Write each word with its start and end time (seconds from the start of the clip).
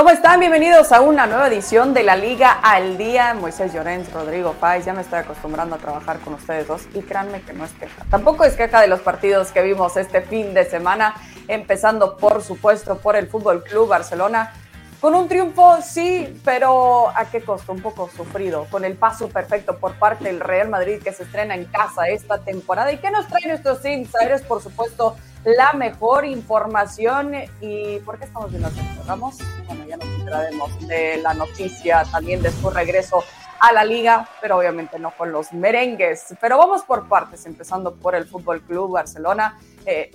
¿Cómo 0.00 0.08
están? 0.08 0.40
Bienvenidos 0.40 0.92
a 0.92 1.02
una 1.02 1.26
nueva 1.26 1.48
edición 1.48 1.92
de 1.92 2.02
la 2.02 2.16
Liga 2.16 2.52
al 2.52 2.96
Día. 2.96 3.34
Moisés 3.34 3.74
Llorens, 3.74 4.10
Rodrigo 4.10 4.54
Páez, 4.54 4.86
ya 4.86 4.94
me 4.94 5.02
estoy 5.02 5.18
acostumbrando 5.18 5.76
a 5.76 5.78
trabajar 5.78 6.20
con 6.20 6.32
ustedes 6.32 6.66
dos 6.66 6.88
y 6.94 7.02
créanme 7.02 7.42
que 7.42 7.52
no 7.52 7.66
es 7.66 7.72
queja. 7.72 8.06
Tampoco 8.08 8.44
es 8.44 8.54
queja 8.54 8.80
de 8.80 8.86
los 8.86 9.00
partidos 9.00 9.52
que 9.52 9.60
vimos 9.60 9.98
este 9.98 10.22
fin 10.22 10.54
de 10.54 10.64
semana, 10.64 11.16
empezando 11.48 12.16
por 12.16 12.42
supuesto 12.42 12.96
por 12.96 13.14
el 13.14 13.28
Fútbol 13.28 13.62
Club 13.62 13.88
Barcelona. 13.88 14.54
Con 15.02 15.14
un 15.14 15.28
triunfo, 15.28 15.82
sí, 15.82 16.40
pero 16.46 17.10
¿a 17.10 17.26
qué 17.26 17.42
costo? 17.42 17.70
Un 17.70 17.82
poco 17.82 18.08
sufrido, 18.16 18.68
con 18.70 18.86
el 18.86 18.96
paso 18.96 19.28
perfecto 19.28 19.76
por 19.76 19.96
parte 19.96 20.24
del 20.24 20.40
Real 20.40 20.70
Madrid 20.70 21.02
que 21.02 21.12
se 21.12 21.24
estrena 21.24 21.54
en 21.54 21.66
casa 21.66 22.08
esta 22.08 22.38
temporada. 22.38 22.90
¿Y 22.90 22.96
qué 22.96 23.10
nos 23.10 23.26
trae 23.26 23.46
nuestros 23.46 23.84
insiders? 23.84 24.40
Por 24.44 24.62
supuesto, 24.62 25.18
la 25.44 25.72
mejor 25.72 26.24
información. 26.24 27.34
¿Y 27.60 27.98
por 28.00 28.18
qué 28.18 28.24
estamos 28.24 28.50
viendo 28.50 28.68
esto? 28.68 28.80
Vamos, 29.06 29.38
bueno, 29.66 29.84
ya 29.86 29.96
nos 29.96 30.08
entraremos 30.08 30.88
de 30.88 31.18
la 31.18 31.34
noticia 31.34 32.04
también 32.10 32.42
de 32.42 32.50
su 32.50 32.70
regreso 32.70 33.24
a 33.60 33.72
la 33.72 33.84
liga, 33.84 34.26
pero 34.40 34.56
obviamente 34.56 34.98
no 34.98 35.10
con 35.10 35.32
los 35.32 35.52
merengues. 35.52 36.34
Pero 36.40 36.56
vamos 36.56 36.82
por 36.82 37.08
partes, 37.08 37.44
empezando 37.46 37.94
por 37.94 38.14
el 38.14 38.26
Fútbol 38.26 38.62
Club 38.62 38.92
Barcelona. 38.92 39.58
Eh, 39.86 40.10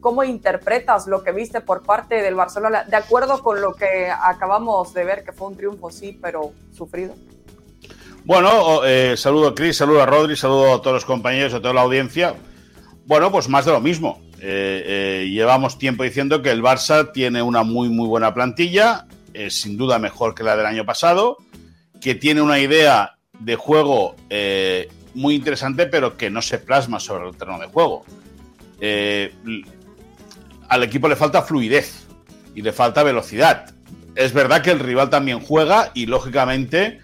¿cómo 0.00 0.24
interpretas 0.24 1.06
lo 1.06 1.22
que 1.22 1.32
viste 1.32 1.60
por 1.60 1.82
parte 1.82 2.22
del 2.22 2.34
Barcelona? 2.34 2.84
De 2.84 2.96
acuerdo 2.96 3.42
con 3.42 3.60
lo 3.60 3.74
que 3.74 4.10
acabamos 4.10 4.92
de 4.94 5.04
ver, 5.04 5.24
que 5.24 5.32
fue 5.32 5.48
un 5.48 5.56
triunfo, 5.56 5.90
sí, 5.90 6.18
pero 6.20 6.52
sufrido. 6.72 7.14
Bueno, 8.24 8.84
eh, 8.84 9.16
saludo 9.16 9.48
a 9.48 9.54
Cris, 9.54 9.76
saludo 9.76 10.02
a 10.02 10.06
Rodri, 10.06 10.36
saludo 10.36 10.74
a 10.74 10.80
todos 10.80 10.94
los 10.94 11.04
compañeros, 11.04 11.52
a 11.52 11.60
toda 11.60 11.74
la 11.74 11.82
audiencia. 11.82 12.34
Bueno, 13.06 13.30
pues 13.30 13.48
más 13.48 13.66
de 13.66 13.72
lo 13.72 13.80
mismo. 13.80 14.22
Eh, 14.46 15.22
eh, 15.22 15.30
llevamos 15.30 15.78
tiempo 15.78 16.02
diciendo 16.02 16.42
que 16.42 16.50
el 16.50 16.62
Barça 16.62 17.12
tiene 17.12 17.40
una 17.40 17.62
muy, 17.62 17.88
muy 17.88 18.06
buena 18.06 18.34
plantilla, 18.34 19.06
sin 19.48 19.78
duda 19.78 19.98
mejor 19.98 20.34
que 20.34 20.42
la 20.42 20.54
del 20.54 20.66
año 20.66 20.84
pasado, 20.84 21.38
que 21.98 22.14
tiene 22.14 22.42
una 22.42 22.58
idea 22.58 23.16
de 23.38 23.56
juego 23.56 24.16
eh, 24.28 24.90
muy 25.14 25.34
interesante, 25.34 25.86
pero 25.86 26.18
que 26.18 26.28
no 26.28 26.42
se 26.42 26.58
plasma 26.58 27.00
sobre 27.00 27.26
el 27.26 27.34
terreno 27.34 27.58
de 27.58 27.68
juego. 27.68 28.04
al 30.68 30.82
equipo 30.82 31.08
le 31.08 31.16
falta 31.16 31.40
fluidez 31.40 32.06
y 32.54 32.60
le 32.60 32.74
falta 32.74 33.02
velocidad. 33.02 33.74
Es 34.14 34.34
verdad 34.34 34.60
que 34.60 34.72
el 34.72 34.78
rival 34.78 35.08
también 35.08 35.40
juega 35.40 35.90
y, 35.94 36.04
lógicamente, 36.04 37.00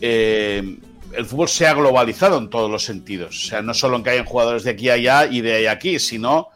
el 0.00 0.80
fútbol 1.26 1.48
se 1.48 1.68
ha 1.68 1.74
globalizado 1.74 2.38
en 2.38 2.50
todos 2.50 2.68
los 2.68 2.82
sentidos. 2.84 3.44
O 3.44 3.48
sea, 3.50 3.62
no 3.62 3.72
solo 3.72 3.98
en 3.98 4.02
que 4.02 4.10
hayan 4.10 4.24
jugadores 4.24 4.64
de 4.64 4.70
aquí 4.70 4.88
a 4.88 4.94
allá 4.94 5.26
y 5.26 5.42
de 5.42 5.54
ahí 5.54 5.66
a 5.66 5.72
aquí, 5.72 6.00
sino 6.00 6.48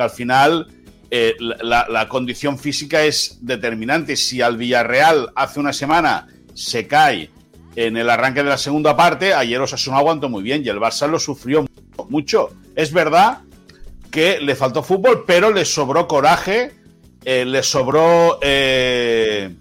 que 0.00 0.04
al 0.04 0.10
final 0.10 0.66
eh, 1.10 1.36
la, 1.38 2.08
condición 2.08 2.58
física 2.58 3.04
es 3.04 3.38
determinante. 3.42 4.16
Si 4.16 4.40
al 4.40 4.56
Villarreal 4.56 5.30
hace 5.36 5.60
una 5.60 5.74
semana 5.74 6.26
se 6.54 6.86
cae 6.86 7.30
en 7.76 7.98
el 7.98 8.08
arranque 8.08 8.42
de 8.42 8.48
la 8.48 8.56
segunda 8.56 8.96
parte, 8.96 9.34
ayer 9.34 9.60
Osasuna 9.60 9.98
aguantó 9.98 10.30
muy 10.30 10.42
bien 10.42 10.62
y 10.64 10.70
el 10.70 10.78
Barça 10.78 11.06
lo 11.06 11.18
sufrió 11.18 11.66
mucho. 12.08 12.48
Es 12.74 12.94
verdad 12.94 13.42
que 14.10 14.40
le 14.40 14.56
faltó 14.56 14.82
fútbol, 14.82 15.24
pero 15.26 15.52
le 15.52 15.66
sobró 15.66 16.08
coraje, 16.08 16.72
eh, 17.24 17.44
le 17.44 17.62
sobró 17.62 18.38
eh, 18.40 19.54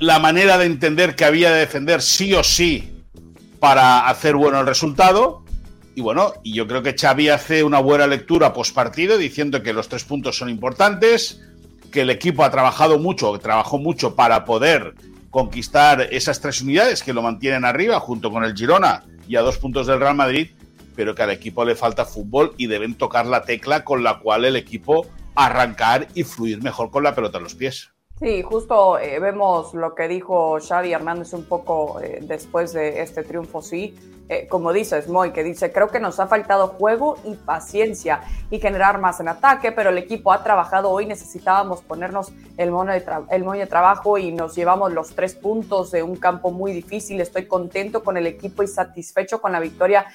la 0.00 0.18
manera 0.18 0.58
de 0.58 0.66
entender 0.66 1.14
que 1.14 1.24
había 1.24 1.52
de 1.52 1.60
defender 1.60 2.02
sí 2.02 2.34
o 2.34 2.42
sí 2.42 2.92
para 3.60 4.08
hacer 4.08 4.34
bueno 4.34 4.58
el 4.58 4.66
resultado 4.66 5.41
y 5.94 6.00
bueno, 6.00 6.32
y 6.42 6.54
yo 6.54 6.66
creo 6.66 6.82
que 6.82 6.96
Xavi 6.98 7.28
hace 7.28 7.62
una 7.64 7.80
buena 7.80 8.06
lectura 8.06 8.52
post 8.52 8.74
partido 8.74 9.18
diciendo 9.18 9.62
que 9.62 9.72
los 9.72 9.88
tres 9.88 10.04
puntos 10.04 10.36
son 10.36 10.48
importantes, 10.48 11.40
que 11.90 12.02
el 12.02 12.10
equipo 12.10 12.44
ha 12.44 12.50
trabajado 12.50 12.98
mucho, 12.98 13.38
trabajó 13.38 13.78
mucho 13.78 14.16
para 14.16 14.44
poder 14.44 14.94
conquistar 15.30 16.08
esas 16.10 16.40
tres 16.40 16.60
unidades 16.62 17.02
que 17.02 17.12
lo 17.12 17.22
mantienen 17.22 17.64
arriba 17.64 18.00
junto 18.00 18.30
con 18.30 18.44
el 18.44 18.54
Girona 18.54 19.04
y 19.28 19.36
a 19.36 19.42
dos 19.42 19.58
puntos 19.58 19.86
del 19.86 20.00
Real 20.00 20.14
Madrid, 20.14 20.50
pero 20.96 21.14
que 21.14 21.22
al 21.22 21.30
equipo 21.30 21.64
le 21.64 21.74
falta 21.74 22.04
fútbol 22.04 22.54
y 22.56 22.66
deben 22.66 22.94
tocar 22.94 23.26
la 23.26 23.42
tecla 23.42 23.84
con 23.84 24.02
la 24.02 24.18
cual 24.18 24.44
el 24.44 24.56
equipo 24.56 25.06
arrancar 25.34 26.08
y 26.14 26.24
fluir 26.24 26.62
mejor 26.62 26.90
con 26.90 27.04
la 27.04 27.14
pelota 27.14 27.38
en 27.38 27.44
los 27.44 27.54
pies. 27.54 27.91
Sí, 28.22 28.40
justo 28.42 29.00
eh, 29.00 29.18
vemos 29.18 29.74
lo 29.74 29.96
que 29.96 30.06
dijo 30.06 30.56
Xavi 30.60 30.92
Hernández 30.92 31.32
un 31.32 31.44
poco 31.44 32.00
eh, 32.00 32.20
después 32.22 32.72
de 32.72 33.02
este 33.02 33.24
triunfo, 33.24 33.62
sí, 33.62 33.96
eh, 34.28 34.46
como 34.46 34.72
dices, 34.72 35.08
Moy, 35.08 35.32
que 35.32 35.42
dice, 35.42 35.72
creo 35.72 35.88
que 35.88 35.98
nos 35.98 36.20
ha 36.20 36.28
faltado 36.28 36.68
juego 36.68 37.16
y 37.24 37.34
paciencia 37.34 38.20
y 38.48 38.60
generar 38.60 39.00
más 39.00 39.18
en 39.18 39.26
ataque, 39.26 39.72
pero 39.72 39.90
el 39.90 39.98
equipo 39.98 40.30
ha 40.30 40.44
trabajado. 40.44 40.90
Hoy, 40.90 41.06
necesitábamos 41.06 41.82
ponernos 41.82 42.32
el 42.58 42.70
mono 42.70 42.92
el 42.92 43.44
mono 43.44 43.58
de 43.58 43.66
trabajo 43.66 44.16
y 44.16 44.30
nos 44.30 44.54
llevamos 44.54 44.92
los 44.92 45.16
tres 45.16 45.34
puntos 45.34 45.90
de 45.90 46.04
un 46.04 46.14
campo 46.14 46.52
muy 46.52 46.72
difícil, 46.72 47.20
estoy 47.20 47.48
contento 47.48 48.04
con 48.04 48.16
el 48.16 48.28
equipo 48.28 48.62
y 48.62 48.68
satisfecho 48.68 49.40
con 49.40 49.50
la 49.50 49.58
victoria. 49.58 50.06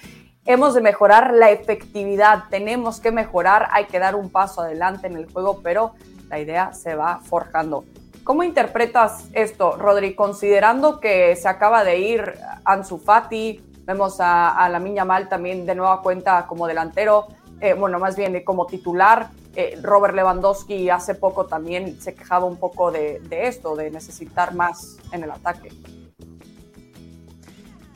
Hemos 0.45 0.75
de 0.75 0.79
mejorar 0.79 1.34
la 1.34 1.51
efectividad, 1.51 2.45
tenemos 2.50 3.01
que 3.01 3.12
mejorar, 3.12 3.68
hay 3.74 3.84
que 3.84 4.00
dar 4.00 4.16
un 4.16 4.29
paso 4.29 4.62
adelante 4.62 5.07
en 5.07 5.18
el 5.18 5.29
juego, 5.29 5.59
pero 5.62 5.91
la 6.29 6.39
idea 6.39 6.73
se 6.73 6.95
va 6.95 7.19
forjando. 7.19 7.85
¿Cómo 8.23 8.43
interpretas 8.43 9.25
esto, 9.33 9.77
Rodri? 9.77 10.13
Considerando 10.13 10.99
que 10.99 11.35
se 11.35 11.47
acaba 11.47 11.83
de 11.83 11.99
ir 11.99 12.33
Ansu 12.65 12.97
Fati, 12.97 13.61
vemos 13.85 14.17
a, 14.19 14.67
la 14.69 14.79
Miña 14.79 15.05
Mal 15.05 15.29
también 15.29 15.65
de 15.65 15.75
nueva 15.75 16.01
cuenta 16.01 16.45
como 16.45 16.67
delantero, 16.67 17.27
eh, 17.61 17.73
bueno, 17.73 17.99
más 17.99 18.17
bien 18.17 18.43
como 18.43 18.65
titular. 18.65 19.29
Eh, 19.55 19.79
Robert 19.81 20.13
Lewandowski 20.13 20.89
hace 20.89 21.15
poco 21.15 21.45
también 21.45 21.99
se 22.01 22.13
quejaba 22.13 22.45
un 22.45 22.57
poco 22.57 22.91
de, 22.91 23.21
de 23.21 23.47
esto, 23.47 23.75
de 23.75 23.89
necesitar 23.89 24.53
más 24.53 24.97
en 25.11 25.23
el 25.23 25.31
ataque. 25.31 25.69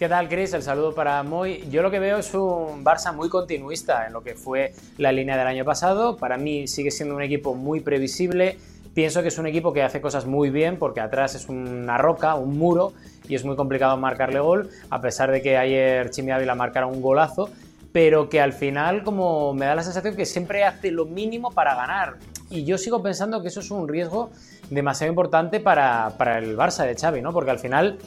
¿Qué 0.02 0.10
tal, 0.10 0.30
Chris? 0.30 0.52
El 0.56 0.64
saludo 0.64 0.96
para 0.96 1.22
Moy. 1.22 1.64
Yo 1.70 1.84
lo 1.84 1.92
que 1.92 2.00
veo 2.00 2.18
es 2.18 2.34
un 2.34 2.84
Barça 2.84 3.14
muy 3.14 3.30
continuista 3.30 4.08
en 4.08 4.14
lo 4.14 4.24
que 4.24 4.34
fue 4.34 4.74
la 4.98 5.12
línea 5.12 5.38
del 5.38 5.46
año 5.46 5.64
pasado. 5.64 6.18
Para 6.18 6.38
mí 6.38 6.68
sigue 6.68 6.90
siendo 6.90 7.14
un 7.14 7.22
equipo 7.22 7.54
muy 7.54 7.82
previsible. 7.82 8.58
Pienso 8.96 9.22
que 9.22 9.28
es 9.28 9.38
un 9.38 9.46
equipo 9.46 9.74
que 9.74 9.84
hace 9.84 10.02
cosas 10.02 10.26
muy 10.26 10.50
bien 10.50 10.80
porque 10.80 11.02
atrás 11.02 11.36
es 11.36 11.50
una 11.50 12.00
roca, 12.00 12.34
un 12.34 12.58
muro, 12.58 12.94
y 13.30 13.36
es 13.36 13.46
muy 13.46 13.56
complicado 13.56 13.96
marcarle 13.96 14.40
gol, 14.40 14.72
a 14.90 15.02
pesar 15.02 15.30
de 15.30 15.44
que 15.44 15.56
ayer 15.56 16.10
Chimi 16.10 16.32
Ávila 16.32 16.56
marcara 16.56 16.88
un 16.88 17.00
golazo, 17.00 17.52
pero 17.92 18.28
que 18.28 18.42
al 18.42 18.54
final 18.54 19.04
como 19.04 19.54
me 19.54 19.68
da 19.68 19.76
la 19.76 19.84
sensación 19.84 20.16
que 20.16 20.26
siempre 20.26 20.64
hace 20.64 20.90
lo 20.90 21.06
mínimo 21.06 21.52
para 21.52 21.76
ganar. 21.76 22.16
Y 22.50 22.64
yo 22.64 22.80
sigo 22.80 23.04
pensando 23.04 23.44
que 23.44 23.50
eso 23.50 23.60
es 23.60 23.70
un 23.70 23.88
riesgo 23.88 24.32
demasiado 24.72 25.12
importante 25.12 25.60
para, 25.60 26.16
para 26.18 26.40
el 26.40 26.58
Barça 26.58 26.88
de 26.88 26.96
Xavi, 26.96 27.22
¿no? 27.22 27.34
Porque 27.34 27.52
al 27.52 27.60
final 27.60 28.00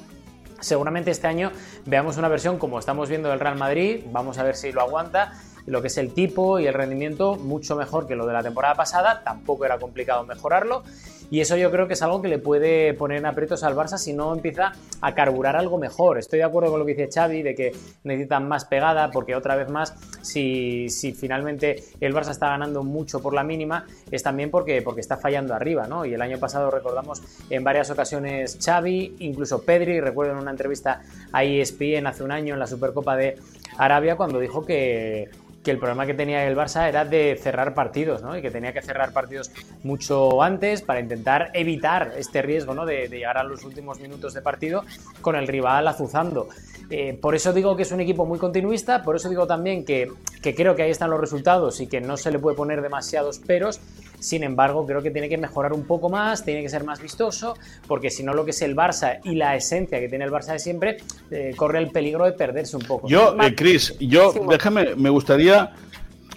Seguramente 0.64 1.10
este 1.10 1.26
año 1.26 1.52
veamos 1.84 2.16
una 2.16 2.28
versión 2.28 2.58
como 2.58 2.78
estamos 2.78 3.10
viendo 3.10 3.28
del 3.28 3.38
Real 3.38 3.56
Madrid, 3.56 4.00
vamos 4.10 4.38
a 4.38 4.42
ver 4.42 4.56
si 4.56 4.72
lo 4.72 4.80
aguanta. 4.80 5.32
Lo 5.66 5.82
que 5.82 5.88
es 5.88 5.98
el 5.98 6.12
tipo 6.12 6.58
y 6.58 6.66
el 6.66 6.72
rendimiento 6.72 7.36
mucho 7.36 7.76
mejor 7.76 8.06
que 8.06 8.16
lo 8.16 8.26
de 8.26 8.32
la 8.32 8.42
temporada 8.42 8.74
pasada, 8.74 9.22
tampoco 9.24 9.66
era 9.66 9.78
complicado 9.78 10.24
mejorarlo 10.24 10.82
y 11.30 11.40
eso 11.40 11.56
yo 11.56 11.70
creo 11.70 11.86
que 11.86 11.94
es 11.94 12.02
algo 12.02 12.22
que 12.22 12.28
le 12.28 12.38
puede 12.38 12.94
poner 12.94 13.18
en 13.18 13.26
aprietos 13.26 13.62
al 13.64 13.74
Barça 13.74 13.98
si 13.98 14.12
no 14.12 14.32
empieza 14.32 14.72
a 15.00 15.14
carburar 15.14 15.56
algo 15.56 15.78
mejor. 15.78 16.18
Estoy 16.18 16.38
de 16.38 16.44
acuerdo 16.44 16.70
con 16.70 16.80
lo 16.80 16.86
que 16.86 16.94
dice 16.94 17.08
Xavi 17.12 17.42
de 17.42 17.54
que 17.54 17.72
necesitan 18.04 18.48
más 18.48 18.64
pegada 18.64 19.10
porque 19.10 19.34
otra 19.34 19.56
vez 19.56 19.68
más 19.70 19.94
si, 20.22 20.88
si 20.88 21.12
finalmente 21.12 21.84
el 22.00 22.14
Barça 22.14 22.30
está 22.30 22.48
ganando 22.48 22.82
mucho 22.82 23.20
por 23.20 23.34
la 23.34 23.44
mínima 23.44 23.86
es 24.10 24.22
también 24.22 24.50
porque, 24.50 24.82
porque 24.82 25.00
está 25.00 25.16
fallando 25.16 25.54
arriba, 25.54 25.86
¿no? 25.86 26.04
Y 26.04 26.14
el 26.14 26.22
año 26.22 26.38
pasado 26.38 26.70
recordamos 26.70 27.22
en 27.50 27.64
varias 27.64 27.90
ocasiones 27.90 28.58
Xavi, 28.62 29.16
incluso 29.20 29.62
Pedri, 29.62 30.00
recuerdo 30.00 30.32
en 30.32 30.38
una 30.38 30.50
entrevista 30.50 31.02
a 31.32 31.44
ESPN 31.44 32.06
hace 32.06 32.22
un 32.22 32.32
año 32.32 32.54
en 32.54 32.60
la 32.60 32.66
Supercopa 32.66 33.16
de 33.16 33.36
Arabia 33.78 34.16
cuando 34.16 34.38
dijo 34.38 34.64
que 34.64 35.30
que 35.64 35.70
el 35.70 35.78
problema 35.78 36.06
que 36.06 36.14
tenía 36.14 36.46
el 36.46 36.56
Barça 36.56 36.88
era 36.88 37.04
de 37.04 37.38
cerrar 37.42 37.74
partidos, 37.74 38.22
¿no? 38.22 38.36
Y 38.36 38.42
que 38.42 38.50
tenía 38.50 38.72
que 38.72 38.82
cerrar 38.82 39.12
partidos 39.12 39.50
mucho 39.82 40.42
antes 40.42 40.82
para 40.82 41.00
intentar 41.00 41.50
evitar 41.54 42.12
este 42.16 42.42
riesgo, 42.42 42.74
¿no? 42.74 42.86
De, 42.86 43.08
llegar 43.08 43.38
a 43.38 43.44
los 43.44 43.64
últimos 43.64 44.00
minutos 44.00 44.34
de 44.34 44.42
partido 44.42 44.84
con 45.20 45.36
el 45.36 45.48
rival 45.48 45.88
azuzando. 45.88 46.48
Eh, 46.90 47.18
por 47.20 47.34
eso 47.34 47.52
digo 47.52 47.76
que 47.76 47.82
es 47.82 47.92
un 47.92 48.00
equipo 48.00 48.26
muy 48.26 48.38
continuista, 48.38 49.02
por 49.02 49.16
eso 49.16 49.28
digo 49.28 49.46
también 49.46 49.84
que, 49.84 50.12
que 50.42 50.54
creo 50.54 50.76
que 50.76 50.82
ahí 50.82 50.90
están 50.90 51.10
los 51.10 51.20
resultados 51.20 51.80
y 51.80 51.86
que 51.86 52.00
no 52.00 52.16
se 52.16 52.30
le 52.30 52.38
puede 52.38 52.56
poner 52.56 52.82
demasiados 52.82 53.38
peros, 53.38 53.80
sin 54.24 54.42
embargo, 54.42 54.86
creo 54.86 55.02
que 55.02 55.10
tiene 55.10 55.28
que 55.28 55.36
mejorar 55.36 55.74
un 55.74 55.84
poco 55.84 56.08
más, 56.08 56.46
tiene 56.46 56.62
que 56.62 56.70
ser 56.70 56.82
más 56.82 56.98
vistoso, 56.98 57.58
porque 57.86 58.10
si 58.10 58.22
no 58.22 58.32
lo 58.32 58.46
que 58.46 58.52
es 58.52 58.62
el 58.62 58.74
Barça 58.74 59.20
y 59.22 59.34
la 59.34 59.54
esencia 59.54 60.00
que 60.00 60.08
tiene 60.08 60.24
el 60.24 60.30
Barça 60.30 60.52
de 60.52 60.58
siempre, 60.58 60.96
eh, 61.30 61.52
corre 61.54 61.78
el 61.78 61.90
peligro 61.90 62.24
de 62.24 62.32
perderse 62.32 62.74
un 62.74 62.84
poco. 62.84 63.06
Yo, 63.06 63.36
eh, 63.38 63.54
Chris, 63.54 63.94
yo, 63.98 64.32
déjame, 64.48 64.94
me 64.96 65.10
gustaría, 65.10 65.53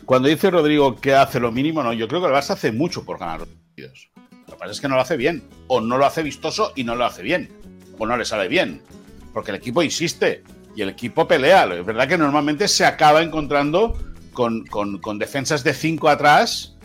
cuando 0.06 0.30
dice 0.30 0.50
Rodrigo 0.50 0.96
que 0.96 1.14
hace 1.14 1.40
lo 1.40 1.52
mínimo, 1.52 1.84
no, 1.84 1.94
yo 1.94 2.08
creo 2.08 2.22
que 2.22 2.28
el 2.28 2.34
Barça 2.34 2.52
hace 2.52 2.72
mucho 2.72 3.04
por 3.04 3.20
ganar 3.20 3.40
los 3.40 3.50
partidos. 3.50 4.10
Lo 4.48 4.54
que 4.54 4.60
pasa 4.60 4.72
es 4.72 4.82
que 4.82 4.88
no 4.88 4.96
lo 4.96 5.02
hace 5.02 5.18
bien, 5.18 5.44
o 5.68 5.82
no 5.82 5.98
lo 5.98 6.06
hace 6.06 6.24
vistoso 6.24 6.72
y 6.76 6.84
no 6.84 6.96
lo 6.96 7.06
hace 7.06 7.22
bien, 7.22 7.52
o 7.98 8.06
no 8.06 8.16
le 8.16 8.24
sale 8.24 8.48
bien, 8.48 8.82
porque 9.34 9.52
el 9.52 9.58
equipo 9.58 9.84
insiste 9.84 10.44
y 10.76 10.82
el 10.82 10.90
equipo 10.90 11.28
pelea. 11.28 11.66
Es 11.74 11.86
verdad 11.86 12.08
que 12.08 12.18
normalmente 12.18 12.68
se 12.68 12.86
acaba 12.86 13.22
encontrando 13.22 13.98
con, 14.32 15.20
defensas 15.20 15.64
de 15.64 15.74
5 15.74 16.08
atrás 16.10 16.76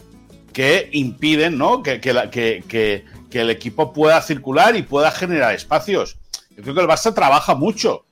que 0.52 0.88
impiden 0.93 1.58
¿no? 1.58 1.82
que, 1.82 2.00
que, 2.00 3.05
el 3.31 3.50
equipo 3.50 3.93
pueda 3.93 4.20
circular 4.23 4.76
y 4.76 4.82
pueda 4.82 5.11
generar 5.11 5.55
espacios. 5.55 6.19
Yo 6.50 6.62
creo 6.62 6.75
que 6.75 6.81
el 6.81 6.88
Barça 6.88 7.14
trabaja 7.14 7.55
mucho, 7.55 8.06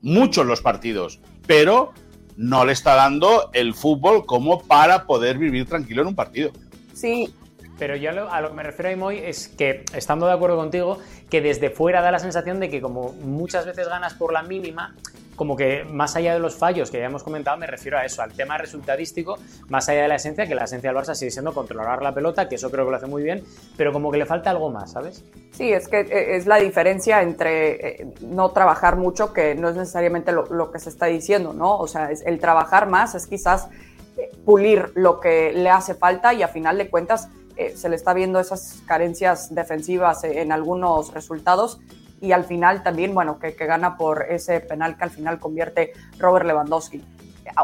mucho 0.00 0.42
en 0.42 0.48
los 0.48 0.60
partidos, 0.60 1.20
pero 1.46 1.92
no 2.36 2.64
le 2.64 2.72
está 2.72 2.94
dando 2.94 3.50
el 3.52 3.74
fútbol 3.74 4.26
como 4.26 4.62
para 4.62 5.06
poder 5.06 5.38
vivir 5.38 5.66
tranquilo 5.66 6.02
en 6.02 6.08
un 6.08 6.14
partido. 6.14 6.52
Sí, 6.94 7.32
pero 7.78 7.96
yo 7.96 8.10
a 8.30 8.40
lo 8.40 8.50
que 8.50 8.54
me 8.54 8.62
refiero, 8.62 8.96
Moy, 8.96 9.18
es 9.18 9.48
que, 9.48 9.84
estando 9.94 10.26
de 10.26 10.32
acuerdo 10.32 10.56
contigo, 10.56 10.98
que 11.30 11.40
desde 11.40 11.70
fuera 11.70 12.00
da 12.00 12.10
la 12.10 12.18
sensación 12.18 12.60
de 12.60 12.70
que 12.70 12.80
como 12.80 13.12
muchas 13.12 13.66
veces 13.66 13.88
ganas 13.88 14.14
por 14.14 14.32
la 14.32 14.42
mínima, 14.42 14.94
como 15.36 15.56
que 15.56 15.84
más 15.84 16.16
allá 16.16 16.32
de 16.32 16.40
los 16.40 16.56
fallos 16.56 16.90
que 16.90 16.98
ya 16.98 17.04
hemos 17.04 17.22
comentado, 17.22 17.56
me 17.56 17.66
refiero 17.66 17.98
a 17.98 18.04
eso, 18.04 18.22
al 18.22 18.32
tema 18.32 18.58
resultadístico, 18.58 19.38
más 19.68 19.88
allá 19.88 20.02
de 20.02 20.08
la 20.08 20.16
esencia, 20.16 20.46
que 20.46 20.54
la 20.54 20.64
esencia 20.64 20.92
del 20.92 20.98
Barça 20.98 21.14
sigue 21.14 21.30
siendo 21.30 21.52
controlar 21.52 22.02
la 22.02 22.14
pelota, 22.14 22.48
que 22.48 22.56
eso 22.56 22.70
creo 22.70 22.84
que 22.84 22.90
lo 22.90 22.96
hace 22.96 23.06
muy 23.06 23.22
bien, 23.22 23.44
pero 23.76 23.92
como 23.92 24.10
que 24.10 24.18
le 24.18 24.26
falta 24.26 24.50
algo 24.50 24.70
más, 24.70 24.92
¿sabes? 24.92 25.24
Sí, 25.52 25.72
es 25.72 25.88
que 25.88 26.00
eh, 26.00 26.36
es 26.36 26.46
la 26.46 26.56
diferencia 26.56 27.22
entre 27.22 28.02
eh, 28.02 28.06
no 28.20 28.50
trabajar 28.50 28.96
mucho, 28.96 29.32
que 29.32 29.54
no 29.54 29.68
es 29.68 29.76
necesariamente 29.76 30.32
lo, 30.32 30.70
que 30.72 30.78
se 30.78 30.88
está 30.88 31.06
diciendo, 31.06 31.52
¿no? 31.52 31.76
O 31.76 31.86
sea, 31.86 32.10
es 32.10 32.22
el 32.22 32.40
trabajar 32.40 32.88
más 32.88 33.14
es 33.14 33.26
quizás 33.26 33.68
eh, 34.16 34.30
pulir 34.44 34.92
lo 34.94 35.20
que 35.20 35.52
le 35.52 35.70
hace 35.70 35.94
falta 35.94 36.34
y 36.34 36.42
a 36.42 36.48
final 36.48 36.78
de 36.78 36.88
cuentas 36.88 37.28
se 37.74 37.88
le 37.88 37.96
está 37.96 38.12
viendo 38.12 38.38
esas 38.38 38.82
carencias 38.86 39.54
defensivas 39.54 40.24
en 40.24 40.52
algunos 40.52 41.14
resultados 41.14 41.80
y 42.20 42.32
al 42.32 42.44
final 42.44 42.82
también, 42.82 43.14
bueno, 43.14 43.38
que, 43.38 43.52
gana 43.52 43.96
por 43.96 44.26
ese 44.28 44.60
penal 44.60 44.96
que 44.96 45.04
al 45.04 45.10
final 45.10 45.38
convierte 45.38 45.92
Robert 46.18 46.46
Lewandowski. 46.46 47.02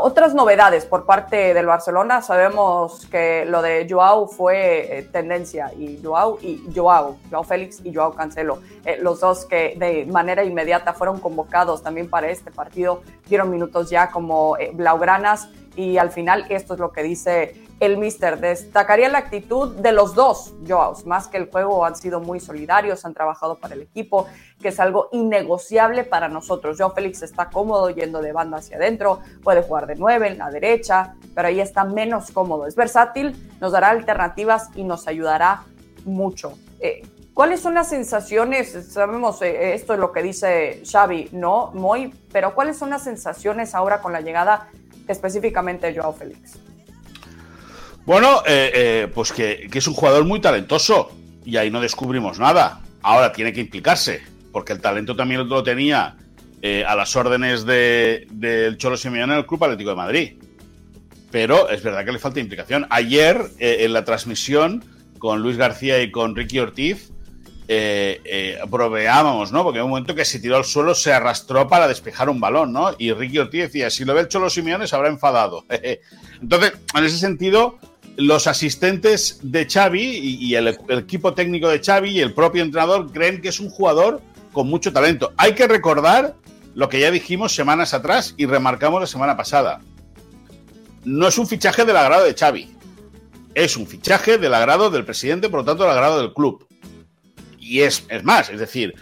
Otras 0.00 0.32
novedades 0.32 0.86
por 0.86 1.06
parte 1.06 1.54
del 1.54 1.66
Barcelona, 1.66 2.22
sabemos 2.22 3.06
que 3.06 3.44
lo 3.44 3.62
de 3.62 3.86
Joao 3.90 4.28
fue 4.28 4.98
eh, 4.98 5.02
tendencia 5.02 5.72
y 5.74 6.00
Joao 6.02 6.38
y 6.40 6.62
Joao, 6.72 7.16
Joao 7.28 7.42
Félix 7.42 7.80
y 7.84 7.92
Joao 7.92 8.14
Cancelo, 8.14 8.60
eh, 8.84 8.98
los 9.00 9.18
dos 9.18 9.44
que 9.44 9.74
de 9.76 10.06
manera 10.06 10.44
inmediata 10.44 10.92
fueron 10.92 11.18
convocados 11.18 11.82
también 11.82 12.08
para 12.08 12.30
este 12.30 12.52
partido, 12.52 13.02
dieron 13.26 13.50
minutos 13.50 13.90
ya 13.90 14.10
como 14.10 14.56
blaugranas 14.72 15.48
y 15.74 15.98
al 15.98 16.10
final 16.10 16.46
esto 16.48 16.74
es 16.74 16.80
lo 16.80 16.92
que 16.92 17.02
dice 17.02 17.54
el 17.82 17.98
Mister. 17.98 18.38
Destacaría 18.38 19.08
la 19.08 19.18
actitud 19.18 19.74
de 19.74 19.90
los 19.90 20.14
dos 20.14 20.54
Joaos, 20.66 21.04
más 21.04 21.26
que 21.26 21.36
el 21.36 21.50
juego 21.50 21.84
han 21.84 21.96
sido 21.96 22.20
muy 22.20 22.38
solidarios, 22.38 23.04
han 23.04 23.12
trabajado 23.12 23.58
para 23.58 23.74
el 23.74 23.82
equipo, 23.82 24.28
que 24.60 24.68
es 24.68 24.78
algo 24.78 25.08
innegociable 25.10 26.04
para 26.04 26.28
nosotros. 26.28 26.78
Joao 26.78 26.92
Félix 26.92 27.22
está 27.22 27.50
cómodo 27.50 27.90
yendo 27.90 28.22
de 28.22 28.32
banda 28.32 28.58
hacia 28.58 28.76
adentro, 28.76 29.20
puede 29.42 29.62
jugar 29.62 29.88
de 29.88 29.96
nueve 29.96 30.28
en 30.28 30.38
la 30.38 30.50
derecha, 30.50 31.16
pero 31.34 31.48
ahí 31.48 31.60
está 31.60 31.82
menos 31.82 32.30
cómodo. 32.30 32.68
Es 32.68 32.76
versátil, 32.76 33.50
nos 33.60 33.72
dará 33.72 33.90
alternativas 33.90 34.68
y 34.76 34.84
nos 34.84 35.08
ayudará 35.08 35.64
mucho. 36.04 36.56
Eh, 36.78 37.02
¿Cuáles 37.34 37.60
son 37.60 37.74
las 37.74 37.88
sensaciones? 37.88 38.92
Sabemos, 38.92 39.42
eh, 39.42 39.74
esto 39.74 39.94
es 39.94 39.98
lo 39.98 40.12
que 40.12 40.22
dice 40.22 40.82
Xavi, 40.88 41.30
¿no? 41.32 41.72
Muy, 41.72 42.14
pero 42.30 42.54
¿cuáles 42.54 42.76
son 42.76 42.90
las 42.90 43.02
sensaciones 43.02 43.74
ahora 43.74 44.00
con 44.00 44.12
la 44.12 44.20
llegada 44.20 44.68
específicamente 45.08 45.86
de 45.86 45.98
Joao 45.98 46.12
Félix? 46.12 46.58
Bueno, 48.04 48.42
eh, 48.46 48.72
eh, 48.74 49.08
pues 49.14 49.30
que, 49.30 49.68
es 49.72 49.86
un 49.86 49.94
jugador 49.94 50.24
muy 50.24 50.40
talentoso 50.40 51.12
y 51.44 51.56
ahí 51.56 51.70
no 51.70 51.80
descubrimos 51.80 52.38
nada. 52.38 52.80
Ahora 53.00 53.32
tiene 53.32 53.52
que 53.52 53.60
implicarse, 53.60 54.22
porque 54.50 54.72
el 54.72 54.80
talento 54.80 55.14
también 55.14 55.48
lo 55.48 55.62
tenía 55.62 56.16
eh, 56.62 56.84
a 56.84 56.96
las 56.96 57.14
órdenes 57.14 57.64
del 57.64 58.76
Cholo 58.76 58.96
Simeone 58.96 59.32
en 59.34 59.38
el 59.38 59.46
Club 59.46 59.64
Atlético 59.64 59.90
de 59.90 59.96
Madrid. 59.96 60.32
Pero 61.30 61.70
es 61.70 61.82
verdad 61.82 62.04
que 62.04 62.12
le 62.12 62.18
falta 62.18 62.40
implicación. 62.40 62.86
Ayer, 62.90 63.40
en 63.58 63.92
la 63.92 64.04
transmisión 64.04 64.84
con 65.18 65.40
Luis 65.40 65.56
García 65.56 66.02
y 66.02 66.10
con 66.10 66.36
Ricky 66.36 66.58
Ortiz, 66.58 67.10
eh, 67.68 68.58
proveábamos, 68.70 69.50
¿no? 69.50 69.62
Porque 69.62 69.78
en 69.78 69.84
un 69.84 69.90
momento 69.90 70.14
que 70.14 70.26
se 70.26 70.40
tiró 70.40 70.56
al 70.56 70.64
suelo 70.64 70.94
se 70.94 71.12
arrastró 71.12 71.68
para 71.68 71.88
despejar 71.88 72.28
un 72.28 72.40
balón, 72.40 72.72
¿no? 72.72 72.90
Y 72.98 73.12
Ricky 73.12 73.38
Ortiz 73.38 73.62
decía, 73.62 73.88
si 73.88 74.04
lo 74.04 74.12
ve 74.12 74.22
el 74.22 74.28
Cholo 74.28 74.50
Simeone 74.50 74.86
se 74.86 74.94
habrá 74.94 75.08
enfadado. 75.08 75.64
Entonces, 76.42 76.72
en 76.94 77.04
ese 77.04 77.16
sentido, 77.16 77.78
los 78.16 78.46
asistentes 78.46 79.38
de 79.42 79.66
Xavi 79.68 80.02
y, 80.02 80.54
el, 80.54 80.68
equipo 80.88 81.34
técnico 81.34 81.68
de 81.68 81.80
Xavi 81.80 82.10
y 82.10 82.20
el 82.20 82.34
propio 82.34 82.62
entrenador 82.62 83.10
creen 83.12 83.40
que 83.40 83.48
es 83.48 83.60
un 83.60 83.70
jugador 83.70 84.20
con 84.52 84.68
mucho 84.68 84.92
talento. 84.92 85.32
Hay 85.36 85.54
que 85.54 85.66
recordar 85.66 86.36
lo 86.74 86.88
que 86.88 87.00
ya 87.00 87.10
dijimos 87.10 87.54
semanas 87.54 87.94
atrás 87.94 88.34
y 88.36 88.46
remarcamos 88.46 89.00
la 89.00 89.06
semana 89.06 89.36
pasada. 89.36 89.80
No 91.04 91.26
es 91.26 91.38
un 91.38 91.46
fichaje 91.46 91.84
del 91.84 91.96
agrado 91.96 92.24
de 92.24 92.34
Xavi. 92.34 92.76
Es 93.54 93.76
un 93.76 93.86
fichaje 93.86 94.38
del 94.38 94.54
agrado 94.54 94.90
del 94.90 95.04
presidente, 95.04 95.48
por 95.48 95.60
lo 95.60 95.64
tanto, 95.64 95.82
del 95.82 95.92
agrado 95.92 96.20
del 96.20 96.32
club. 96.32 96.66
Y 97.58 97.80
es, 97.80 98.04
es 98.08 98.24
más, 98.24 98.50
es 98.50 98.60
decir, 98.60 98.94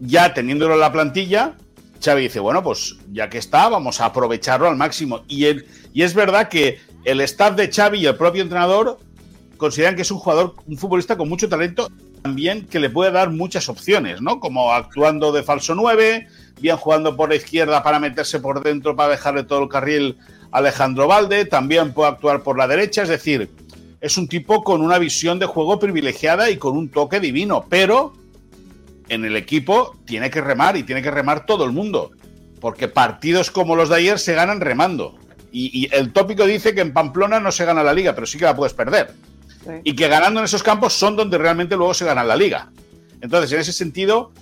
ya 0.00 0.34
teniéndolo 0.34 0.74
en 0.74 0.80
la 0.80 0.92
plantilla, 0.92 1.56
Xavi 2.02 2.22
dice, 2.22 2.40
bueno, 2.40 2.62
pues 2.62 2.96
ya 3.12 3.28
que 3.28 3.38
está, 3.38 3.68
vamos 3.68 4.00
a 4.00 4.06
aprovecharlo 4.06 4.68
al 4.68 4.76
máximo. 4.76 5.24
Y, 5.28 5.46
y 5.92 6.02
es 6.02 6.14
verdad 6.14 6.48
que 6.48 6.78
el 7.04 7.20
staff 7.20 7.56
de 7.56 7.70
Xavi 7.70 7.98
y 7.98 8.06
el 8.06 8.16
propio 8.16 8.42
entrenador 8.42 8.98
consideran 9.56 9.96
que 9.96 10.02
es 10.02 10.10
un 10.10 10.18
jugador, 10.18 10.54
un 10.66 10.76
futbolista 10.76 11.16
con 11.16 11.28
mucho 11.28 11.48
talento, 11.48 11.88
también 12.22 12.66
que 12.66 12.80
le 12.80 12.90
puede 12.90 13.12
dar 13.12 13.30
muchas 13.30 13.68
opciones, 13.68 14.20
¿no? 14.20 14.40
Como 14.40 14.72
actuando 14.72 15.32
de 15.32 15.42
falso 15.42 15.74
9, 15.74 16.26
bien 16.60 16.76
jugando 16.76 17.16
por 17.16 17.28
la 17.28 17.36
izquierda 17.36 17.82
para 17.82 17.98
meterse 17.98 18.40
por 18.40 18.62
dentro 18.62 18.96
para 18.96 19.10
dejarle 19.10 19.44
todo 19.44 19.62
el 19.62 19.68
carril 19.68 20.18
a 20.50 20.58
Alejandro 20.58 21.06
Valde, 21.06 21.44
también 21.44 21.92
puede 21.92 22.10
actuar 22.10 22.42
por 22.42 22.58
la 22.58 22.66
derecha, 22.66 23.02
es 23.02 23.08
decir, 23.08 23.50
es 24.00 24.18
un 24.18 24.28
tipo 24.28 24.62
con 24.62 24.82
una 24.82 24.98
visión 24.98 25.38
de 25.38 25.46
juego 25.46 25.78
privilegiada 25.78 26.50
y 26.50 26.56
con 26.56 26.76
un 26.76 26.88
toque 26.88 27.20
divino, 27.20 27.64
pero 27.68 28.12
en 29.08 29.24
el 29.24 29.36
equipo 29.36 29.96
tiene 30.04 30.30
que 30.30 30.40
remar 30.40 30.76
y 30.76 30.82
tiene 30.82 31.02
que 31.02 31.10
remar 31.10 31.46
todo 31.46 31.64
el 31.64 31.72
mundo, 31.72 32.10
porque 32.60 32.88
partidos 32.88 33.50
como 33.50 33.76
los 33.76 33.88
de 33.88 33.96
ayer 33.96 34.18
se 34.18 34.34
ganan 34.34 34.60
remando. 34.60 35.18
Y, 35.52 35.88
el 35.94 36.12
tópico 36.12 36.44
dice 36.44 36.74
que 36.74 36.82
en 36.82 36.92
Pamplona 36.92 37.40
no 37.40 37.50
se 37.50 37.64
gana 37.64 37.82
la 37.82 37.94
liga, 37.94 38.14
pero 38.14 38.26
sí 38.26 38.36
que 38.36 38.44
la 38.44 38.54
puedes 38.54 38.74
perder. 38.74 39.14
Y 39.84 39.96
que 39.96 40.06
ganando 40.06 40.40
en 40.40 40.44
esos 40.44 40.62
campos 40.62 40.92
son 40.92 41.16
donde 41.16 41.38
realmente 41.38 41.76
luego 41.76 41.94
se 41.94 42.04
gana 42.04 42.22
la 42.22 42.36
liga. 42.36 42.70
Entonces, 43.20 43.50
en 43.52 43.60
ese 43.60 43.72
sentido, 43.72 44.32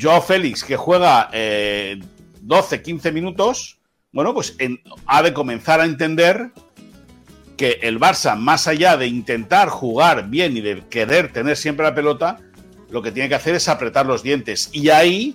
Joao 0.00 0.22
Félix, 0.22 0.64
que 0.64 0.76
juega 0.76 1.30
12, 1.30 2.74
eh, 2.74 2.82
15 2.82 3.12
minutos, 3.12 3.78
bueno, 4.12 4.32
pues 4.32 4.56
ha 5.06 5.22
de 5.22 5.34
comenzar 5.34 5.80
a 5.80 5.84
entender 5.84 6.50
que 7.56 7.78
el 7.82 7.98
Barça, 7.98 8.36
más 8.36 8.66
allá 8.66 8.96
de 8.96 9.06
intentar 9.06 9.68
jugar 9.68 10.28
bien 10.28 10.56
y 10.56 10.60
de 10.60 10.84
querer 10.88 11.32
tener 11.32 11.56
siempre 11.56 11.84
la 11.84 11.94
pelota, 11.94 12.38
lo 12.90 13.02
que 13.02 13.12
tiene 13.12 13.28
que 13.28 13.34
hacer 13.34 13.54
es 13.54 13.68
apretar 13.68 14.06
los 14.06 14.22
dientes. 14.22 14.70
Y 14.72 14.90
ahí 14.90 15.34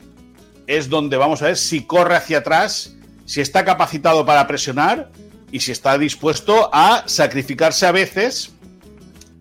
es 0.68 0.90
donde 0.90 1.18
vamos 1.18 1.42
a 1.42 1.48
ver 1.48 1.58
si 1.58 1.84
corre 1.86 2.16
hacia 2.16 2.40
atrás 2.40 2.96
si 3.26 3.40
está 3.40 3.64
capacitado 3.64 4.26
para 4.26 4.46
presionar 4.48 5.10
y 5.52 5.60
si 5.62 5.72
está 5.72 5.98
dispuesto 5.98 6.70
a 6.74 7.04
sacrificarse 7.08 7.86
a 7.86 7.92
veces 7.92 8.54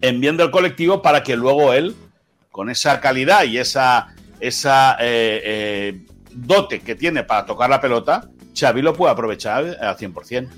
en 0.00 0.20
bien 0.20 0.36
del 0.36 0.50
colectivo 0.50 1.02
para 1.02 1.22
que 1.22 1.36
luego 1.36 1.72
él, 1.72 1.96
con 2.50 2.70
esa 2.70 3.00
calidad 3.00 3.44
y 3.44 3.58
esa, 3.58 4.14
esa 4.38 4.96
eh, 5.00 5.42
eh, 5.44 6.06
dote 6.32 6.80
que 6.80 6.94
tiene 6.94 7.24
para 7.24 7.46
tocar 7.46 7.68
la 7.70 7.80
pelota, 7.80 8.28
Xavi 8.58 8.82
lo 8.82 8.94
puede 8.94 9.12
aprovechar 9.12 9.76
al 9.80 9.96
100%. 9.96 10.48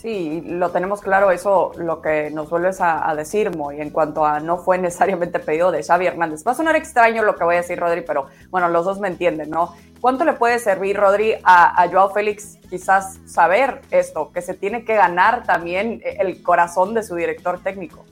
Sí, 0.00 0.44
lo 0.46 0.70
tenemos 0.70 1.00
claro, 1.00 1.32
eso 1.32 1.72
lo 1.76 2.00
que 2.00 2.30
nos 2.30 2.48
vuelves 2.48 2.78
a, 2.80 3.12
decir, 3.16 3.56
Moy, 3.56 3.80
en 3.80 3.90
cuanto 3.90 4.24
a 4.24 4.38
no 4.38 4.56
fue 4.56 4.78
necesariamente 4.78 5.40
pedido 5.40 5.72
de 5.72 5.82
Xavi 5.82 6.06
Hernández. 6.06 6.44
Va 6.46 6.52
a 6.52 6.54
sonar 6.54 6.76
extraño 6.76 7.24
lo 7.24 7.34
que 7.34 7.42
voy 7.42 7.56
a 7.56 7.58
decir, 7.58 7.80
Rodri, 7.80 8.02
pero 8.02 8.26
bueno, 8.50 8.68
los 8.68 8.84
dos 8.84 9.00
me 9.00 9.08
entienden, 9.08 9.50
¿no? 9.50 9.74
¿Cuánto 10.00 10.24
le 10.24 10.34
puede 10.34 10.60
servir, 10.60 10.96
Rodri, 10.96 11.34
a, 11.42 11.82
a 11.82 11.88
Joao 11.88 12.10
Félix 12.10 12.58
quizás 12.70 13.18
saber 13.26 13.80
esto, 13.90 14.30
que 14.32 14.40
se 14.40 14.54
tiene 14.54 14.84
que 14.84 14.94
ganar 14.94 15.42
también 15.42 16.00
el 16.04 16.44
corazón 16.44 16.94
de 16.94 17.02
su 17.02 17.16
director 17.16 17.60
técnico? 17.60 18.04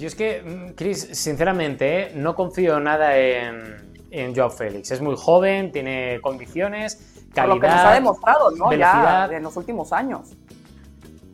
Yo 0.00 0.08
es 0.08 0.16
que, 0.16 0.72
Chris, 0.74 1.10
sinceramente, 1.12 2.00
¿eh? 2.00 2.12
no 2.16 2.34
confío 2.34 2.80
nada 2.80 3.16
en, 3.16 3.94
en 4.10 4.34
Joao 4.34 4.50
Félix. 4.50 4.90
Es 4.90 5.00
muy 5.00 5.14
joven, 5.16 5.70
tiene 5.70 6.20
condiciones 6.22 7.17
lo 7.36 7.60
que 7.60 7.68
nos 7.68 7.80
ha 7.80 7.94
demostrado, 7.94 8.50
¿no? 8.52 8.72
Ya 8.72 9.28
en 9.30 9.42
los 9.42 9.56
últimos 9.56 9.92
años. 9.92 10.36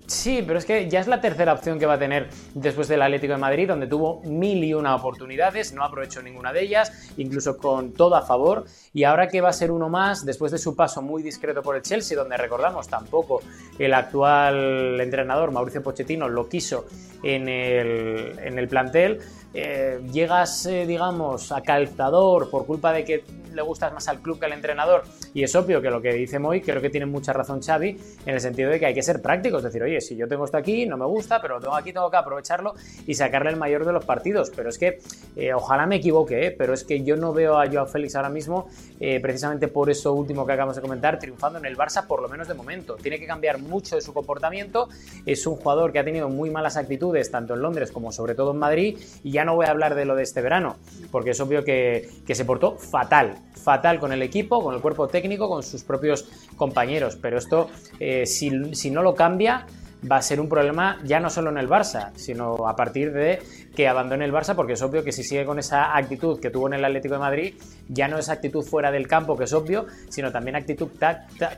Sí, 0.06 0.44
pero 0.46 0.58
es 0.58 0.66
que 0.66 0.88
ya 0.90 1.00
es 1.00 1.06
la 1.06 1.20
tercera 1.22 1.54
opción 1.54 1.78
que 1.78 1.86
va 1.86 1.94
a 1.94 1.98
tener 1.98 2.28
después 2.52 2.88
del 2.88 3.00
Atlético 3.00 3.32
de 3.32 3.38
Madrid, 3.38 3.66
donde 3.66 3.86
tuvo 3.86 4.20
mil 4.24 4.62
y 4.62 4.74
una 4.74 4.94
oportunidades, 4.94 5.72
no 5.72 5.82
aprovechó 5.82 6.20
ninguna 6.20 6.52
de 6.52 6.62
ellas, 6.62 7.10
incluso 7.16 7.56
con 7.56 7.94
todo 7.94 8.14
a 8.14 8.22
favor, 8.22 8.66
y 8.92 9.04
ahora 9.04 9.28
que 9.28 9.40
va 9.40 9.48
a 9.48 9.52
ser 9.54 9.70
uno 9.70 9.88
más, 9.88 10.26
después 10.26 10.52
de 10.52 10.58
su 10.58 10.76
paso 10.76 11.00
muy 11.00 11.22
discreto 11.22 11.62
por 11.62 11.76
el 11.76 11.82
Chelsea, 11.82 12.18
donde 12.18 12.36
recordamos 12.36 12.86
tampoco 12.86 13.40
el 13.78 13.94
actual 13.94 15.00
entrenador 15.00 15.52
Mauricio 15.52 15.82
Pochettino 15.82 16.28
lo 16.28 16.50
quiso 16.50 16.84
en 17.22 17.48
el, 17.48 18.68
plantel, 18.68 19.20
eh, 19.54 20.00
llegas, 20.12 20.66
eh, 20.66 20.84
digamos, 20.86 21.50
a 21.50 21.62
calzador 21.62 22.50
por 22.50 22.66
culpa 22.66 22.92
de 22.92 23.04
que 23.04 23.24
le 23.54 23.62
gustas 23.62 23.92
más 23.92 24.08
al 24.08 24.20
club 24.20 24.38
que 24.38 24.46
al 24.46 24.52
entrenador. 24.52 25.04
Y 25.32 25.42
es 25.42 25.54
obvio 25.54 25.80
que 25.80 25.90
lo 25.90 26.00
que 26.00 26.12
dice 26.12 26.38
Moy, 26.38 26.60
creo 26.60 26.80
que 26.80 26.90
tiene 26.90 27.06
mucha 27.06 27.32
razón 27.32 27.62
Xavi, 27.62 27.98
en 28.26 28.34
el 28.34 28.40
sentido 28.40 28.70
de 28.70 28.78
que 28.78 28.86
hay 28.86 28.94
que 28.94 29.02
ser 29.02 29.22
práctico. 29.22 29.58
Es 29.58 29.64
decir, 29.64 29.82
oye, 29.82 30.00
si 30.00 30.16
yo 30.16 30.28
tengo 30.28 30.44
esto 30.44 30.56
aquí, 30.56 30.86
no 30.86 30.96
me 30.96 31.06
gusta, 31.06 31.40
pero 31.40 31.54
lo 31.54 31.60
tengo 31.60 31.76
aquí, 31.76 31.92
tengo 31.92 32.10
que 32.10 32.16
aprovecharlo 32.16 32.74
y 33.06 33.14
sacarle 33.14 33.50
el 33.50 33.56
mayor 33.56 33.84
de 33.84 33.92
los 33.92 34.04
partidos. 34.04 34.50
Pero 34.54 34.68
es 34.68 34.78
que, 34.78 34.98
eh, 35.36 35.54
ojalá 35.54 35.86
me 35.86 35.96
equivoque, 35.96 36.46
¿eh? 36.46 36.50
pero 36.50 36.74
es 36.74 36.84
que 36.84 37.02
yo 37.02 37.16
no 37.16 37.32
veo 37.32 37.58
a 37.58 37.70
Joao 37.70 37.86
Félix 37.86 38.16
ahora 38.16 38.28
mismo, 38.28 38.68
eh, 39.00 39.20
precisamente 39.20 39.68
por 39.68 39.90
eso 39.90 40.12
último 40.12 40.46
que 40.46 40.52
acabamos 40.52 40.76
de 40.76 40.82
comentar, 40.82 41.18
triunfando 41.18 41.58
en 41.58 41.66
el 41.66 41.76
Barça, 41.76 42.06
por 42.06 42.22
lo 42.22 42.28
menos 42.28 42.48
de 42.48 42.54
momento. 42.54 42.96
Tiene 42.96 43.18
que 43.18 43.26
cambiar 43.26 43.58
mucho 43.58 43.96
de 43.96 44.02
su 44.02 44.12
comportamiento. 44.12 44.88
Es 45.26 45.46
un 45.46 45.56
jugador 45.56 45.92
que 45.92 45.98
ha 45.98 46.04
tenido 46.04 46.28
muy 46.28 46.50
malas 46.50 46.76
actitudes, 46.76 47.30
tanto 47.30 47.54
en 47.54 47.62
Londres 47.62 47.90
como 47.90 48.12
sobre 48.12 48.34
todo 48.34 48.52
en 48.52 48.58
Madrid. 48.58 48.98
Y 49.22 49.30
ya 49.30 49.44
no 49.44 49.54
voy 49.54 49.66
a 49.66 49.70
hablar 49.70 49.94
de 49.94 50.04
lo 50.04 50.14
de 50.16 50.22
este 50.22 50.40
verano, 50.40 50.76
porque 51.10 51.30
es 51.30 51.40
obvio 51.40 51.64
que, 51.64 52.08
se 52.34 52.44
portó 52.44 52.76
fatal, 52.76 53.36
fatal 53.54 53.98
con 53.98 54.12
el 54.12 54.22
equipo, 54.22 54.62
con 54.62 54.74
el 54.74 54.80
cuerpo 54.80 55.08
técnico, 55.08 55.48
con 55.48 55.62
sus 55.62 55.82
propios 55.82 56.26
compañeros. 56.56 57.16
Pero 57.16 57.38
esto, 57.38 57.70
eh, 57.98 58.26
si, 58.26 58.74
si 58.74 58.90
no 58.90 59.02
lo 59.02 59.14
cambia, 59.14 59.66
va 60.10 60.16
a 60.16 60.22
ser 60.22 60.40
un 60.40 60.48
problema 60.48 60.98
ya 61.04 61.20
no 61.20 61.30
solo 61.30 61.50
en 61.50 61.58
el 61.58 61.68
Barça, 61.68 62.12
sino 62.14 62.68
a 62.68 62.76
partir 62.76 63.12
de 63.12 63.40
que 63.74 63.88
abandone 63.88 64.24
el 64.24 64.32
Barça, 64.32 64.54
porque 64.54 64.74
es 64.74 64.82
obvio 64.82 65.02
que 65.02 65.12
si 65.12 65.24
sigue 65.24 65.44
con 65.44 65.58
esa 65.58 65.96
actitud 65.96 66.38
que 66.38 66.50
tuvo 66.50 66.68
en 66.68 66.74
el 66.74 66.84
Atlético 66.84 67.14
de 67.14 67.20
Madrid, 67.20 67.54
ya 67.88 68.08
no 68.08 68.18
es 68.18 68.28
actitud 68.28 68.64
fuera 68.64 68.90
del 68.90 69.08
campo, 69.08 69.36
que 69.36 69.44
es 69.44 69.52
obvio, 69.52 69.86
sino 70.08 70.30
también 70.30 70.56
actitud 70.56 70.88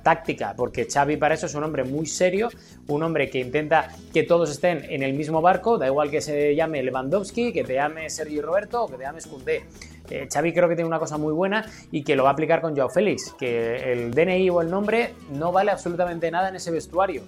táctica, 0.02 0.54
porque 0.56 0.86
Xavi 0.86 1.16
para 1.16 1.34
eso 1.34 1.46
es 1.46 1.54
un 1.54 1.64
hombre 1.64 1.84
muy 1.84 2.06
serio, 2.06 2.48
un 2.88 3.02
hombre 3.02 3.28
que 3.28 3.40
intenta 3.40 3.88
que 4.12 4.22
todos 4.22 4.50
estén 4.50 4.84
en 4.88 5.02
el 5.02 5.14
mismo 5.14 5.42
barco, 5.42 5.78
da 5.78 5.86
igual 5.86 6.10
que 6.10 6.20
se 6.20 6.54
llame 6.54 6.82
Lewandowski, 6.82 7.52
que 7.52 7.64
te 7.64 7.74
llame 7.74 8.08
Sergio 8.08 8.42
Roberto 8.42 8.84
o 8.84 8.88
que 8.88 8.96
te 8.96 9.02
llame 9.02 9.20
Koundé. 9.28 9.64
Eh, 10.08 10.28
Xavi 10.32 10.52
creo 10.52 10.68
que 10.68 10.76
tiene 10.76 10.86
una 10.86 11.00
cosa 11.00 11.18
muy 11.18 11.32
buena 11.32 11.64
y 11.90 12.04
que 12.04 12.14
lo 12.14 12.22
va 12.22 12.30
a 12.30 12.32
aplicar 12.32 12.60
con 12.60 12.76
Joao 12.76 12.88
Félix, 12.88 13.34
que 13.36 13.92
el 13.92 14.12
DNI 14.12 14.50
o 14.50 14.60
el 14.62 14.70
nombre 14.70 15.14
no 15.30 15.50
vale 15.50 15.72
absolutamente 15.72 16.30
nada 16.30 16.48
en 16.48 16.56
ese 16.56 16.70
vestuario 16.70 17.22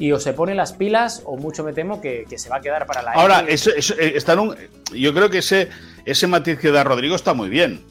y 0.00 0.12
o 0.12 0.18
se 0.18 0.32
pone 0.32 0.54
las 0.54 0.72
pilas 0.72 1.20
o 1.26 1.36
mucho 1.36 1.62
me 1.62 1.74
temo 1.74 2.00
que, 2.00 2.24
se 2.34 2.48
va 2.48 2.56
a 2.56 2.60
quedar 2.62 2.86
para 2.86 3.02
la 3.02 3.12
Ahora, 3.12 3.44
eso, 3.46 3.70
eh, 3.70 4.14
está 4.16 4.40
un, 4.40 4.56
yo 4.94 5.12
creo 5.12 5.28
que 5.28 5.38
ese, 5.38 5.68
ese 6.06 6.26
matiz 6.26 6.58
que 6.58 6.70
da 6.70 6.82
Rodrigo 6.82 7.14
está 7.14 7.34
muy 7.34 7.50
bien. 7.50 7.84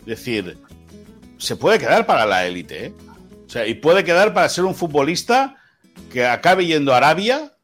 Es 0.00 0.04
decir, 0.04 0.58
se 1.38 1.56
puede 1.56 1.78
quedar 1.78 2.04
para 2.04 2.26
la 2.26 2.46
élite. 2.46 2.86
¿eh? 2.86 2.92
O 3.46 3.48
sea, 3.48 3.66
y 3.66 3.72
puede 3.72 4.04
quedar 4.04 4.34
para 4.34 4.50
ser 4.50 4.64
un 4.64 4.74
futbolista 4.74 5.56
que 6.12 6.26
acabe 6.26 6.66
yendo 6.66 6.92
a 6.92 6.98
Arabia, 6.98 7.54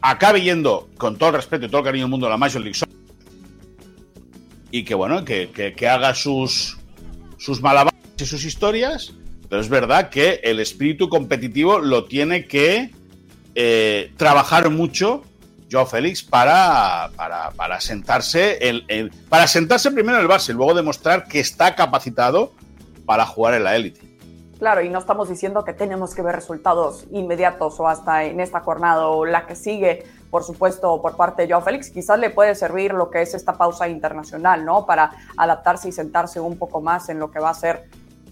acabe 0.00 0.42
yendo, 0.42 0.90
con 0.98 1.16
todo 1.16 1.28
el 1.28 1.36
respeto 1.36 1.66
y 1.66 1.68
todo 1.68 1.82
el 1.82 1.84
cariño 1.84 2.06
del 2.06 2.10
mundo, 2.10 2.26
a 2.26 2.30
la 2.30 2.36
Major 2.36 2.60
League 2.60 2.74
Soccer, 2.74 2.96
y 4.72 4.82
que, 4.82 4.96
bueno, 4.96 5.24
que, 5.24 5.50
que 5.76 5.88
haga 5.88 6.16
sus, 6.16 6.78
sus 7.38 7.62
malabares 7.62 7.94
y 8.18 8.26
sus 8.26 8.44
historias 8.44 9.14
pero 9.54 9.62
es 9.62 9.68
verdad 9.68 10.08
que 10.08 10.40
el 10.42 10.58
espíritu 10.58 11.08
competitivo 11.08 11.78
lo 11.78 12.06
tiene 12.06 12.48
que 12.48 12.90
eh, 13.54 14.12
trabajar 14.16 14.68
mucho 14.68 15.22
Joao 15.70 15.86
Félix 15.86 16.24
para, 16.24 17.08
para, 17.16 17.80
sentarse 17.80 18.58
para 19.28 19.46
sentarse 19.46 19.92
primero 19.92 20.18
en 20.18 20.22
el 20.22 20.28
base 20.28 20.50
y 20.50 20.56
luego 20.56 20.74
demostrar 20.74 21.28
que 21.28 21.38
está 21.38 21.76
capacitado 21.76 22.50
para 23.06 23.24
jugar 23.26 23.54
en 23.54 23.62
la 23.62 23.76
élite. 23.76 24.00
Claro, 24.58 24.82
y 24.82 24.88
no 24.88 24.98
estamos 24.98 25.28
diciendo 25.28 25.64
que 25.64 25.72
tenemos 25.72 26.16
que 26.16 26.22
ver 26.22 26.34
resultados 26.34 27.04
inmediatos 27.12 27.78
o 27.78 27.86
hasta 27.86 28.24
en 28.24 28.40
esta 28.40 28.58
jornada 28.58 29.06
o 29.06 29.24
la 29.24 29.46
que 29.46 29.54
sigue, 29.54 30.04
por 30.32 30.42
supuesto, 30.42 31.00
por 31.00 31.14
parte 31.14 31.42
de 31.42 31.48
Joao 31.52 31.62
Félix. 31.62 31.90
Quizás 31.90 32.18
le 32.18 32.30
puede 32.30 32.56
servir 32.56 32.92
lo 32.92 33.08
que 33.08 33.22
es 33.22 33.34
esta 33.34 33.52
pausa 33.52 33.86
internacional, 33.86 34.64
¿no? 34.64 34.84
Para 34.84 35.12
adaptarse 35.36 35.90
y 35.90 35.92
sentarse 35.92 36.40
un 36.40 36.58
poco 36.58 36.80
más 36.80 37.08
en 37.08 37.20
lo 37.20 37.30
que 37.30 37.38
va 37.38 37.50
a 37.50 37.54
ser 37.54 37.84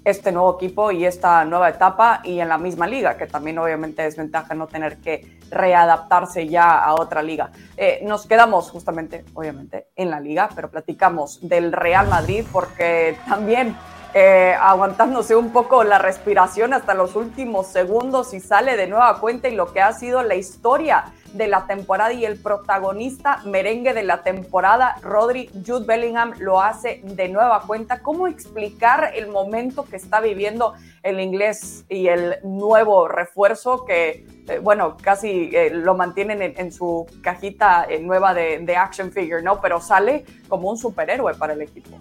este 0.04 0.32
nuevo 0.32 0.56
equipo 0.56 0.90
y 0.90 1.04
esta 1.04 1.44
nueva 1.44 1.68
etapa 1.68 2.20
y 2.24 2.40
en 2.40 2.48
la 2.48 2.58
misma 2.58 2.86
liga, 2.86 3.16
que 3.16 3.26
también 3.26 3.58
obviamente 3.58 4.04
es 4.06 4.16
ventaja 4.16 4.54
no 4.54 4.66
tener 4.66 4.98
que 4.98 5.38
readaptarse 5.50 6.48
ya 6.48 6.78
a 6.78 6.94
otra 6.94 7.22
liga. 7.22 7.50
Eh, 7.76 8.00
nos 8.02 8.26
quedamos 8.26 8.70
justamente, 8.70 9.24
obviamente, 9.34 9.88
en 9.96 10.10
la 10.10 10.18
liga, 10.18 10.48
pero 10.54 10.70
platicamos 10.70 11.46
del 11.46 11.72
Real 11.72 12.08
Madrid 12.08 12.44
porque 12.50 13.16
también 13.28 13.76
eh, 14.14 14.54
aguantándose 14.60 15.34
un 15.34 15.52
poco 15.52 15.84
la 15.84 15.98
respiración 15.98 16.74
hasta 16.74 16.92
los 16.92 17.16
últimos 17.16 17.68
segundos 17.68 18.34
y 18.34 18.40
sale 18.40 18.76
de 18.76 18.86
nueva 18.86 19.18
cuenta 19.20 19.48
y 19.48 19.54
lo 19.54 19.72
que 19.72 19.80
ha 19.80 19.92
sido 19.94 20.22
la 20.22 20.34
historia 20.34 21.04
de 21.32 21.48
la 21.48 21.66
temporada 21.66 22.12
y 22.12 22.26
el 22.26 22.38
protagonista 22.38 23.38
merengue 23.46 23.94
de 23.94 24.02
la 24.02 24.22
temporada, 24.22 24.96
Rodri 25.00 25.48
Jude 25.66 25.86
Bellingham, 25.86 26.34
lo 26.40 26.60
hace 26.60 27.00
de 27.04 27.30
nueva 27.30 27.62
cuenta. 27.66 28.02
¿Cómo 28.02 28.26
explicar 28.26 29.12
el 29.14 29.28
momento 29.28 29.84
que 29.84 29.96
está 29.96 30.20
viviendo 30.20 30.74
el 31.02 31.18
inglés 31.18 31.86
y 31.88 32.08
el 32.08 32.36
nuevo 32.42 33.08
refuerzo 33.08 33.86
que, 33.86 34.26
eh, 34.46 34.58
bueno, 34.62 34.98
casi 35.00 35.50
eh, 35.54 35.70
lo 35.70 35.94
mantienen 35.94 36.42
en, 36.42 36.70
su 36.70 37.06
cajita 37.22 37.86
nueva 38.02 38.34
de, 38.34 38.58
de 38.58 38.76
action 38.76 39.10
figure, 39.10 39.42
¿no? 39.42 39.58
Pero 39.62 39.80
sale 39.80 40.26
como 40.48 40.68
un 40.68 40.76
superhéroe 40.76 41.34
para 41.34 41.54
el 41.54 41.62
equipo. 41.62 41.98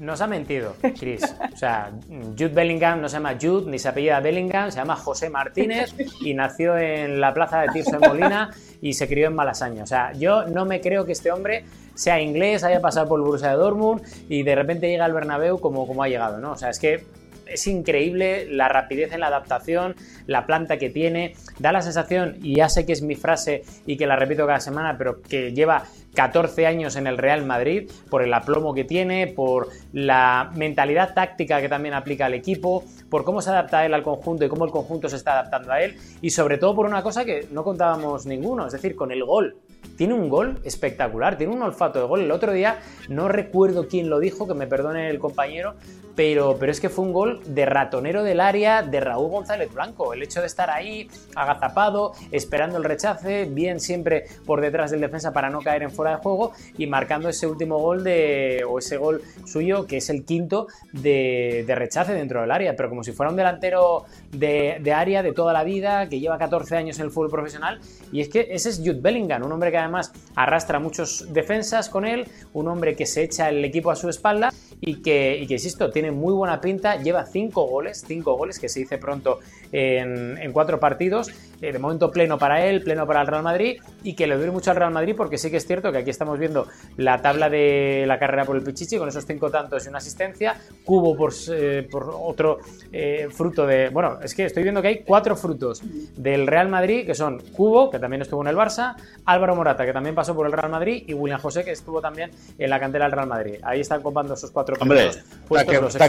Nos 0.00 0.20
ha 0.20 0.26
mentido, 0.26 0.74
Chris. 0.98 1.22
O 1.52 1.56
sea, 1.56 1.90
Jude 2.08 2.48
Bellingham 2.48 3.00
no 3.00 3.08
se 3.08 3.16
llama 3.16 3.36
Jude 3.40 3.70
ni 3.70 3.78
se 3.78 3.88
apellida 3.88 4.20
Bellingham, 4.20 4.70
se 4.70 4.78
llama 4.78 4.96
José 4.96 5.30
Martínez 5.30 5.94
y 6.20 6.34
nació 6.34 6.76
en 6.76 7.20
la 7.20 7.32
plaza 7.32 7.60
de 7.60 7.68
Tirso 7.68 7.96
en 7.96 8.00
Molina 8.00 8.50
y 8.82 8.92
se 8.92 9.08
crió 9.08 9.28
en 9.28 9.34
Malasaña. 9.34 9.82
O 9.82 9.86
sea, 9.86 10.12
yo 10.12 10.46
no 10.46 10.64
me 10.64 10.80
creo 10.80 11.06
que 11.06 11.12
este 11.12 11.32
hombre 11.32 11.64
sea 11.94 12.20
inglés, 12.20 12.62
haya 12.62 12.80
pasado 12.80 13.08
por 13.08 13.18
el 13.18 13.24
Borussia 13.24 13.50
de 13.50 13.56
Dortmund 13.56 14.02
y 14.28 14.42
de 14.42 14.54
repente 14.54 14.88
llega 14.88 15.06
al 15.06 15.14
Bernabéu 15.14 15.58
como, 15.58 15.86
como 15.86 16.02
ha 16.02 16.08
llegado, 16.08 16.38
¿no? 16.38 16.52
O 16.52 16.56
sea, 16.56 16.68
es 16.68 16.78
que 16.78 17.06
es 17.46 17.66
increíble 17.66 18.46
la 18.50 18.68
rapidez 18.68 19.12
en 19.12 19.20
la 19.20 19.28
adaptación, 19.28 19.94
la 20.26 20.46
planta 20.46 20.76
que 20.78 20.90
tiene, 20.90 21.34
da 21.58 21.72
la 21.72 21.82
sensación, 21.82 22.36
y 22.42 22.56
ya 22.56 22.68
sé 22.68 22.86
que 22.86 22.92
es 22.92 23.02
mi 23.02 23.14
frase 23.14 23.62
y 23.86 23.96
que 23.96 24.06
la 24.06 24.16
repito 24.16 24.46
cada 24.46 24.60
semana, 24.60 24.96
pero 24.98 25.22
que 25.22 25.52
lleva 25.52 25.84
14 26.14 26.66
años 26.66 26.96
en 26.96 27.06
el 27.06 27.18
Real 27.18 27.44
Madrid, 27.44 27.90
por 28.10 28.22
el 28.22 28.32
aplomo 28.32 28.74
que 28.74 28.84
tiene, 28.84 29.26
por 29.26 29.68
la 29.92 30.50
mentalidad 30.54 31.14
táctica 31.14 31.60
que 31.60 31.68
también 31.68 31.94
aplica 31.94 32.26
al 32.26 32.34
equipo, 32.34 32.84
por 33.10 33.24
cómo 33.24 33.42
se 33.42 33.50
adapta 33.50 33.84
él 33.84 33.94
al 33.94 34.02
conjunto 34.02 34.44
y 34.44 34.48
cómo 34.48 34.64
el 34.64 34.70
conjunto 34.70 35.08
se 35.08 35.16
está 35.16 35.32
adaptando 35.32 35.72
a 35.72 35.82
él, 35.82 35.96
y 36.20 36.30
sobre 36.30 36.58
todo 36.58 36.74
por 36.74 36.86
una 36.86 37.02
cosa 37.02 37.24
que 37.24 37.46
no 37.50 37.62
contábamos 37.64 38.26
ninguno, 38.26 38.66
es 38.66 38.72
decir, 38.72 38.96
con 38.96 39.12
el 39.12 39.24
gol. 39.24 39.56
Tiene 39.96 40.14
un 40.14 40.28
gol 40.28 40.58
espectacular, 40.64 41.38
tiene 41.38 41.54
un 41.54 41.62
olfato 41.62 42.00
de 42.00 42.06
gol. 42.06 42.20
El 42.20 42.30
otro 42.30 42.52
día 42.52 42.78
no 43.08 43.28
recuerdo 43.28 43.88
quién 43.88 44.10
lo 44.10 44.18
dijo, 44.18 44.46
que 44.46 44.54
me 44.54 44.66
perdone 44.66 45.10
el 45.10 45.18
compañero, 45.18 45.74
pero, 46.16 46.56
pero 46.58 46.72
es 46.72 46.80
que 46.80 46.88
fue 46.88 47.04
un 47.04 47.12
gol 47.12 47.40
de 47.46 47.66
ratonero 47.66 48.24
del 48.24 48.40
área 48.40 48.82
de 48.82 49.00
Raúl 49.00 49.30
González 49.30 49.72
Blanco. 49.72 50.14
El 50.14 50.22
hecho 50.22 50.40
de 50.40 50.46
estar 50.46 50.70
ahí, 50.70 51.08
agazapado, 51.34 52.14
esperando 52.32 52.78
el 52.78 52.84
rechace, 52.84 53.44
bien 53.44 53.80
siempre 53.80 54.24
por 54.46 54.62
detrás 54.62 54.90
del 54.90 55.02
defensa 55.02 55.32
para 55.32 55.50
no 55.50 55.60
caer 55.60 55.82
en 55.82 55.90
fuera 55.90 56.12
de 56.12 56.16
juego 56.16 56.52
y 56.78 56.86
marcando 56.86 57.28
ese 57.28 57.46
último 57.46 57.78
gol 57.78 58.02
de, 58.02 58.64
o 58.66 58.78
ese 58.78 58.96
gol 58.96 59.22
suyo, 59.44 59.86
que 59.86 59.98
es 59.98 60.08
el 60.08 60.24
quinto 60.24 60.68
de, 60.92 61.64
rechace 61.76 62.14
dentro 62.14 62.40
del 62.40 62.50
área, 62.50 62.74
pero 62.74 62.88
como 62.88 63.04
si 63.04 63.12
fuera 63.12 63.28
un 63.28 63.36
delantero 63.36 64.06
de, 64.32 64.78
de, 64.80 64.92
área 64.94 65.22
de 65.22 65.32
toda 65.32 65.52
la 65.52 65.64
vida, 65.64 66.08
que 66.08 66.18
lleva 66.18 66.38
14 66.38 66.76
años 66.76 66.98
en 66.98 67.04
el 67.04 67.10
fútbol 67.10 67.30
profesional. 67.30 67.78
Y 68.10 68.22
es 68.22 68.30
que 68.30 68.48
ese 68.50 68.70
es 68.70 68.78
Jude 68.78 69.00
Bellingham, 69.02 69.42
un 69.44 69.52
hombre 69.52 69.70
que 69.70 69.76
además 69.86 70.12
arrastra 70.34 70.78
muchos 70.78 71.32
defensas 71.32 71.88
con 71.88 72.04
él, 72.04 72.28
un 72.52 72.68
hombre 72.68 72.94
que 72.94 73.06
se 73.06 73.22
echa 73.22 73.48
el 73.48 73.64
equipo 73.64 73.90
a 73.90 73.96
su 73.96 74.08
espalda 74.08 74.52
y 74.80 75.02
que, 75.02 75.38
y 75.38 75.46
que 75.46 75.54
insisto, 75.54 75.90
tiene 75.90 76.10
muy 76.10 76.34
buena 76.34 76.60
pinta, 76.60 76.96
lleva 76.96 77.24
cinco 77.24 77.66
goles, 77.66 78.04
cinco 78.06 78.36
goles 78.36 78.58
que 78.58 78.68
se 78.68 78.80
dice 78.80 78.98
pronto 78.98 79.40
en, 79.72 80.52
cuatro 80.52 80.78
partidos, 80.80 81.30
eh, 81.60 81.72
de 81.72 81.78
momento 81.78 82.10
pleno 82.10 82.38
para 82.38 82.64
él, 82.64 82.82
pleno 82.82 83.06
para 83.06 83.20
el 83.20 83.26
Real 83.26 83.42
Madrid 83.42 83.80
y 84.02 84.14
que 84.14 84.26
le 84.26 84.36
duele 84.36 84.52
mucho 84.52 84.70
al 84.70 84.76
Real 84.76 84.92
Madrid 84.92 85.14
porque 85.16 85.38
sí 85.38 85.50
que 85.50 85.56
es 85.56 85.66
cierto 85.66 85.92
que 85.92 85.98
aquí 85.98 86.10
estamos 86.10 86.38
viendo 86.38 86.66
la 86.96 87.20
tabla 87.20 87.50
de 87.50 88.04
la 88.06 88.18
carrera 88.18 88.44
por 88.44 88.56
el 88.56 88.62
Pichichi 88.62 88.98
con 88.98 89.08
esos 89.08 89.26
cinco 89.26 89.50
tantos 89.50 89.84
y 89.84 89.88
una 89.88 89.98
asistencia, 89.98 90.56
Cubo 90.84 91.16
por, 91.16 91.32
eh, 91.50 91.86
por 91.90 92.10
otro 92.10 92.58
eh, 92.92 93.28
fruto 93.30 93.66
de, 93.66 93.88
bueno, 93.90 94.18
es 94.22 94.34
que 94.34 94.44
estoy 94.44 94.62
viendo 94.62 94.80
que 94.82 94.88
hay 94.88 94.98
cuatro 95.04 95.36
frutos 95.36 95.82
del 96.16 96.46
Real 96.46 96.68
Madrid 96.68 97.06
que 97.06 97.14
son 97.14 97.40
Cubo, 97.52 97.90
que 97.90 97.98
también 97.98 98.22
estuvo 98.22 98.42
en 98.42 98.48
el 98.48 98.56
Barça, 98.56 98.96
Álvaro 99.24 99.56
Morata, 99.56 99.75
que 99.84 99.92
también 99.92 100.14
pasó 100.14 100.34
por 100.34 100.46
el 100.46 100.52
Real 100.52 100.70
Madrid 100.70 101.04
y 101.06 101.14
William 101.14 101.40
José, 101.40 101.64
que 101.64 101.72
estuvo 101.72 102.00
también 102.00 102.30
en 102.58 102.70
la 102.70 102.80
cantera 102.80 103.04
del 103.04 103.12
Real 103.12 103.26
Madrid. 103.26 103.58
Ahí 103.62 103.80
están 103.80 104.02
copando 104.02 104.34
esos 104.34 104.50
cuatro 104.50 104.76
Hombre, 104.80 105.10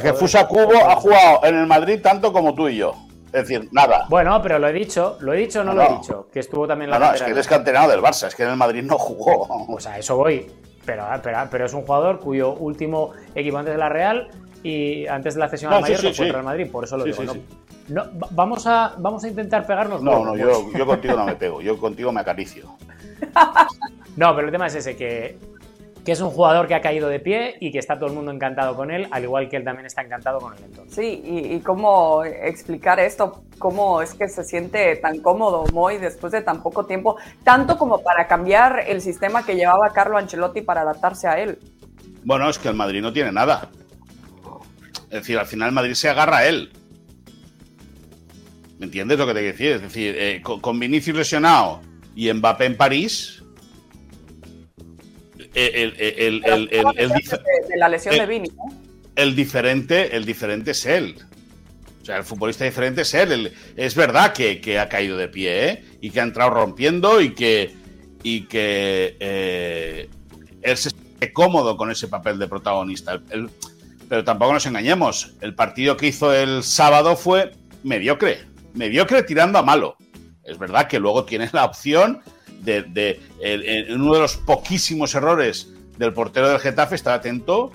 que 0.02 0.14
Fusa 0.14 0.48
Cubo 0.48 0.78
ha 0.88 0.96
jugado 0.96 1.40
en 1.44 1.56
el 1.56 1.68
Madrid 1.68 2.00
tanto 2.02 2.32
como 2.32 2.54
tú 2.54 2.70
y 2.70 2.78
yo. 2.78 2.94
Es 3.28 3.48
decir, 3.48 3.68
nada. 3.72 4.06
Bueno, 4.10 4.42
pero 4.42 4.58
lo 4.58 4.68
he 4.68 4.74
dicho, 4.74 5.18
lo 5.20 5.34
he 5.34 5.38
dicho 5.38 5.62
o 5.62 5.64
no, 5.64 5.74
lo 5.74 5.84
he 5.84 5.98
dicho, 5.98 6.28
que 6.32 6.40
estuvo 6.40 6.66
también 6.66 6.90
en 6.90 6.92
la 6.92 7.00
No, 7.00 7.06
no, 7.08 7.16
es 7.16 7.22
que 7.22 7.32
él 7.32 7.38
es 7.38 7.48
canterano 7.48 7.90
del 7.90 8.02
Barça, 8.02 8.28
es 8.28 8.36
que 8.36 8.44
en 8.44 8.50
el 8.50 8.56
Madrid 8.56 8.84
no 8.84 8.98
jugó. 8.98 9.66
Pues 9.68 9.86
a 9.86 9.98
eso 9.98 10.16
voy. 10.16 10.50
Pero, 10.86 11.04
pero, 11.22 11.38
pero 11.52 11.66
es 11.66 11.74
un 11.74 11.82
jugador 11.82 12.20
cuyo 12.20 12.54
último 12.54 13.12
equipo 13.36 13.58
antes 13.58 13.74
de 13.74 13.78
la 13.78 13.90
Real 13.90 14.30
y 14.64 15.06
antes 15.08 15.34
de 15.34 15.40
la 15.42 15.50
cesión 15.50 15.74
al 15.74 15.82
Madrid 15.82 15.98
fue 15.98 16.26
el 16.26 16.32
Real 16.32 16.46
Madrid, 16.46 16.72
por 16.72 16.86
eso 16.86 16.98
lo 16.98 17.04
digo. 17.04 17.22
No, 17.90 18.04
vamos, 18.32 18.66
a, 18.68 18.96
vamos 18.98 19.24
a 19.24 19.28
intentar 19.30 19.66
pegarnos. 19.66 20.02
No, 20.02 20.24
no, 20.24 20.36
yo, 20.36 20.72
yo 20.74 20.86
contigo 20.86 21.16
no 21.16 21.26
me 21.26 21.36
pego, 21.36 21.62
yo 21.62 21.78
contigo 21.78 22.12
me 22.12 22.22
acaricio. 22.22 22.76
No, 24.18 24.36
pero 24.36 24.48
el 24.48 24.52
tema 24.52 24.68
es 24.68 24.76
ese, 24.76 24.96
que 24.96 25.38
que 26.08 26.14
es 26.14 26.22
un 26.22 26.30
jugador 26.30 26.70
que 26.70 26.74
ha 26.74 26.80
caído 26.80 27.10
de 27.10 27.20
pie 27.20 27.58
y 27.60 27.70
que 27.70 27.80
está 27.80 27.96
todo 27.96 28.08
el 28.08 28.16
mundo 28.16 28.32
encantado 28.32 28.78
con 28.78 28.92
él, 28.92 29.10
al 29.12 29.24
igual 29.24 29.50
que 29.50 29.58
él 29.58 29.66
también 29.66 29.88
está 29.88 30.04
encantado 30.04 30.40
con 30.40 30.56
el 30.56 30.64
entorno. 30.64 30.90
Sí, 30.90 31.22
y, 31.22 31.60
cómo 31.60 32.24
explicar 32.24 32.98
esto, 33.02 33.44
cómo 33.60 34.02
es 34.02 34.14
que 34.14 34.30
se 34.30 34.46
siente 34.46 34.96
tan 34.96 35.20
cómodo 35.20 35.66
Moy 35.74 35.98
después 35.98 36.32
de 36.32 36.40
tan 36.40 36.64
poco 36.64 36.86
tiempo, 36.86 37.18
tanto 37.44 37.78
como 37.78 38.02
para 38.02 38.26
cambiar 38.26 38.86
el 38.88 39.02
sistema 39.02 39.46
que 39.46 39.58
llevaba 39.58 39.92
Carlo 39.92 40.18
Ancelotti 40.18 40.62
para 40.62 40.80
adaptarse 40.84 41.28
a 41.28 41.42
él. 41.42 41.60
Bueno, 42.24 42.50
es 42.50 42.58
que 42.58 42.70
el 42.70 42.76
Madrid 42.76 43.02
no 43.02 43.12
tiene 43.12 43.34
nada. 43.34 43.70
Es 45.10 45.20
decir, 45.20 45.38
al 45.38 45.46
final 45.46 45.68
el 45.68 45.76
Madrid 45.76 45.94
se 45.94 46.08
agarra 46.08 46.38
a 46.38 46.48
él. 46.48 46.72
¿Me 48.80 48.86
entiendes 48.86 49.20
lo 49.20 49.28
que 49.28 49.34
te 49.34 49.40
quiero 49.42 49.58
decir? 49.58 49.72
Es 49.74 49.82
decir, 49.82 50.16
eh, 50.18 50.42
con, 50.42 50.80
Vinicius 50.80 51.18
lesionado 51.18 51.82
y 52.18 52.34
Mbappé 52.34 52.66
en 52.66 52.76
París. 52.76 53.44
El, 55.54 55.94
el, 55.98 56.44
el, 56.46 57.10
de 57.10 57.78
la 57.78 57.90
lesión 57.90 58.18
de 58.18 58.26
Vini, 58.26 58.50
El 59.16 59.36
diferente, 59.36 60.16
el 60.16 60.26
diferente 60.26 60.72
es 60.72 60.86
él. 60.88 61.16
O 62.02 62.06
sea, 62.06 62.18
el 62.18 62.24
futbolista 62.24 62.66
diferente 62.66 63.02
es 63.02 63.14
él. 63.14 63.54
es 63.76 63.96
verdad 63.96 64.34
que, 64.34 64.80
ha 64.80 64.90
caído 64.90 65.16
de 65.16 65.28
pie, 65.28 65.70
¿eh? 65.70 65.86
Y 66.02 66.10
que 66.10 66.20
ha 66.20 66.24
entrado 66.24 66.50
rompiendo 66.50 67.22
y 67.22 67.36
que. 67.36 67.76
Y 68.24 68.42
que. 68.46 69.16
Eh, 69.20 70.10
él 70.64 70.78
se 70.78 70.90
siente 70.90 71.32
cómodo 71.32 71.78
con 71.78 71.92
ese 71.92 72.08
papel 72.08 72.40
de 72.40 72.48
protagonista. 72.48 73.22
pero 74.10 74.24
tampoco 74.24 74.54
nos 74.54 74.66
engañemos. 74.66 75.34
El 75.42 75.54
partido 75.54 75.98
que 75.98 76.08
hizo 76.08 76.34
el 76.34 76.64
sábado 76.64 77.16
fue 77.16 77.52
mediocre 77.84 78.48
mediocre 78.78 79.24
tirando 79.24 79.60
a 79.60 79.64
malo. 79.64 79.98
Es 80.48 80.58
verdad 80.58 80.88
que 80.88 81.00
luego 81.00 81.26
tiene 81.26 81.50
la 81.52 81.66
opción 81.66 82.22
de, 82.62 83.20
en 83.42 84.02
uno 84.02 84.16
de 84.16 84.22
los 84.22 84.38
poquísimos 84.38 85.14
errores 85.14 85.70
del 85.98 86.14
portero 86.14 86.50
del 86.50 86.60
Getafe, 86.60 86.96
estar 86.96 87.14
atento 87.14 87.72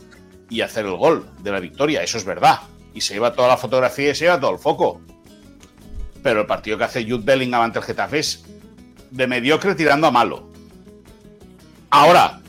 y 0.49 0.63
hacer 0.63 0.87
el 0.87 0.97
gol 0.97 1.27
de 1.41 1.53
la 1.53 1.61
victoria. 1.61 2.03
Eso 2.03 2.19
es 2.19 2.25
verdad. 2.25 2.61
Y 2.95 3.03
se 3.03 3.15
lleva 3.15 3.33
toda 3.33 3.49
la 3.49 3.57
fotografía 3.57 4.11
y 4.11 4.15
se 4.15 4.25
lleva 4.25 4.41
todo 4.41 4.53
el 4.53 4.59
foco. 4.59 5.01
Pero 6.23 6.41
el 6.41 6.47
partido 6.47 6.79
que 6.79 6.85
hace 6.85 7.05
Jude 7.05 7.25
Bellingham 7.25 7.63
ante 7.63 7.79
el 7.79 7.85
Getafe 7.85 8.19
es 8.19 8.45
de 9.11 9.27
mediocre 9.27 9.75
tirando 9.75 10.07
a 10.07 10.11
malo. 10.11 10.51
Ahora, 11.91 12.41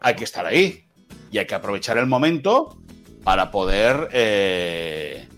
hay 0.00 0.14
que 0.14 0.24
estar 0.24 0.46
ahí. 0.46 0.84
Y 1.30 1.38
hay 1.38 1.46
que 1.46 1.54
aprovechar 1.54 1.98
el 1.98 2.06
momento 2.06 2.78
para 3.24 3.50
poder 3.50 4.08
eh, 4.12 5.28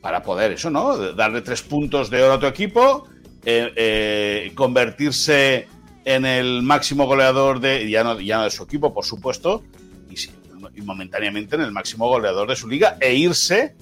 para 0.00 0.22
poder 0.22 0.52
eso, 0.52 0.70
¿no? 0.70 0.96
Darle 1.14 1.40
tres 1.40 1.62
puntos 1.62 2.10
de 2.10 2.22
oro 2.22 2.34
a 2.34 2.40
tu 2.40 2.46
equipo, 2.46 3.08
eh, 3.50 3.72
eh, 3.76 4.52
convertirse 4.54 5.68
en 6.04 6.26
el 6.26 6.60
máximo 6.62 7.06
goleador 7.06 7.60
de, 7.60 7.88
ya 7.88 8.04
no, 8.04 8.20
ya 8.20 8.42
de 8.42 8.50
su 8.50 8.64
equipo, 8.64 8.92
por 8.92 9.06
supuesto, 9.06 9.64
y, 10.10 10.82
momentáneamente 10.82 11.56
en 11.56 11.62
el 11.62 11.72
máximo 11.72 12.08
goleador 12.08 12.46
de 12.46 12.56
su 12.56 12.68
liga, 12.68 12.98
e 13.00 13.14
irse 13.14 13.74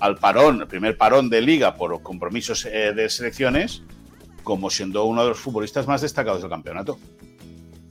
al 0.00 0.16
parón, 0.16 0.62
el 0.62 0.66
primer 0.66 0.96
parón 0.96 1.28
de 1.28 1.42
liga 1.42 1.74
por 1.76 2.02
compromisos 2.02 2.64
eh, 2.64 2.94
de 2.96 3.10
selecciones, 3.10 3.82
como 4.42 4.70
siendo 4.70 5.04
uno 5.04 5.24
de 5.24 5.28
los 5.28 5.40
futbolistas 5.40 5.86
más 5.86 6.00
destacados 6.00 6.40
del 6.40 6.48
campeonato. 6.48 6.98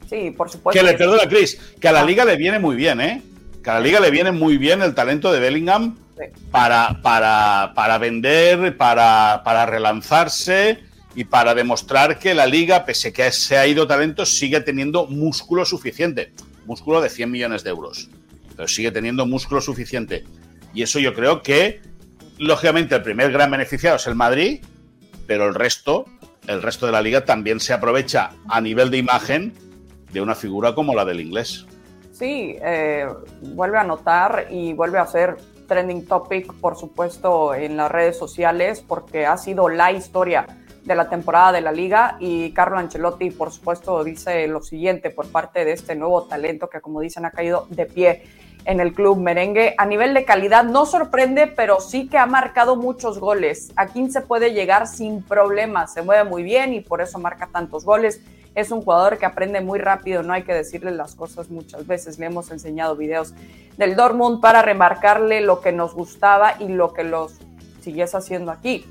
Sí, 0.10 0.32
por 0.32 0.50
supuesto. 0.50 0.80
Que 0.80 0.84
le 0.84 0.98
perdona, 0.98 1.30
Chris, 1.30 1.76
que 1.80 1.88
a 1.88 1.92
la 1.92 2.04
liga 2.04 2.26
le 2.26 2.36
viene 2.36 2.58
muy 2.58 2.76
bien, 2.76 3.00
¿eh? 3.00 3.22
Que 3.64 3.70
a 3.70 3.76
la 3.76 3.80
liga 3.80 4.00
le 4.00 4.10
viene 4.10 4.32
muy 4.32 4.58
bien 4.58 4.82
el 4.82 4.96
talento 4.96 5.32
de 5.32 5.40
Bellingham 5.40 5.98
para, 6.52 7.02
para, 7.02 7.74
para 7.76 7.98
vender, 7.98 8.78
para, 8.78 9.42
para 9.44 9.66
relanzarse 9.66 10.80
y 11.16 11.26
para 11.26 11.54
demostrar 11.54 12.20
que 12.20 12.34
la 12.34 12.46
liga, 12.46 12.86
pese 12.86 13.14
que 13.14 13.32
se 13.32 13.58
ha 13.58 13.68
ido 13.68 13.88
talento, 13.88 14.26
sigue 14.26 14.62
teniendo 14.62 15.08
músculo 15.08 15.66
suficiente. 15.66 16.34
Músculo 16.66 17.02
de 17.02 17.10
100 17.10 17.30
millones 17.32 17.64
de 17.64 17.70
euros. 17.70 18.10
Pero 18.56 18.68
sigue 18.68 18.92
teniendo 18.92 19.26
músculo 19.26 19.62
suficiente. 19.62 20.24
Y 20.74 20.82
eso 20.82 21.00
yo 21.00 21.14
creo 21.14 21.44
que, 21.44 21.82
lógicamente, 22.38 22.96
el 22.96 23.04
primer 23.04 23.32
gran 23.32 23.52
beneficiado 23.52 23.98
es 23.98 24.08
el 24.08 24.16
Madrid, 24.16 24.64
pero 25.28 25.48
el 25.48 25.56
resto, 25.56 26.06
el 26.48 26.62
resto 26.62 26.86
de 26.86 26.92
la 26.94 27.02
liga 27.02 27.26
también 27.26 27.60
se 27.60 27.74
aprovecha 27.74 28.32
a 28.48 28.62
nivel 28.62 28.90
de 28.90 28.98
imagen 28.98 29.54
de 30.12 30.22
una 30.22 30.36
figura 30.36 30.74
como 30.74 30.96
la 30.96 31.06
del 31.06 31.20
inglés. 31.20 31.66
Sí, 32.12 32.56
eh, 32.62 33.08
vuelve 33.42 33.78
a 33.78 33.84
notar 33.84 34.48
y 34.50 34.74
vuelve 34.74 35.00
a 35.00 35.06
ser 35.08 35.36
trending 35.68 36.06
topic, 36.06 36.54
por 36.54 36.76
supuesto, 36.76 37.54
en 37.54 37.78
las 37.78 37.92
redes 37.92 38.18
sociales, 38.18 38.84
porque 38.86 39.26
ha 39.26 39.38
sido 39.38 39.70
la 39.70 39.92
historia 39.92 40.46
de 40.84 40.96
la 40.96 41.10
temporada 41.10 41.52
de 41.54 41.62
la 41.62 41.72
liga 41.72 42.18
y 42.20 42.52
Carlo 42.52 42.78
Ancelotti, 42.78 43.32
por 43.32 43.52
supuesto, 43.52 44.04
dice 44.04 44.48
lo 44.48 44.62
siguiente 44.62 45.10
por 45.10 45.28
parte 45.30 45.64
de 45.64 45.72
este 45.72 45.96
nuevo 45.96 46.24
talento 46.24 46.70
que, 46.70 46.82
como 46.82 47.00
dicen, 47.00 47.26
ha 47.26 47.32
caído 47.32 47.68
de 47.70 47.86
pie 47.86 48.24
en 48.66 48.80
el 48.80 48.94
club 48.94 49.18
merengue. 49.18 49.76
A 49.78 49.86
nivel 49.86 50.14
de 50.14 50.26
calidad 50.26 50.64
no 50.64 50.86
sorprende, 50.86 51.48
pero 51.48 51.80
sí 51.80 52.08
que 52.08 52.18
ha 52.18 52.26
marcado 52.26 52.76
muchos 52.76 53.20
goles. 53.20 53.72
A 53.76 53.88
15 53.88 54.22
puede 54.22 54.54
llegar 54.54 54.88
sin 54.88 55.22
problemas, 55.24 55.94
se 55.94 56.02
mueve 56.02 56.24
muy 56.24 56.44
bien 56.44 56.74
y 56.74 56.82
por 56.82 57.02
eso 57.02 57.20
marca 57.20 57.50
tantos 57.52 57.86
goles 57.86 58.22
es 58.56 58.72
un 58.72 58.82
jugador 58.82 59.18
que 59.18 59.26
aprende 59.26 59.62
muy 59.62 59.80
rápido, 59.80 60.24
no 60.24 60.34
hay 60.34 60.44
que 60.44 60.54
decirle 60.54 60.92
las 60.92 61.16
cosas 61.16 61.50
muchas 61.50 61.88
veces. 61.88 62.20
Le 62.20 62.28
hemos 62.28 62.52
enseñado 62.52 62.96
videos 62.96 63.34
del 63.78 63.96
Dortmund 63.96 64.42
para 64.42 64.62
remarcarle 64.62 65.42
lo 65.42 65.62
que 65.62 65.72
nos 65.72 65.94
gustaba 65.94 66.56
y 66.60 66.68
lo 66.68 66.94
que 66.94 67.04
los 67.04 67.40
sigues 67.82 68.14
haciendo 68.14 68.52
aquí. 68.52 68.86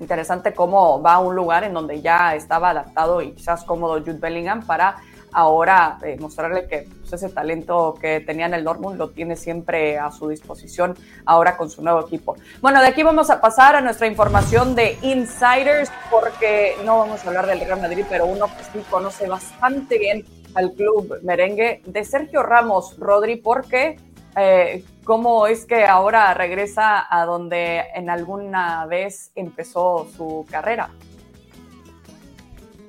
Interesante 0.00 0.54
cómo 0.54 1.02
va 1.02 1.14
a 1.14 1.18
un 1.18 1.34
lugar 1.34 1.64
en 1.64 1.74
donde 1.74 2.00
ya 2.00 2.34
estaba 2.34 2.70
adaptado 2.70 3.20
y 3.20 3.32
quizás 3.32 3.64
cómodo 3.64 3.98
Jude 3.98 4.14
Bellingham 4.14 4.64
para 4.64 4.96
ahora 5.32 5.98
eh, 6.02 6.16
mostrarle 6.18 6.66
que 6.66 6.88
pues, 7.00 7.12
ese 7.12 7.28
talento 7.28 7.94
que 8.00 8.20
tenía 8.20 8.46
en 8.46 8.54
el 8.54 8.64
Dortmund 8.64 8.98
lo 8.98 9.10
tiene 9.10 9.36
siempre 9.36 9.98
a 9.98 10.10
su 10.10 10.28
disposición 10.28 10.96
ahora 11.24 11.56
con 11.56 11.70
su 11.70 11.82
nuevo 11.82 12.00
equipo. 12.00 12.36
Bueno, 12.60 12.80
de 12.80 12.88
aquí 12.88 13.02
vamos 13.02 13.30
a 13.30 13.40
pasar 13.40 13.76
a 13.76 13.80
nuestra 13.80 14.06
información 14.06 14.74
de 14.74 14.98
insiders 15.02 15.90
porque 16.10 16.76
no 16.84 16.98
vamos 16.98 17.24
a 17.24 17.28
hablar 17.28 17.46
del 17.46 17.60
Real 17.60 17.80
Madrid, 17.80 18.04
pero 18.08 18.26
uno 18.26 18.46
que 18.46 18.64
sí 18.72 18.84
conoce 18.90 19.28
bastante 19.28 19.98
bien 19.98 20.24
al 20.54 20.72
club 20.72 21.20
merengue 21.22 21.82
de 21.86 22.04
Sergio 22.04 22.42
Ramos, 22.42 22.96
Rodri, 22.98 23.36
porque 23.36 23.96
eh, 24.36 24.84
cómo 25.04 25.46
es 25.46 25.64
que 25.64 25.84
ahora 25.84 26.32
regresa 26.34 27.06
a 27.10 27.24
donde 27.24 27.84
en 27.94 28.10
alguna 28.10 28.86
vez 28.86 29.32
empezó 29.34 30.06
su 30.16 30.46
carrera. 30.50 30.90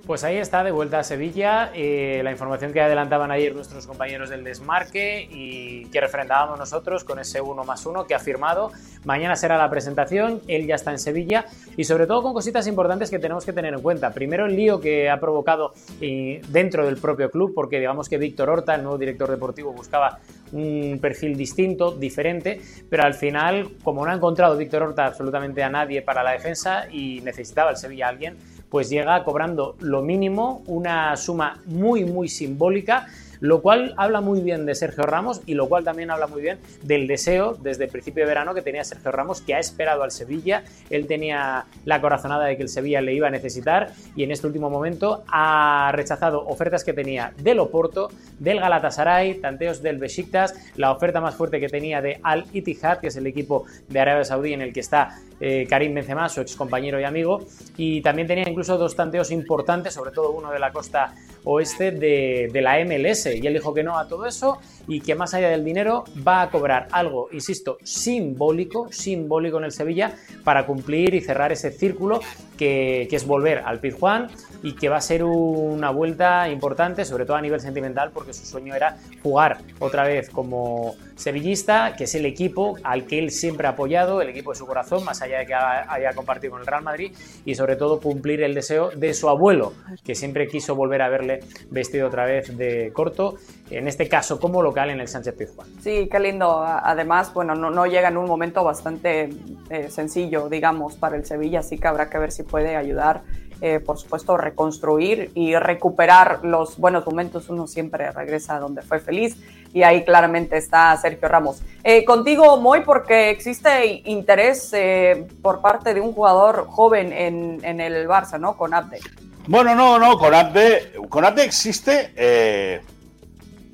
Pues 0.09 0.23
ahí 0.23 0.37
está, 0.37 0.63
de 0.63 0.71
vuelta 0.71 0.97
a 0.97 1.03
Sevilla, 1.03 1.69
eh, 1.75 2.21
la 2.23 2.31
información 2.31 2.73
que 2.73 2.81
adelantaban 2.81 3.29
ayer 3.29 3.53
nuestros 3.53 3.85
compañeros 3.85 4.31
del 4.31 4.43
desmarque 4.43 5.29
y 5.29 5.85
que 5.91 6.01
refrendábamos 6.01 6.57
nosotros 6.57 7.03
con 7.03 7.19
ese 7.19 7.41
1 7.41 7.63
más 7.63 7.85
1 7.85 8.07
que 8.07 8.15
ha 8.15 8.19
firmado. 8.19 8.71
Mañana 9.05 9.35
será 9.35 9.55
la 9.55 9.69
presentación, 9.69 10.41
él 10.47 10.65
ya 10.65 10.73
está 10.73 10.89
en 10.89 10.97
Sevilla 10.97 11.45
y 11.77 11.83
sobre 11.83 12.07
todo 12.07 12.23
con 12.23 12.33
cositas 12.33 12.65
importantes 12.65 13.11
que 13.11 13.19
tenemos 13.19 13.45
que 13.45 13.53
tener 13.53 13.71
en 13.71 13.83
cuenta. 13.83 14.09
Primero 14.09 14.47
el 14.47 14.55
lío 14.55 14.79
que 14.79 15.11
ha 15.11 15.19
provocado 15.19 15.73
eh, 16.01 16.41
dentro 16.47 16.87
del 16.87 16.97
propio 16.97 17.29
club, 17.29 17.53
porque 17.53 17.77
digamos 17.77 18.09
que 18.09 18.17
Víctor 18.17 18.49
Horta, 18.49 18.73
el 18.73 18.81
nuevo 18.81 18.97
director 18.97 19.29
deportivo, 19.29 19.73
buscaba 19.73 20.17
un 20.53 20.97
perfil 20.99 21.37
distinto, 21.37 21.91
diferente, 21.91 22.59
pero 22.89 23.03
al 23.03 23.13
final, 23.13 23.73
como 23.83 24.03
no 24.03 24.11
ha 24.11 24.15
encontrado 24.15 24.57
Víctor 24.57 24.81
Horta 24.81 25.05
absolutamente 25.05 25.61
a 25.61 25.69
nadie 25.69 26.01
para 26.01 26.23
la 26.23 26.31
defensa 26.31 26.87
y 26.89 27.21
necesitaba 27.21 27.69
el 27.69 27.77
Sevilla 27.77 28.07
a 28.07 28.09
alguien, 28.09 28.37
pues 28.69 28.89
llega 28.89 29.23
cobrando 29.23 29.75
lo 29.79 30.01
mínimo, 30.01 30.63
una 30.67 31.15
suma 31.17 31.59
muy, 31.65 32.05
muy 32.05 32.29
simbólica 32.29 33.07
lo 33.39 33.61
cual 33.61 33.93
habla 33.97 34.21
muy 34.21 34.41
bien 34.41 34.65
de 34.65 34.75
Sergio 34.75 35.03
Ramos 35.03 35.41
y 35.45 35.53
lo 35.53 35.67
cual 35.69 35.83
también 35.83 36.11
habla 36.11 36.27
muy 36.27 36.41
bien 36.41 36.59
del 36.83 37.07
deseo 37.07 37.55
desde 37.59 37.85
el 37.85 37.89
principio 37.89 38.23
de 38.23 38.27
verano 38.27 38.53
que 38.53 38.61
tenía 38.61 38.83
Sergio 38.83 39.11
Ramos, 39.11 39.41
que 39.41 39.55
ha 39.55 39.59
esperado 39.59 40.03
al 40.03 40.11
Sevilla, 40.11 40.63
él 40.89 41.07
tenía 41.07 41.65
la 41.85 42.01
corazonada 42.01 42.45
de 42.45 42.57
que 42.57 42.63
el 42.63 42.69
Sevilla 42.69 43.01
le 43.01 43.13
iba 43.13 43.27
a 43.27 43.31
necesitar 43.31 43.91
y 44.15 44.23
en 44.23 44.31
este 44.31 44.47
último 44.47 44.69
momento 44.69 45.23
ha 45.27 45.91
rechazado 45.93 46.45
ofertas 46.45 46.83
que 46.83 46.93
tenía 46.93 47.33
del 47.37 47.59
Oporto, 47.59 48.09
del 48.39 48.59
Galatasaray, 48.59 49.35
tanteos 49.41 49.81
del 49.81 49.97
Besiktas, 49.97 50.55
la 50.75 50.91
oferta 50.91 51.21
más 51.21 51.35
fuerte 51.35 51.59
que 51.59 51.69
tenía 51.69 52.01
de 52.01 52.19
Al 52.23 52.45
Ittihad, 52.53 52.99
que 52.99 53.07
es 53.07 53.15
el 53.15 53.27
equipo 53.27 53.65
de 53.87 53.99
Arabia 53.99 54.23
Saudí 54.23 54.53
en 54.53 54.61
el 54.61 54.73
que 54.73 54.79
está 54.79 55.19
eh, 55.39 55.65
Karim 55.69 55.93
Benzema, 55.93 56.27
su 56.29 56.41
ex 56.41 56.55
compañero 56.55 56.99
y 56.99 57.03
amigo, 57.03 57.45
y 57.77 58.01
también 58.01 58.27
tenía 58.27 58.47
incluso 58.47 58.77
dos 58.77 58.95
tanteos 58.95 59.31
importantes, 59.31 59.93
sobre 59.93 60.11
todo 60.11 60.31
uno 60.31 60.51
de 60.51 60.59
la 60.59 60.71
costa 60.71 61.13
oeste 61.49 61.91
de, 61.91 62.49
de 62.51 62.61
la 62.61 62.83
MLS, 62.85 63.25
y 63.27 63.45
él 63.45 63.53
dijo 63.53 63.73
que 63.73 63.83
no 63.83 63.97
a 63.97 64.07
todo 64.07 64.25
eso 64.25 64.59
y 64.87 65.01
que 65.01 65.15
más 65.15 65.33
allá 65.33 65.49
del 65.49 65.65
dinero 65.65 66.03
va 66.27 66.41
a 66.41 66.49
cobrar 66.49 66.87
algo, 66.91 67.29
insisto, 67.31 67.77
simbólico, 67.83 68.91
simbólico 68.91 69.57
en 69.57 69.65
el 69.65 69.71
Sevilla 69.71 70.15
para 70.43 70.65
cumplir 70.65 71.13
y 71.15 71.21
cerrar 71.21 71.51
ese 71.51 71.71
círculo 71.71 72.21
que, 72.59 73.07
es 73.09 73.25
volver 73.25 73.59
al 73.59 73.79
Pizjuán 73.79 74.27
y 74.61 74.73
que 74.73 74.89
va 74.89 74.97
a 74.97 75.01
ser 75.01 75.23
una 75.23 75.91
vuelta 75.91 76.49
importante, 76.49 77.05
sobre 77.05 77.25
todo 77.25 77.37
a 77.37 77.41
nivel 77.41 77.61
sentimental, 77.61 78.11
porque 78.13 78.33
su 78.33 78.45
sueño 78.45 78.75
era 78.75 78.97
jugar 79.23 79.59
otra 79.79 80.03
vez 80.03 80.29
como 80.29 80.95
sevillista, 81.15 81.95
que 81.97 82.03
es 82.03 82.15
el 82.15 82.25
equipo 82.25 82.75
al 82.83 83.05
que 83.05 83.19
él 83.19 83.31
siempre 83.31 83.67
ha 83.67 83.71
apoyado, 83.71 84.21
el 84.21 84.29
equipo 84.29 84.51
de 84.51 84.57
su 84.57 84.65
corazón, 84.65 85.05
más 85.05 85.21
allá 85.21 85.39
de 85.39 85.45
que 85.45 85.53
haya 85.53 86.13
compartido 86.13 86.51
con 86.51 86.61
el 86.61 86.67
Real 86.67 86.83
Madrid, 86.83 87.13
y 87.45 87.55
sobre 87.55 87.77
todo 87.77 88.01
cumplir 88.01 88.41
el 88.41 88.53
deseo 88.53 88.89
de 88.89 89.13
su 89.13 89.29
abuelo, 89.29 89.73
que 90.03 90.13
siempre 90.13 90.47
quiso 90.47 90.75
volver 90.75 91.01
a 91.01 91.09
verle 91.09 91.39
vestido 91.69 92.07
otra 92.07 92.25
vez 92.25 92.57
de 92.57 92.91
corto 92.93 93.35
en 93.69 93.87
este 93.87 94.09
caso 94.09 94.39
como 94.39 94.61
local 94.61 94.89
en 94.89 94.99
el 94.99 95.07
Sánchez 95.07 95.35
Pizjuán. 95.35 95.67
Sí, 95.81 96.09
qué 96.11 96.19
lindo. 96.19 96.63
Además, 96.63 97.33
bueno, 97.33 97.55
no, 97.55 97.69
no 97.69 97.85
llega 97.85 98.09
en 98.09 98.17
un 98.17 98.25
momento 98.25 98.63
bastante 98.63 99.29
eh, 99.69 99.89
sencillo, 99.89 100.49
digamos, 100.49 100.95
para 100.95 101.15
el 101.15 101.25
Sevilla, 101.25 101.59
así 101.59 101.77
que 101.77 101.87
habrá 101.87 102.09
que 102.09 102.17
ver 102.17 102.31
si 102.31 102.43
puede 102.49 102.75
ayudar 102.75 103.23
eh, 103.61 103.81
por 103.81 103.97
supuesto, 103.97 104.37
reconstruir 104.37 105.31
y 105.35 105.53
recuperar 105.55 106.39
los 106.43 106.77
buenos 106.77 107.05
momentos. 107.05 107.49
Uno 107.49 107.67
siempre 107.67 108.09
regresa 108.09 108.55
a 108.55 108.59
donde 108.59 108.81
fue 108.81 108.99
feliz 108.99 109.35
y 109.73 109.83
ahí 109.83 110.05
claramente 110.05 110.55
está 110.55 110.95
Sergio 110.95 111.27
Ramos. 111.27 111.61
Eh, 111.83 112.05
contigo, 112.05 112.55
Moy, 112.61 112.81
porque 112.85 113.29
existe 113.29 114.01
interés 114.05 114.71
eh, 114.71 115.27
por 115.41 115.61
parte 115.61 115.93
de 115.93 115.99
un 115.99 116.13
jugador 116.13 116.67
joven 116.67 117.11
en, 117.11 117.59
en, 117.63 117.81
el 117.81 118.07
Barça, 118.07 118.39
¿no? 118.39 118.55
Con 118.55 118.73
Abde. 118.73 118.99
Bueno, 119.45 119.75
no, 119.75 119.99
no, 119.99 120.17
con 120.17 120.33
Abde, 120.33 120.93
con 121.09 121.25
Abde 121.25 121.43
existe 121.43 122.81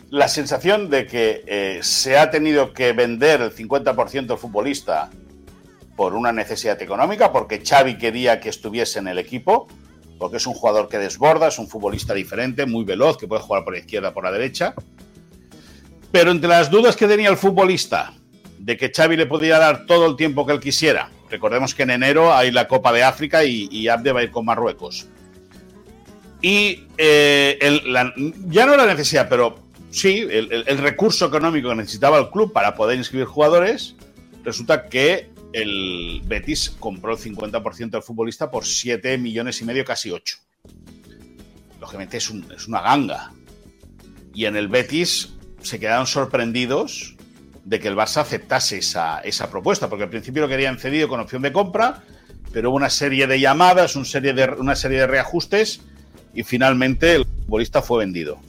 la 0.10 0.28
sensación 0.28 0.90
de 0.90 1.06
que 1.06 1.80
se 1.84 2.18
ha 2.18 2.32
tenido 2.32 2.74
que 2.74 2.94
vender 2.94 3.42
el 3.42 3.56
50% 3.56 4.26
del 4.26 4.38
futbolista 4.38 5.12
por 5.96 6.14
una 6.14 6.32
necesidad 6.32 6.82
económica, 6.82 7.32
porque 7.32 7.62
Xavi 7.66 7.98
quería 7.98 8.40
que 8.40 8.50
estuviese 8.50 9.00
en 9.00 9.08
el 9.08 9.18
equipo, 9.18 9.68
porque 10.20 10.38
es 10.38 10.48
un 10.48 10.54
jugador 10.54 10.90
que 10.90 10.98
desborda, 10.98 11.48
es 11.48 11.60
un 11.60 11.68
futbolista 11.68 12.14
diferente, 12.14 12.66
muy 12.66 12.84
veloz, 12.84 13.18
que 13.18 13.28
puede 13.28 13.42
jugar 13.42 13.64
por 13.64 13.74
la 13.74 13.80
izquierda, 13.80 14.14
por 14.14 14.24
la 14.24 14.32
derecha. 14.32 14.74
Pero 16.12 16.32
entre 16.32 16.50
las 16.50 16.70
dudas 16.70 16.96
que 16.96 17.08
tenía 17.08 17.30
el 17.30 17.38
futbolista 17.38 18.14
de 18.58 18.78
que 18.78 18.92
Xavi 18.94 19.18
le 19.18 19.26
podía 19.26 19.58
dar 19.58 19.86
todo 19.86 20.08
el 20.08 20.16
tiempo 20.16 20.46
que 20.46 20.54
él 20.54 20.60
quisiera, 20.60 21.10
recordemos 21.30 21.74
que 21.74 21.84
en 21.84 21.92
enero 21.92 22.34
hay 22.34 22.52
la 22.52 22.68
Copa 22.68 22.92
de 22.92 23.04
África 23.04 23.44
y, 23.44 23.88
Abde 23.88 24.12
va 24.12 24.20
a 24.22 24.24
ir 24.24 24.32
con 24.32 24.46
Marruecos. 24.46 25.08
Y 26.42 26.84
eh, 26.98 27.58
ya 28.48 28.66
no 28.66 28.78
la 28.78 28.86
necesidad, 28.86 29.28
pero 29.30 29.60
sí, 29.90 30.28
el 30.30 30.78
recurso 30.78 31.26
económico 31.26 31.70
que 31.70 31.76
necesitaba 31.76 32.20
el 32.20 32.30
club 32.30 32.52
para 32.54 32.76
poder 32.76 32.98
inscribir 32.98 33.26
jugadores, 33.26 33.96
resulta 34.44 34.86
que 34.86 35.35
el 35.56 36.22
Betis 36.26 36.76
compró 36.80 37.14
el 37.14 37.18
50% 37.18 37.90
del 37.90 38.04
futbolista 38.04 38.52
por 38.52 38.66
7 38.66 39.18
millones 39.18 39.62
y 39.62 39.66
medio, 39.66 39.86
casi 39.86 40.12
8. 40.12 40.38
Lógicamente 41.80 42.18
es, 42.18 42.30
una 42.30 42.82
ganga. 42.82 43.32
Y 44.34 44.46
en 44.46 44.58
el 44.58 44.68
Betis 44.68 45.30
se 45.62 45.80
quedaron 45.80 46.08
sorprendidos 46.08 47.16
de 47.64 47.80
que 47.80 47.88
el 47.88 47.96
Barça 47.96 48.18
aceptase 48.18 48.80
esa, 48.80 49.50
propuesta, 49.50 49.88
porque 49.88 50.04
al 50.04 50.10
principio 50.10 50.42
lo 50.42 50.50
querían 50.50 50.78
cedido 50.78 51.08
con 51.08 51.22
opción 51.22 51.42
de 51.42 51.54
compra, 51.54 52.04
pero 52.52 52.70
hubo 52.70 52.76
una 52.76 52.90
serie 52.90 53.26
de 53.26 53.40
llamadas, 53.40 53.96
una 53.96 54.04
serie 54.04 54.34
de, 54.34 54.44
una 54.58 54.76
serie 54.76 55.00
de 55.00 55.08
reajustes 55.08 55.80
y 56.34 56.44
finalmente 56.44 57.16
el 57.16 57.26
futbolista 57.26 57.82
fue 57.82 58.00
vendido. 58.00 58.40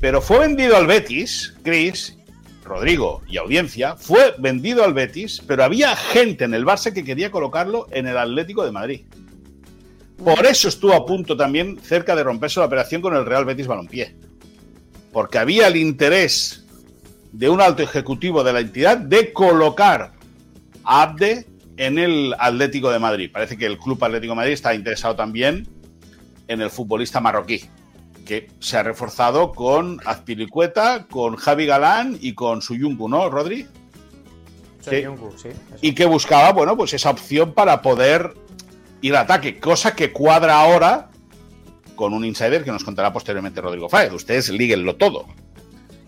Pero 0.00 0.20
fue 0.20 0.40
vendido 0.40 0.76
al 0.76 0.86
Betis, 0.86 1.54
Chris, 1.62 2.13
Rodrigo 2.64 3.22
y 3.28 3.36
audiencia, 3.36 3.96
fue 3.96 4.34
vendido 4.38 4.84
al 4.84 4.94
Betis, 4.94 5.42
pero 5.46 5.64
había 5.64 5.94
gente 5.94 6.44
en 6.44 6.54
el 6.54 6.64
Barça 6.64 6.92
que 6.92 7.04
quería 7.04 7.30
colocarlo 7.30 7.86
en 7.90 8.06
el 8.06 8.16
Atlético 8.16 8.64
de 8.64 8.72
Madrid. 8.72 9.02
Por 10.16 10.46
eso 10.46 10.68
estuvo 10.68 10.94
a 10.94 11.04
punto 11.04 11.36
también 11.36 11.78
cerca 11.82 12.16
de 12.16 12.24
romperse 12.24 12.60
la 12.60 12.66
operación 12.66 13.02
con 13.02 13.14
el 13.14 13.26
Real 13.26 13.44
Betis 13.44 13.66
Balompié. 13.66 14.16
Porque 15.12 15.38
había 15.38 15.68
el 15.68 15.76
interés 15.76 16.64
de 17.32 17.48
un 17.48 17.60
alto 17.60 17.82
ejecutivo 17.82 18.42
de 18.42 18.52
la 18.52 18.60
entidad 18.60 18.96
de 18.96 19.32
colocar 19.32 20.12
a 20.84 21.02
Abde 21.02 21.46
en 21.76 21.98
el 21.98 22.34
Atlético 22.38 22.90
de 22.90 22.98
Madrid. 22.98 23.30
Parece 23.32 23.58
que 23.58 23.66
el 23.66 23.78
Club 23.78 24.02
Atlético 24.02 24.32
de 24.32 24.36
Madrid 24.36 24.52
está 24.52 24.74
interesado 24.74 25.14
también 25.16 25.68
en 26.48 26.60
el 26.60 26.70
futbolista 26.70 27.20
marroquí 27.20 27.62
que 28.24 28.48
se 28.60 28.76
ha 28.76 28.82
reforzado 28.82 29.52
con 29.52 30.00
Azpilicueta, 30.04 31.06
con 31.10 31.36
Javi 31.36 31.66
Galán 31.66 32.18
y 32.20 32.34
con 32.34 32.62
Suyuncu, 32.62 33.08
¿no, 33.08 33.28
Rodri? 33.28 33.66
Suyuncu, 34.80 35.32
sí. 35.36 35.50
y 35.80 35.94
que 35.94 36.06
buscaba, 36.06 36.52
bueno, 36.52 36.76
pues 36.76 36.92
esa 36.94 37.10
opción 37.10 37.52
para 37.52 37.80
poder 37.82 38.34
ir 39.00 39.14
al 39.16 39.24
ataque, 39.24 39.58
cosa 39.58 39.94
que 39.94 40.12
cuadra 40.12 40.60
ahora 40.60 41.10
con 41.94 42.12
un 42.12 42.24
insider 42.24 42.64
que 42.64 42.72
nos 42.72 42.84
contará 42.84 43.12
posteriormente 43.12 43.60
Rodrigo 43.60 43.88
Fáez. 43.88 44.12
Ustedes 44.12 44.48
líguenlo 44.50 44.96
todo. 44.96 45.26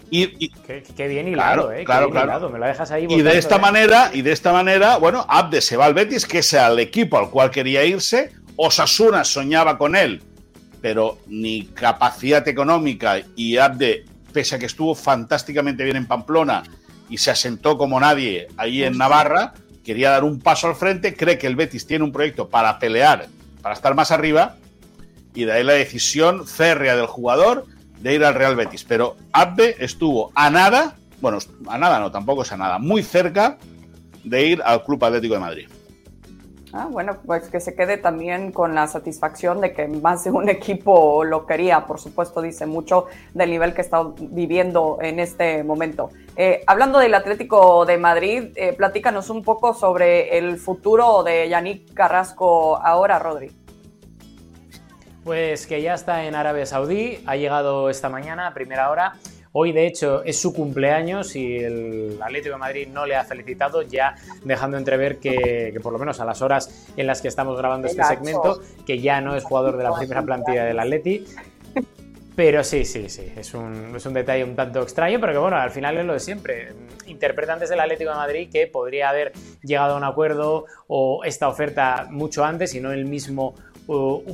Y, 0.08 0.50
qué, 0.66 1.08
bien 1.08 1.26
hilado, 1.26 1.72
eh. 1.72 1.84
Claro, 1.84 2.10
claro. 2.10 2.48
Me 2.48 2.60
lo 2.60 2.66
dejas 2.66 2.90
ahí 2.92 3.06
y 3.08 3.22
de 3.22 3.38
esta 3.38 3.56
¿eh? 3.56 3.60
manera, 3.60 4.10
y 4.12 4.22
de 4.22 4.32
esta 4.32 4.52
manera, 4.52 4.98
bueno, 4.98 5.26
Abde 5.28 5.60
se 5.60 5.76
va 5.76 5.86
al 5.86 5.94
Betis, 5.94 6.26
que 6.26 6.38
es 6.38 6.52
el 6.52 6.78
equipo 6.78 7.18
al 7.18 7.30
cual 7.30 7.50
quería 7.50 7.84
irse. 7.84 8.32
Osasuna 8.56 9.24
soñaba 9.24 9.76
con 9.78 9.96
él 9.96 10.22
pero 10.80 11.18
ni 11.26 11.66
capacidad 11.66 12.46
económica 12.48 13.20
y 13.34 13.56
Abde, 13.56 14.04
pese 14.32 14.56
a 14.56 14.58
que 14.58 14.66
estuvo 14.66 14.94
fantásticamente 14.94 15.84
bien 15.84 15.96
en 15.96 16.06
Pamplona 16.06 16.62
y 17.08 17.18
se 17.18 17.30
asentó 17.30 17.78
como 17.78 18.00
nadie 18.00 18.48
ahí 18.56 18.82
en 18.82 18.98
Navarra, 18.98 19.54
quería 19.84 20.10
dar 20.10 20.24
un 20.24 20.40
paso 20.40 20.66
al 20.66 20.74
frente, 20.74 21.14
cree 21.14 21.38
que 21.38 21.46
el 21.46 21.56
Betis 21.56 21.86
tiene 21.86 22.04
un 22.04 22.12
proyecto 22.12 22.48
para 22.48 22.78
pelear, 22.78 23.28
para 23.62 23.74
estar 23.74 23.94
más 23.94 24.10
arriba, 24.10 24.56
y 25.34 25.44
de 25.44 25.52
ahí 25.52 25.64
la 25.64 25.74
decisión 25.74 26.46
férrea 26.46 26.96
del 26.96 27.06
jugador 27.06 27.66
de 28.00 28.14
ir 28.14 28.24
al 28.24 28.34
Real 28.34 28.56
Betis. 28.56 28.84
Pero 28.84 29.16
Abde 29.32 29.76
estuvo 29.78 30.32
a 30.34 30.50
nada, 30.50 30.96
bueno, 31.20 31.38
a 31.68 31.78
nada 31.78 32.00
no, 32.00 32.10
tampoco 32.10 32.42
es 32.42 32.52
a 32.52 32.56
nada, 32.56 32.78
muy 32.78 33.02
cerca 33.02 33.58
de 34.24 34.46
ir 34.46 34.62
al 34.64 34.82
Club 34.84 35.04
Atlético 35.04 35.34
de 35.34 35.40
Madrid. 35.40 35.68
Ah, 36.78 36.88
bueno, 36.90 37.16
pues 37.24 37.48
que 37.48 37.58
se 37.58 37.74
quede 37.74 37.96
también 37.96 38.52
con 38.52 38.74
la 38.74 38.86
satisfacción 38.86 39.62
de 39.62 39.72
que 39.72 39.88
más 39.88 40.24
de 40.24 40.30
un 40.30 40.46
equipo 40.50 41.24
lo 41.24 41.46
quería. 41.46 41.86
Por 41.86 41.98
supuesto, 41.98 42.42
dice 42.42 42.66
mucho 42.66 43.06
del 43.32 43.50
nivel 43.50 43.72
que 43.72 43.80
está 43.80 44.02
viviendo 44.18 44.98
en 45.00 45.18
este 45.18 45.64
momento. 45.64 46.10
Eh, 46.36 46.62
hablando 46.66 46.98
del 46.98 47.14
Atlético 47.14 47.86
de 47.86 47.96
Madrid, 47.96 48.50
eh, 48.56 48.74
platícanos 48.74 49.30
un 49.30 49.42
poco 49.42 49.72
sobre 49.72 50.36
el 50.36 50.58
futuro 50.58 51.22
de 51.22 51.48
Yannick 51.48 51.94
Carrasco 51.94 52.76
ahora, 52.76 53.18
Rodri. 53.18 53.50
Pues 55.24 55.66
que 55.66 55.80
ya 55.80 55.94
está 55.94 56.24
en 56.24 56.34
Arabia 56.34 56.66
Saudí, 56.66 57.24
ha 57.26 57.36
llegado 57.36 57.88
esta 57.88 58.10
mañana 58.10 58.48
a 58.48 58.54
primera 58.54 58.90
hora. 58.90 59.14
Hoy, 59.58 59.72
de 59.72 59.86
hecho, 59.86 60.22
es 60.22 60.38
su 60.38 60.52
cumpleaños 60.52 61.34
y 61.34 61.56
el 61.56 62.18
Atlético 62.20 62.56
de 62.56 62.58
Madrid 62.58 62.88
no 62.92 63.06
le 63.06 63.16
ha 63.16 63.24
felicitado, 63.24 63.80
ya 63.80 64.14
dejando 64.44 64.76
entrever 64.76 65.16
que, 65.16 65.80
por 65.82 65.94
lo 65.94 65.98
menos 65.98 66.20
a 66.20 66.26
las 66.26 66.42
horas 66.42 66.86
en 66.94 67.06
las 67.06 67.22
que 67.22 67.28
estamos 67.28 67.56
grabando 67.56 67.88
este 67.88 68.04
segmento, 68.04 68.60
que 68.86 69.00
ya 69.00 69.22
no 69.22 69.34
es 69.34 69.44
jugador 69.44 69.78
de 69.78 69.84
la 69.84 69.94
primera 69.94 70.20
plantilla 70.20 70.66
del 70.66 70.78
Atleti. 70.78 71.24
Pero 72.36 72.62
sí, 72.62 72.84
sí, 72.84 73.08
sí, 73.08 73.32
es 73.34 73.54
un, 73.54 73.96
es 73.96 74.04
un 74.04 74.12
detalle 74.12 74.44
un 74.44 74.54
tanto 74.54 74.82
extraño, 74.82 75.18
pero 75.22 75.32
que 75.32 75.38
bueno, 75.38 75.56
al 75.56 75.70
final 75.70 75.96
es 75.96 76.04
lo 76.04 76.12
de 76.12 76.20
siempre. 76.20 76.74
Interpretan 77.06 77.58
desde 77.58 77.72
el 77.72 77.80
Atlético 77.80 78.10
de 78.10 78.16
Madrid 78.16 78.50
que 78.52 78.66
podría 78.66 79.08
haber 79.08 79.32
llegado 79.62 79.94
a 79.94 79.96
un 79.96 80.04
acuerdo 80.04 80.66
o 80.86 81.24
esta 81.24 81.48
oferta 81.48 82.08
mucho 82.10 82.44
antes 82.44 82.74
y 82.74 82.80
no 82.82 82.92
el 82.92 83.06
mismo 83.06 83.54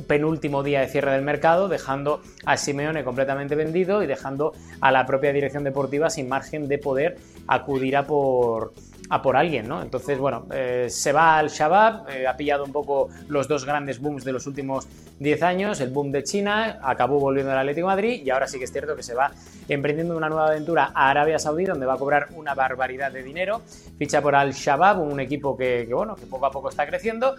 penúltimo 0.07 0.63
día 0.63 0.81
de 0.81 0.87
cierre 0.87 1.11
del 1.11 1.21
mercado, 1.21 1.69
dejando 1.69 2.21
a 2.45 2.57
Simeone 2.57 3.03
completamente 3.03 3.55
vendido 3.55 4.03
y 4.03 4.07
dejando 4.07 4.53
a 4.81 4.91
la 4.91 5.05
propia 5.05 5.31
dirección 5.31 5.63
deportiva 5.63 6.09
sin 6.09 6.27
margen 6.27 6.67
de 6.67 6.77
poder 6.77 7.17
acudir 7.47 7.97
a 7.97 8.07
por, 8.07 8.73
a 9.09 9.21
por 9.21 9.37
alguien, 9.37 9.67
¿no? 9.67 9.81
Entonces, 9.81 10.17
bueno, 10.17 10.47
eh, 10.51 10.87
se 10.89 11.11
va 11.11 11.37
al 11.37 11.49
Shabab, 11.49 12.09
eh, 12.09 12.27
ha 12.27 12.35
pillado 12.35 12.63
un 12.63 12.71
poco 12.71 13.09
los 13.27 13.47
dos 13.47 13.65
grandes 13.65 13.99
booms 13.99 14.23
de 14.23 14.31
los 14.31 14.47
últimos 14.47 14.87
10 15.19 15.43
años, 15.43 15.79
el 15.81 15.91
boom 15.91 16.11
de 16.11 16.23
China, 16.23 16.79
acabó 16.81 17.19
volviendo 17.19 17.51
al 17.51 17.59
Atlético 17.59 17.87
de 17.87 17.95
Madrid 17.95 18.21
y 18.25 18.29
ahora 18.31 18.47
sí 18.47 18.57
que 18.57 18.65
es 18.65 18.71
cierto 18.71 18.95
que 18.95 19.03
se 19.03 19.13
va 19.13 19.31
emprendiendo 19.69 20.17
una 20.17 20.29
nueva 20.29 20.47
aventura 20.47 20.91
a 20.93 21.09
Arabia 21.09 21.37
Saudí, 21.37 21.65
donde 21.65 21.85
va 21.85 21.93
a 21.93 21.97
cobrar 21.97 22.29
una 22.35 22.55
barbaridad 22.55 23.11
de 23.11 23.23
dinero, 23.23 23.61
ficha 23.97 24.21
por 24.21 24.35
Al 24.35 24.53
Shabab, 24.53 24.99
un 24.99 25.19
equipo 25.19 25.55
que, 25.55 25.85
que 25.87 25.93
bueno, 25.93 26.15
que 26.15 26.25
poco 26.25 26.45
a 26.45 26.51
poco 26.51 26.69
está 26.69 26.85
creciendo 26.87 27.35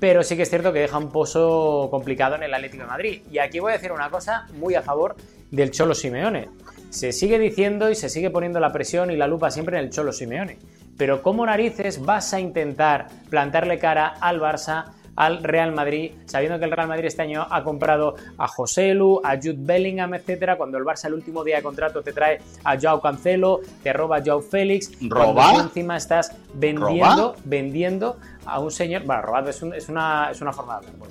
pero 0.00 0.22
sí 0.22 0.36
que 0.36 0.42
es 0.42 0.50
cierto 0.50 0.72
que 0.72 0.80
deja 0.80 0.98
un 0.98 1.10
pozo 1.10 1.88
complicado 1.90 2.36
en 2.36 2.44
el 2.44 2.54
Atlético 2.54 2.84
de 2.84 2.88
Madrid. 2.88 3.22
Y 3.30 3.38
aquí 3.38 3.58
voy 3.58 3.72
a 3.72 3.76
decir 3.76 3.92
una 3.92 4.10
cosa 4.10 4.46
muy 4.54 4.74
a 4.74 4.82
favor 4.82 5.16
del 5.50 5.70
Cholo 5.70 5.94
Simeone. 5.94 6.48
Se 6.90 7.12
sigue 7.12 7.38
diciendo 7.38 7.90
y 7.90 7.94
se 7.94 8.08
sigue 8.08 8.30
poniendo 8.30 8.60
la 8.60 8.72
presión 8.72 9.10
y 9.10 9.16
la 9.16 9.26
lupa 9.26 9.50
siempre 9.50 9.78
en 9.78 9.84
el 9.84 9.90
Cholo 9.90 10.12
Simeone. 10.12 10.58
Pero 10.96 11.22
¿cómo 11.22 11.44
narices 11.46 12.04
vas 12.04 12.32
a 12.32 12.40
intentar 12.40 13.08
plantarle 13.30 13.78
cara 13.78 14.14
al 14.20 14.40
Barça 14.40 14.92
al 15.18 15.42
Real 15.42 15.72
Madrid, 15.72 16.12
sabiendo 16.26 16.60
que 16.60 16.64
el 16.64 16.70
Real 16.70 16.86
Madrid 16.86 17.06
este 17.06 17.22
año 17.22 17.44
ha 17.50 17.64
comprado 17.64 18.14
a 18.36 18.46
José 18.46 18.94
Lu, 18.94 19.20
a 19.24 19.34
Jude 19.34 19.56
Bellingham, 19.58 20.14
etcétera, 20.14 20.56
cuando 20.56 20.78
el 20.78 20.84
Barça 20.84 21.06
el 21.06 21.14
último 21.14 21.42
día 21.42 21.56
de 21.56 21.62
contrato 21.64 22.02
te 22.02 22.12
trae 22.12 22.38
a 22.62 22.78
Joao 22.78 23.00
Cancelo, 23.00 23.60
te 23.82 23.92
roba 23.92 24.18
a 24.18 24.22
Joao 24.24 24.40
Félix, 24.40 24.92
¿Roba? 25.08 25.50
Cuando 25.50 25.62
encima 25.62 25.96
estás 25.96 26.36
vendiendo, 26.54 27.34
vendiendo 27.44 28.16
a 28.48 28.58
un 28.60 28.70
señor, 28.70 29.04
bueno, 29.04 29.22
robado 29.22 29.50
es, 29.50 29.62
una, 29.62 30.30
es 30.30 30.40
una 30.40 30.52
forma 30.52 30.80
de 30.80 30.86
hablar, 30.88 31.10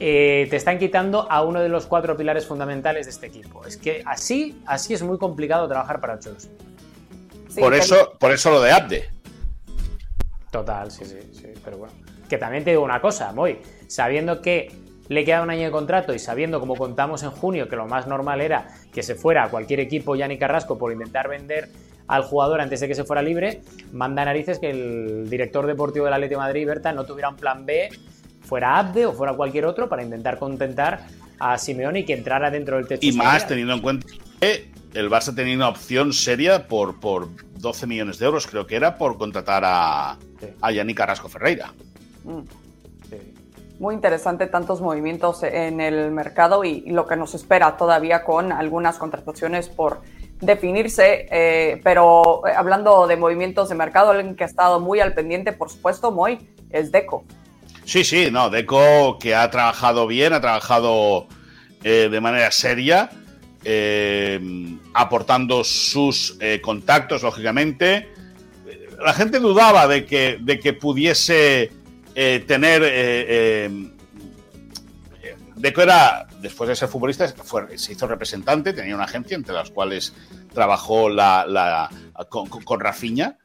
eh, 0.00 0.46
te 0.50 0.56
están 0.56 0.78
quitando 0.78 1.30
a 1.30 1.42
uno 1.42 1.60
de 1.60 1.68
los 1.68 1.86
cuatro 1.86 2.16
pilares 2.16 2.46
fundamentales 2.46 3.06
de 3.06 3.10
este 3.10 3.26
equipo. 3.26 3.64
Es 3.64 3.76
que 3.76 4.02
así, 4.04 4.60
así 4.66 4.94
es 4.94 5.02
muy 5.02 5.18
complicado 5.18 5.68
trabajar 5.68 6.00
para 6.00 6.18
Cholos. 6.18 6.48
por, 7.56 7.74
eso, 7.74 8.12
por 8.18 8.32
eso 8.32 8.50
lo 8.50 8.60
de 8.60 8.72
Abde. 8.72 9.10
Total, 10.50 10.90
sí, 10.90 11.04
sí, 11.04 11.18
sí, 11.32 11.46
pero 11.64 11.78
bueno. 11.78 11.94
Que 12.28 12.38
también 12.38 12.64
te 12.64 12.70
digo 12.70 12.82
una 12.82 13.00
cosa, 13.00 13.32
Moy, 13.32 13.60
sabiendo 13.86 14.40
que 14.40 14.72
le 15.08 15.24
queda 15.24 15.42
un 15.42 15.50
año 15.50 15.66
de 15.66 15.70
contrato 15.70 16.14
y 16.14 16.18
sabiendo, 16.18 16.58
como 16.58 16.74
contamos 16.74 17.22
en 17.22 17.30
junio, 17.30 17.68
que 17.68 17.76
lo 17.76 17.86
más 17.86 18.06
normal 18.06 18.40
era 18.40 18.68
que 18.92 19.02
se 19.02 19.14
fuera 19.14 19.44
a 19.44 19.50
cualquier 19.50 19.80
equipo 19.80 20.16
Yanni 20.16 20.38
Carrasco 20.38 20.78
por 20.78 20.92
intentar 20.92 21.28
vender 21.28 21.68
al 22.06 22.22
jugador 22.22 22.60
antes 22.60 22.80
de 22.80 22.88
que 22.88 22.94
se 22.94 23.04
fuera 23.04 23.22
libre, 23.22 23.62
manda 23.92 24.24
narices 24.24 24.58
que 24.58 24.70
el 24.70 25.30
director 25.30 25.66
deportivo 25.66 26.04
del 26.04 26.14
Atlético 26.14 26.40
de 26.40 26.46
Madrid, 26.46 26.66
Berta, 26.66 26.92
no 26.92 27.04
tuviera 27.04 27.28
un 27.28 27.36
plan 27.36 27.64
B, 27.64 27.90
fuera 28.42 28.78
Abde 28.78 29.06
o 29.06 29.12
fuera 29.12 29.34
cualquier 29.34 29.64
otro, 29.64 29.88
para 29.88 30.02
intentar 30.02 30.38
contentar 30.38 31.06
a 31.38 31.58
Simeone 31.58 32.00
y 32.00 32.04
que 32.04 32.14
entrara 32.14 32.50
dentro 32.50 32.76
del 32.76 32.86
techo. 32.86 33.06
Y 33.06 33.12
más 33.12 33.46
teniendo 33.46 33.74
en 33.74 33.80
cuenta 33.80 34.06
que 34.40 34.70
el 34.94 35.10
Barça 35.10 35.34
tenía 35.34 35.56
una 35.56 35.68
opción 35.68 36.12
seria 36.12 36.66
por, 36.68 37.00
por 37.00 37.28
12 37.58 37.86
millones 37.86 38.18
de 38.18 38.26
euros, 38.26 38.46
creo 38.46 38.66
que 38.66 38.76
era, 38.76 38.96
por 38.96 39.16
contratar 39.18 39.62
a, 39.64 40.18
a 40.60 40.72
Yannick 40.72 40.96
Carrasco 40.96 41.28
Ferreira. 41.28 41.72
Mm. 42.24 42.40
Muy 43.78 43.96
interesante 43.96 44.46
tantos 44.46 44.80
movimientos 44.80 45.42
en 45.42 45.80
el 45.80 46.12
mercado 46.12 46.62
y, 46.62 46.82
lo 46.82 47.06
que 47.06 47.16
nos 47.16 47.34
espera 47.34 47.76
todavía 47.76 48.22
con 48.22 48.52
algunas 48.52 48.96
contrataciones 48.96 49.68
por 49.68 50.02
definirse, 50.42 51.28
eh, 51.30 51.80
pero 51.82 52.42
eh, 52.46 52.52
hablando 52.54 53.06
de 53.06 53.16
movimientos 53.16 53.68
de 53.68 53.76
mercado, 53.76 54.10
alguien 54.10 54.34
que 54.34 54.42
ha 54.44 54.46
estado 54.46 54.80
muy 54.80 55.00
al 55.00 55.14
pendiente, 55.14 55.52
por 55.52 55.70
supuesto, 55.70 56.10
Moy, 56.10 56.38
es 56.70 56.92
Deco. 56.92 57.24
Sí, 57.84 58.04
sí, 58.04 58.28
no, 58.30 58.50
Deco 58.50 59.18
que 59.18 59.34
ha 59.34 59.48
trabajado 59.50 60.06
bien, 60.06 60.32
ha 60.32 60.40
trabajado 60.40 61.28
eh, 61.82 62.08
de 62.10 62.20
manera 62.20 62.50
seria, 62.50 63.10
aportando 64.92 65.62
sus 65.62 66.36
contactos, 66.62 67.22
lógicamente. 67.22 68.08
La 69.04 69.12
gente 69.12 69.38
dudaba 69.38 69.86
de 69.86 70.04
que, 70.04 70.38
de 70.40 70.58
que 70.58 70.72
pudiese 70.72 71.70
tener... 72.12 73.91
Deco 75.62 75.80
era, 75.80 76.26
después 76.40 76.68
de 76.68 76.76
ser 76.76 76.88
futbolista, 76.88 77.26
se 77.76 77.92
hizo 77.92 78.06
representante, 78.08 78.72
tenía 78.72 78.94
una 78.94 79.04
agencia 79.04 79.36
entre 79.36 79.54
las 79.54 79.70
cuales 79.70 80.12
trabajó 80.52 81.08
la, 81.08 81.88
con, 82.28 82.48
con 82.48 82.80
Rafiña 82.80 83.38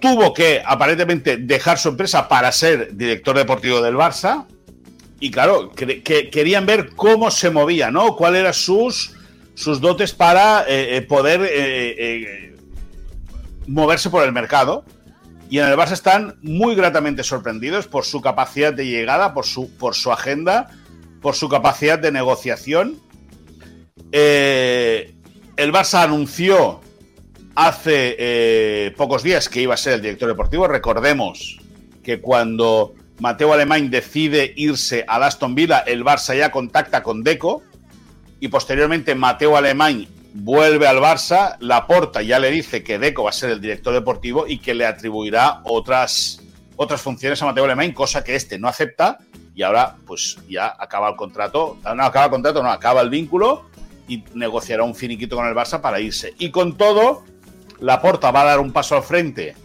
tuvo 0.00 0.32
que 0.32 0.62
aparentemente 0.64 1.36
dejar 1.36 1.78
su 1.78 1.88
empresa 1.88 2.28
para 2.28 2.52
ser 2.52 2.96
director 2.96 3.36
deportivo 3.36 3.82
del 3.82 3.94
Barça. 3.94 4.46
Y 5.20 5.30
claro, 5.30 5.72
que, 5.72 6.02
querían 6.02 6.64
ver 6.66 6.90
cómo 6.94 7.30
se 7.30 7.50
movía, 7.50 7.90
¿no? 7.90 8.14
Cuáles 8.14 8.40
eran 8.40 8.54
sus, 8.54 9.16
sus 9.54 9.80
dotes 9.80 10.12
para 10.12 10.62
eh, 10.68 10.96
eh, 10.96 11.02
poder 11.02 11.40
eh, 11.50 12.54
moverse 13.66 14.10
por 14.10 14.24
el 14.24 14.32
mercado. 14.32 14.84
Y 15.50 15.58
en 15.58 15.66
el 15.66 15.76
Barça 15.76 15.92
están 15.92 16.36
muy 16.42 16.74
gratamente 16.74 17.24
sorprendidos 17.24 17.88
por 17.88 18.04
su 18.04 18.20
capacidad 18.20 18.72
de 18.72 18.86
llegada, 18.86 19.34
por 19.34 19.46
su, 19.46 19.74
por 19.76 19.94
su 19.94 20.12
agenda, 20.12 20.70
por 21.20 21.34
su 21.34 21.48
capacidad 21.48 21.98
de 21.98 22.12
negociación. 22.12 23.00
el 24.12 25.72
Barça 25.72 26.02
anunció 26.02 26.80
hace 27.58 28.14
eh, 28.18 28.94
pocos 28.96 29.24
días 29.24 29.48
que 29.48 29.60
iba 29.60 29.74
a 29.74 29.76
ser 29.76 29.94
el 29.94 30.02
director 30.02 30.28
deportivo. 30.28 30.68
Recordemos 30.68 31.58
que 32.04 32.20
cuando 32.20 32.94
Mateo 33.18 33.52
Alemán 33.52 33.90
decide 33.90 34.52
irse 34.56 35.04
a 35.08 35.16
Aston 35.16 35.56
Villa, 35.56 35.78
el 35.80 36.04
Barça 36.04 36.36
ya 36.36 36.52
contacta 36.52 37.02
con 37.02 37.24
Deco 37.24 37.62
y 38.38 38.46
posteriormente 38.46 39.16
Mateo 39.16 39.56
Alemán 39.56 40.06
vuelve 40.34 40.86
al 40.86 40.98
Barça, 40.98 41.56
Laporta 41.58 42.22
ya 42.22 42.38
le 42.38 42.52
dice 42.52 42.84
que 42.84 43.00
Deco 43.00 43.24
va 43.24 43.30
a 43.30 43.32
ser 43.32 43.50
el 43.50 43.60
director 43.60 43.92
deportivo 43.92 44.46
y 44.46 44.58
que 44.58 44.74
le 44.74 44.86
atribuirá 44.86 45.62
otras, 45.64 46.40
otras 46.76 47.00
funciones 47.00 47.42
a 47.42 47.46
Mateo 47.46 47.64
Alemán, 47.64 47.90
cosa 47.90 48.22
que 48.22 48.36
este 48.36 48.58
no 48.60 48.68
acepta 48.68 49.18
y 49.58 49.64
ahora 49.64 49.96
pues 50.06 50.38
ya 50.48 50.76
acaba 50.78 51.08
el 51.08 51.16
contrato, 51.16 51.78
no 51.82 52.04
acaba 52.04 52.26
el 52.26 52.30
contrato, 52.30 52.62
no, 52.62 52.70
acaba 52.70 53.00
el 53.00 53.10
vínculo 53.10 53.64
y 54.06 54.22
negociará 54.34 54.84
un 54.84 54.94
finiquito 54.94 55.34
con 55.34 55.48
el 55.48 55.52
Barça 55.52 55.80
para 55.80 55.98
irse. 55.98 56.32
Y 56.38 56.52
con 56.52 56.76
todo, 56.76 57.24
Laporta 57.80 58.30
va 58.30 58.42
a 58.42 58.44
dar 58.44 58.60
un 58.60 58.70
paso 58.70 58.94
al 58.94 59.02
frente 59.02 59.56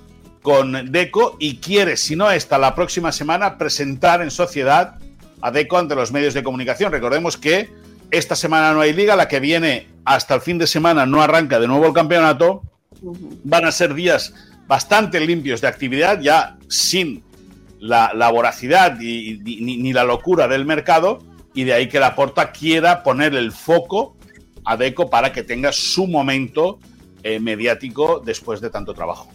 con 0.41 0.91
Deco 0.91 1.37
y 1.37 1.57
quiere, 1.57 1.95
si 1.95 2.15
no 2.15 2.31
esta, 2.31 2.57
la 2.57 2.73
próxima 2.73 3.11
semana 3.11 3.59
presentar 3.59 4.23
en 4.23 4.31
sociedad 4.31 4.95
a 5.41 5.51
Deco 5.51 5.77
ante 5.77 5.93
los 5.93 6.11
medios 6.11 6.33
de 6.33 6.41
comunicación. 6.41 6.91
Recordemos 6.91 7.37
que 7.37 7.69
esta 8.09 8.35
semana 8.35 8.73
no 8.73 8.81
hay 8.81 8.93
liga, 8.93 9.15
la 9.15 9.27
que 9.27 9.39
viene 9.39 9.89
hasta 10.05 10.33
el 10.33 10.41
fin 10.41 10.57
de 10.57 10.65
semana 10.65 11.05
no 11.05 11.21
arranca 11.21 11.59
de 11.59 11.67
nuevo 11.67 11.85
el 11.85 11.93
campeonato. 11.93 12.63
Van 13.43 13.65
a 13.65 13.71
ser 13.71 13.93
días 13.93 14.33
bastante 14.65 15.19
limpios 15.19 15.61
de 15.61 15.67
actividad, 15.67 16.19
ya 16.19 16.57
sin 16.67 17.23
la, 17.83 18.31
voracidad 18.31 18.97
ni, 18.97 19.37
ni, 19.37 19.93
la 19.93 20.05
locura 20.05 20.47
del 20.47 20.65
mercado, 20.65 21.19
y 21.53 21.65
de 21.65 21.73
ahí 21.73 21.89
que 21.89 21.99
Laporta 21.99 22.51
quiera 22.51 23.03
poner 23.03 23.35
el 23.35 23.51
foco 23.51 24.15
a 24.63 24.77
Deco 24.77 25.09
para 25.09 25.33
que 25.33 25.43
tenga 25.43 25.71
su 25.73 26.07
momento 26.07 26.79
eh, 27.23 27.39
mediático 27.39 28.21
después 28.23 28.61
de 28.61 28.69
tanto 28.69 28.93
trabajo. 28.93 29.27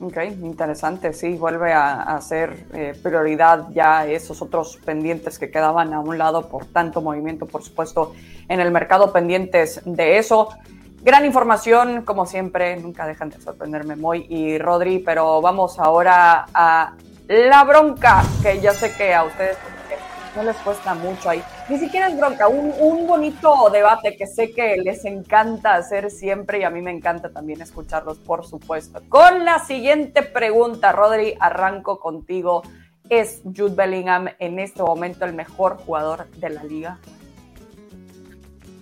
Ok, 0.00 0.16
interesante, 0.40 1.12
sí, 1.12 1.34
vuelve 1.34 1.72
a, 1.72 2.20
ser 2.20 2.66
eh, 2.72 2.96
prioridad 3.02 3.66
ya 3.74 4.06
esos 4.06 4.40
otros 4.40 4.78
pendientes 4.84 5.40
que 5.40 5.50
quedaban 5.50 5.92
a 5.92 5.98
un 5.98 6.16
lado 6.16 6.48
por 6.48 6.66
tanto 6.66 7.02
movimiento, 7.02 7.46
por 7.46 7.64
supuesto, 7.64 8.14
en 8.48 8.60
el 8.60 8.70
mercado 8.70 9.12
pendientes 9.12 9.80
de 9.84 10.18
eso. 10.18 10.50
Gran 11.02 11.24
información, 11.24 12.02
como 12.02 12.26
siempre, 12.26 12.76
nunca 12.76 13.08
dejan 13.08 13.30
de 13.30 13.40
sorprenderme 13.40 13.96
Moy 13.96 14.26
y 14.28 14.58
Rodri, 14.58 15.00
pero 15.00 15.40
vamos 15.40 15.80
ahora 15.80 16.46
a 16.54 16.94
la 17.28 17.62
bronca, 17.64 18.22
que 18.42 18.58
ya 18.60 18.72
sé 18.72 18.92
que 18.94 19.14
a 19.14 19.24
ustedes 19.24 19.58
no 20.34 20.42
les 20.42 20.56
cuesta 20.56 20.94
mucho 20.94 21.28
ahí. 21.28 21.42
Ni 21.68 21.78
siquiera 21.78 22.08
es 22.08 22.16
bronca, 22.16 22.48
un, 22.48 23.06
bonito 23.06 23.68
debate 23.70 24.16
que 24.16 24.26
sé 24.26 24.52
que 24.52 24.78
les 24.78 25.04
encanta 25.04 25.74
hacer 25.74 26.10
siempre 26.10 26.60
y 26.60 26.64
a 26.64 26.70
mí 26.70 26.80
me 26.80 26.90
encanta 26.90 27.30
también 27.30 27.60
escucharlos, 27.60 28.18
por 28.18 28.46
supuesto. 28.46 29.02
Con 29.08 29.44
la 29.44 29.58
siguiente 29.58 30.22
pregunta, 30.22 30.92
Rodri, 30.92 31.34
arranco 31.38 31.98
contigo. 31.98 32.62
¿Es 33.10 33.42
Jude 33.44 33.74
Bellingham 33.74 34.28
en 34.38 34.58
este 34.58 34.82
momento 34.82 35.24
el 35.24 35.32
mejor 35.32 35.78
jugador 35.78 36.28
de 36.32 36.50
la 36.50 36.62
liga? 36.64 36.98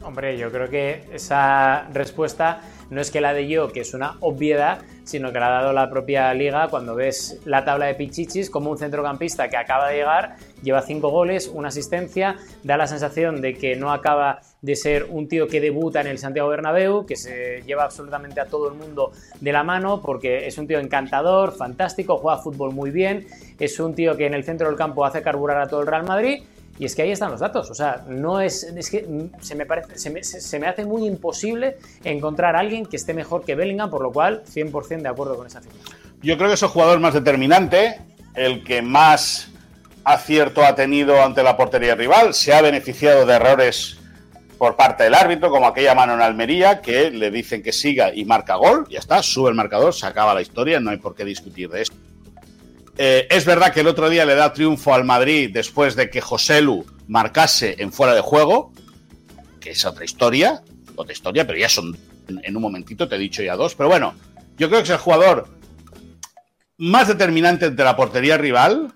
Hombre, 0.04 0.37
yo 0.37 0.52
creo 0.52 0.68
que 0.68 1.09
esa 1.12 1.87
respuesta 1.92 2.61
no 2.90 3.01
es 3.01 3.11
que 3.11 3.20
la 3.20 3.33
de 3.33 3.49
yo, 3.49 3.68
que 3.68 3.81
es 3.81 3.94
una 3.94 4.16
obviedad, 4.20 4.83
sino 5.05 5.33
que 5.33 5.38
la 5.38 5.49
ha 5.49 5.62
dado 5.62 5.72
la 5.72 5.90
propia 5.90 6.33
liga 6.35 6.68
cuando 6.68 6.94
ves 6.94 7.40
la 7.44 7.64
tabla 7.64 7.87
de 7.87 7.94
Pichichis 7.94 8.51
como 8.51 8.70
un 8.70 8.79
centrocampista 8.79 9.49
que 9.49 9.57
acaba 9.57 9.88
de 9.88 9.96
llegar, 9.96 10.37
lleva 10.62 10.83
cinco 10.83 11.11
goles, 11.11 11.49
una 11.53 11.68
asistencia, 11.68 12.37
da 12.64 12.77
la 12.77 12.87
sensación 12.87 13.40
de 13.40 13.55
que 13.55 13.77
no 13.77 13.92
acaba 13.92 14.40
de 14.62 14.75
ser 14.75 15.05
un 15.11 15.29
tío 15.29 15.46
que 15.46 15.61
debuta 15.61 16.01
en 16.01 16.09
el 16.09 16.18
Santiago 16.18 16.49
Bernabéu, 16.49 17.07
que 17.07 17.16
se 17.16 17.62
lleva 17.62 17.85
absolutamente 17.85 18.40
a 18.40 18.46
todo 18.46 18.68
el 18.68 18.75
mundo 18.75 19.12
de 19.40 19.53
la 19.53 19.62
mano 19.62 20.03
porque 20.03 20.46
es 20.46 20.59
un 20.59 20.66
tío 20.66 20.81
encantador, 20.81 21.53
fantástico, 21.53 22.18
juega 22.18 22.38
fútbol 22.38 22.72
muy 22.72 22.90
bien, 22.90 23.27
es 23.61 23.79
un 23.79 23.94
tío 23.94 24.16
que 24.16 24.27
en 24.27 24.35
el 24.35 24.44
centro 24.44 24.68
del 24.68 24.77
campo 24.77 25.05
hace 25.05 25.22
carburar 25.22 25.61
a 25.61 25.68
todo 25.68 25.81
el 25.81 25.87
Real 25.87 26.05
Madrid 26.05 26.42
y 26.79 26.85
es 26.85 26.95
que 26.95 27.03
ahí 27.03 27.11
están 27.11 27.31
los 27.31 27.41
datos. 27.41 27.71
O 27.71 27.75
sea, 27.75 28.05
no 28.09 28.41
es. 28.41 28.62
Es 28.62 28.91
que 28.91 29.07
se 29.41 29.55
me, 29.55 29.67
parece, 29.67 29.99
se 29.99 30.59
me, 30.59 30.67
hace 30.67 30.85
muy 30.85 31.07
imposible 31.07 31.79
encontrar 32.05 32.57
a 32.57 32.61
alguien 32.61 32.87
que 32.87 32.97
esté 32.97 33.15
mejor 33.15 33.45
que 33.45 33.55
Bellingham, 33.55 33.91
por 33.91 34.03
lo 34.03 34.12
cual 34.12 34.43
100% 34.45 35.03
de 35.03 35.09
acuerdo 35.09 35.37
con 35.37 35.47
esa 35.47 35.61
cifra. 35.61 35.79
Yo 36.23 36.37
creo 36.37 36.49
que 36.49 36.55
es 36.55 36.62
el 36.62 36.69
jugador 36.69 37.01
más 37.01 37.15
determinante, 37.15 38.01
el 38.35 38.65
que 38.65 38.83
más 38.83 39.49
acierto 40.05 40.65
ha 40.65 40.75
tenido 40.75 41.23
ante 41.23 41.43
la 41.43 41.57
portería 41.57 41.95
rival, 41.95 42.33
se 42.33 42.55
ha 42.55 42.62
beneficiado 42.62 43.27
de 43.27 43.35
errores 43.35 43.99
por 44.57 44.77
parte 44.77 45.05
del 45.05 45.15
árbitro, 45.15 45.51
como 45.51 45.67
aquella 45.67 45.95
mano 45.95 46.15
en 46.15 46.21
Almería, 46.21 46.81
que 46.81 47.11
le 47.11 47.31
dicen 47.31 47.62
que 47.62 47.73
siga 47.73 48.15
y 48.15 48.25
marca 48.25 48.55
gol, 48.55 48.87
ya 48.89 48.99
está, 48.99 49.23
sube 49.23 49.51
el 49.51 49.55
marcador, 49.55 49.93
se 49.93 50.07
acaba 50.07 50.33
la 50.33 50.41
historia, 50.41 50.81
no 50.81 50.91
hay 50.91 50.97
por 50.97 51.15
qué 51.15 51.25
discutir 51.25 51.69
de 51.69 51.83
eso. 51.83 51.93
Eh, 52.98 53.26
es 53.30 53.44
verdad 53.44 53.72
que 53.72 53.80
el 53.80 53.88
otro 53.88 54.09
día 54.09 54.24
le 54.24 54.35
da 54.35 54.52
triunfo 54.52 54.94
al 54.94 55.04
Madrid 55.04 55.50
después 55.52 55.96
de 55.96 56.09
que 56.09 56.20
Joselu 56.20 56.85
marcase 57.09 57.76
en 57.78 57.92
fuera 57.92 58.14
de 58.14 58.22
juego, 58.22 58.72
que 59.61 59.70
es 59.70 59.85
otra 59.85 60.04
historia, 60.04 60.62
otra 60.94 61.12
historia, 61.12 61.46
pero 61.46 61.59
ya 61.59 61.68
son 61.68 61.96
en 62.28 62.56
un 62.56 62.62
momentito, 62.62 63.06
te 63.06 63.16
he 63.16 63.18
dicho 63.18 63.42
ya 63.42 63.54
dos. 63.54 63.74
Pero 63.74 63.90
bueno, 63.90 64.14
yo 64.56 64.68
creo 64.68 64.80
que 64.80 64.85
es 64.85 64.90
el 64.90 64.96
jugador 64.96 65.48
más 66.78 67.09
determinante 67.09 67.70
de 67.70 67.85
la 67.85 67.96
portería 67.96 68.38
rival, 68.38 68.92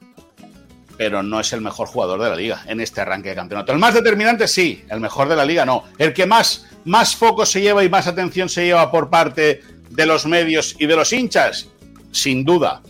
pero 0.96 1.22
no 1.22 1.40
es 1.40 1.52
el 1.52 1.60
mejor 1.60 1.86
jugador 1.86 2.22
de 2.22 2.30
la 2.30 2.36
liga 2.36 2.62
en 2.66 2.80
este 2.80 3.02
arranque 3.02 3.30
de 3.30 3.34
campeonato. 3.34 3.72
El 3.72 3.78
más 3.78 3.94
determinante 3.94 4.48
sí, 4.48 4.82
el 4.88 5.00
mejor 5.00 5.28
de 5.28 5.36
la 5.36 5.44
liga 5.44 5.66
no. 5.66 5.84
El 5.98 6.14
que 6.14 6.24
más, 6.24 6.66
más 6.86 7.14
foco 7.16 7.44
se 7.44 7.60
lleva 7.60 7.84
y 7.84 7.90
más 7.90 8.06
atención 8.06 8.48
se 8.48 8.64
lleva 8.64 8.90
por 8.90 9.10
parte 9.10 9.62
de 9.90 10.06
los 10.06 10.24
medios 10.24 10.74
y 10.78 10.86
de 10.86 10.96
los 10.96 11.12
hinchas, 11.12 11.68
sin 12.12 12.44
duda 12.44 12.82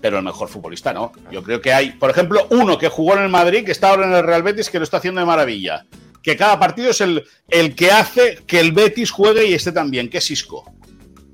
pero 0.00 0.18
el 0.18 0.24
mejor 0.24 0.48
futbolista 0.48 0.92
no. 0.92 1.12
Yo 1.30 1.42
creo 1.42 1.60
que 1.60 1.72
hay, 1.72 1.92
por 1.92 2.10
ejemplo, 2.10 2.46
uno 2.50 2.78
que 2.78 2.88
jugó 2.88 3.14
en 3.14 3.22
el 3.22 3.28
Madrid, 3.28 3.64
que 3.64 3.72
está 3.72 3.90
ahora 3.90 4.06
en 4.06 4.12
el 4.12 4.24
Real 4.24 4.42
Betis, 4.42 4.70
que 4.70 4.78
lo 4.78 4.84
está 4.84 4.98
haciendo 4.98 5.20
de 5.20 5.26
maravilla. 5.26 5.86
Que 6.22 6.36
cada 6.36 6.58
partido 6.58 6.90
es 6.90 7.00
el, 7.00 7.24
el 7.48 7.74
que 7.74 7.90
hace 7.90 8.38
que 8.46 8.60
el 8.60 8.72
Betis 8.72 9.10
juegue 9.10 9.46
y 9.46 9.54
esté 9.54 9.72
también, 9.72 10.08
que 10.08 10.18
es 10.18 10.30
Isco. 10.30 10.70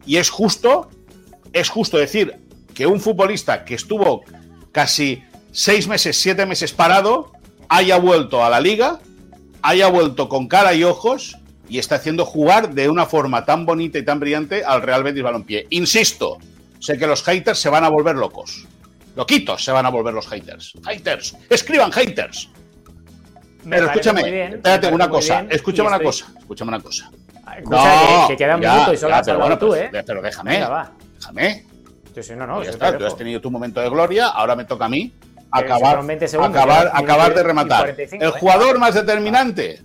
Y 0.04 0.16
es 0.16 0.30
justo, 0.30 0.90
es 1.52 1.68
justo 1.68 1.98
decir 1.98 2.36
que 2.74 2.86
un 2.86 3.00
futbolista 3.00 3.64
que 3.64 3.74
estuvo 3.74 4.22
casi 4.70 5.22
seis 5.50 5.88
meses, 5.88 6.16
siete 6.16 6.46
meses 6.46 6.72
parado, 6.72 7.32
haya 7.68 7.96
vuelto 7.98 8.44
a 8.44 8.50
la 8.50 8.60
liga, 8.60 9.00
haya 9.62 9.88
vuelto 9.88 10.28
con 10.28 10.46
cara 10.46 10.74
y 10.74 10.84
ojos 10.84 11.38
y 11.68 11.78
está 11.78 11.96
haciendo 11.96 12.24
jugar 12.24 12.74
de 12.74 12.88
una 12.88 13.06
forma 13.06 13.44
tan 13.44 13.66
bonita 13.66 13.98
y 13.98 14.04
tan 14.04 14.20
brillante 14.20 14.64
al 14.64 14.82
Real 14.82 15.02
Betis 15.02 15.22
Balompié. 15.22 15.66
Insisto, 15.70 16.38
sé 16.86 16.96
que 16.96 17.06
los 17.06 17.22
haters 17.24 17.58
se 17.58 17.68
van 17.68 17.84
a 17.84 17.88
volver 17.88 18.14
locos. 18.14 18.66
Loquitos 19.16 19.64
se 19.64 19.72
van 19.72 19.86
a 19.86 19.90
volver 19.90 20.14
los 20.14 20.28
haters. 20.28 20.72
Haters, 20.84 21.36
escriban 21.50 21.90
haters. 21.90 22.48
Pero 23.68 23.86
escúchame, 23.86 24.54
espérate 24.54 24.88
una 24.88 25.08
cosa, 25.08 25.44
escúchame 25.50 25.88
una 25.88 25.98
cosa, 25.98 26.26
escúchame 26.38 26.68
una 26.68 26.80
cosa. 26.80 27.10
no, 27.68 28.28
que, 28.28 28.36
queda 28.36 28.54
un 28.54 28.60
minuto 28.60 28.92
y 28.92 28.96
solo 28.96 29.16
has 29.16 29.26
pero 29.26 29.58
tú, 29.58 29.74
¿eh? 29.74 29.90
Pero 29.90 30.22
déjame, 30.22 30.64
déjame. 31.18 31.66
Sí, 32.20 32.34
no, 32.36 32.46
no, 32.46 32.62
ya 32.62 32.70
está, 32.70 32.96
tú 32.96 33.04
has 33.04 33.16
tenido 33.16 33.40
tu 33.40 33.50
momento 33.50 33.80
de 33.80 33.90
gloria, 33.90 34.28
ahora 34.28 34.54
me 34.54 34.64
toca 34.64 34.84
a 34.84 34.88
mí 34.88 35.12
acabar, 35.50 35.98
acabar, 35.98 36.90
acabar 36.94 37.34
de 37.34 37.42
rematar. 37.42 37.90
el 37.98 38.22
¿eh? 38.22 38.30
jugador 38.38 38.78
más 38.78 38.94
determinante, 38.94 39.82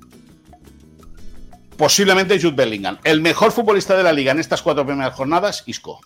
posiblemente 1.77 2.39
Jude 2.39 2.55
Bellingham. 2.55 2.99
El 3.03 3.21
mejor 3.21 3.51
futbolista 3.51 3.97
de 3.97 4.03
la 4.03 4.13
liga 4.13 4.31
en 4.31 4.39
estas 4.39 4.61
cuatro 4.61 4.85
primeras 4.85 5.15
jornadas, 5.15 5.63
Isco. 5.65 5.99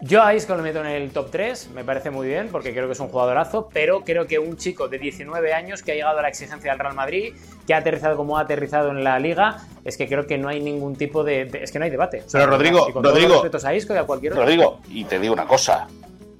Yo 0.00 0.22
a 0.22 0.32
Isco 0.32 0.54
lo 0.54 0.62
meto 0.62 0.80
en 0.80 0.86
el 0.86 1.10
top 1.10 1.28
3, 1.32 1.70
me 1.74 1.82
parece 1.82 2.10
muy 2.10 2.28
bien, 2.28 2.50
porque 2.52 2.72
creo 2.72 2.86
que 2.86 2.92
es 2.92 3.00
un 3.00 3.08
jugadorazo, 3.08 3.68
pero 3.72 4.04
creo 4.04 4.28
que 4.28 4.38
un 4.38 4.56
chico 4.56 4.88
de 4.88 4.96
19 4.98 5.52
años 5.52 5.82
que 5.82 5.90
ha 5.90 5.94
llegado 5.96 6.20
a 6.20 6.22
la 6.22 6.28
exigencia 6.28 6.70
del 6.70 6.78
Real 6.78 6.94
Madrid, 6.94 7.34
que 7.66 7.74
ha 7.74 7.78
aterrizado 7.78 8.16
como 8.16 8.38
ha 8.38 8.42
aterrizado 8.42 8.90
en 8.90 9.02
la 9.02 9.18
liga, 9.18 9.66
es 9.84 9.96
que 9.96 10.06
creo 10.06 10.24
que 10.24 10.38
no 10.38 10.48
hay 10.48 10.60
ningún 10.60 10.94
tipo 10.94 11.24
de. 11.24 11.50
es 11.60 11.72
que 11.72 11.80
no 11.80 11.84
hay 11.84 11.90
debate. 11.90 12.22
pero 12.30 12.46
Rodrigo, 12.46 12.88
Rodrigo. 12.94 13.42
a 13.64 13.74
Isco 13.74 13.92
y 13.92 13.96
a 13.96 14.04
cualquier 14.04 14.34
otro. 14.34 14.44
Rodrigo, 14.44 14.80
y 14.88 15.04
te 15.04 15.18
digo 15.18 15.34
una 15.34 15.48
cosa, 15.48 15.88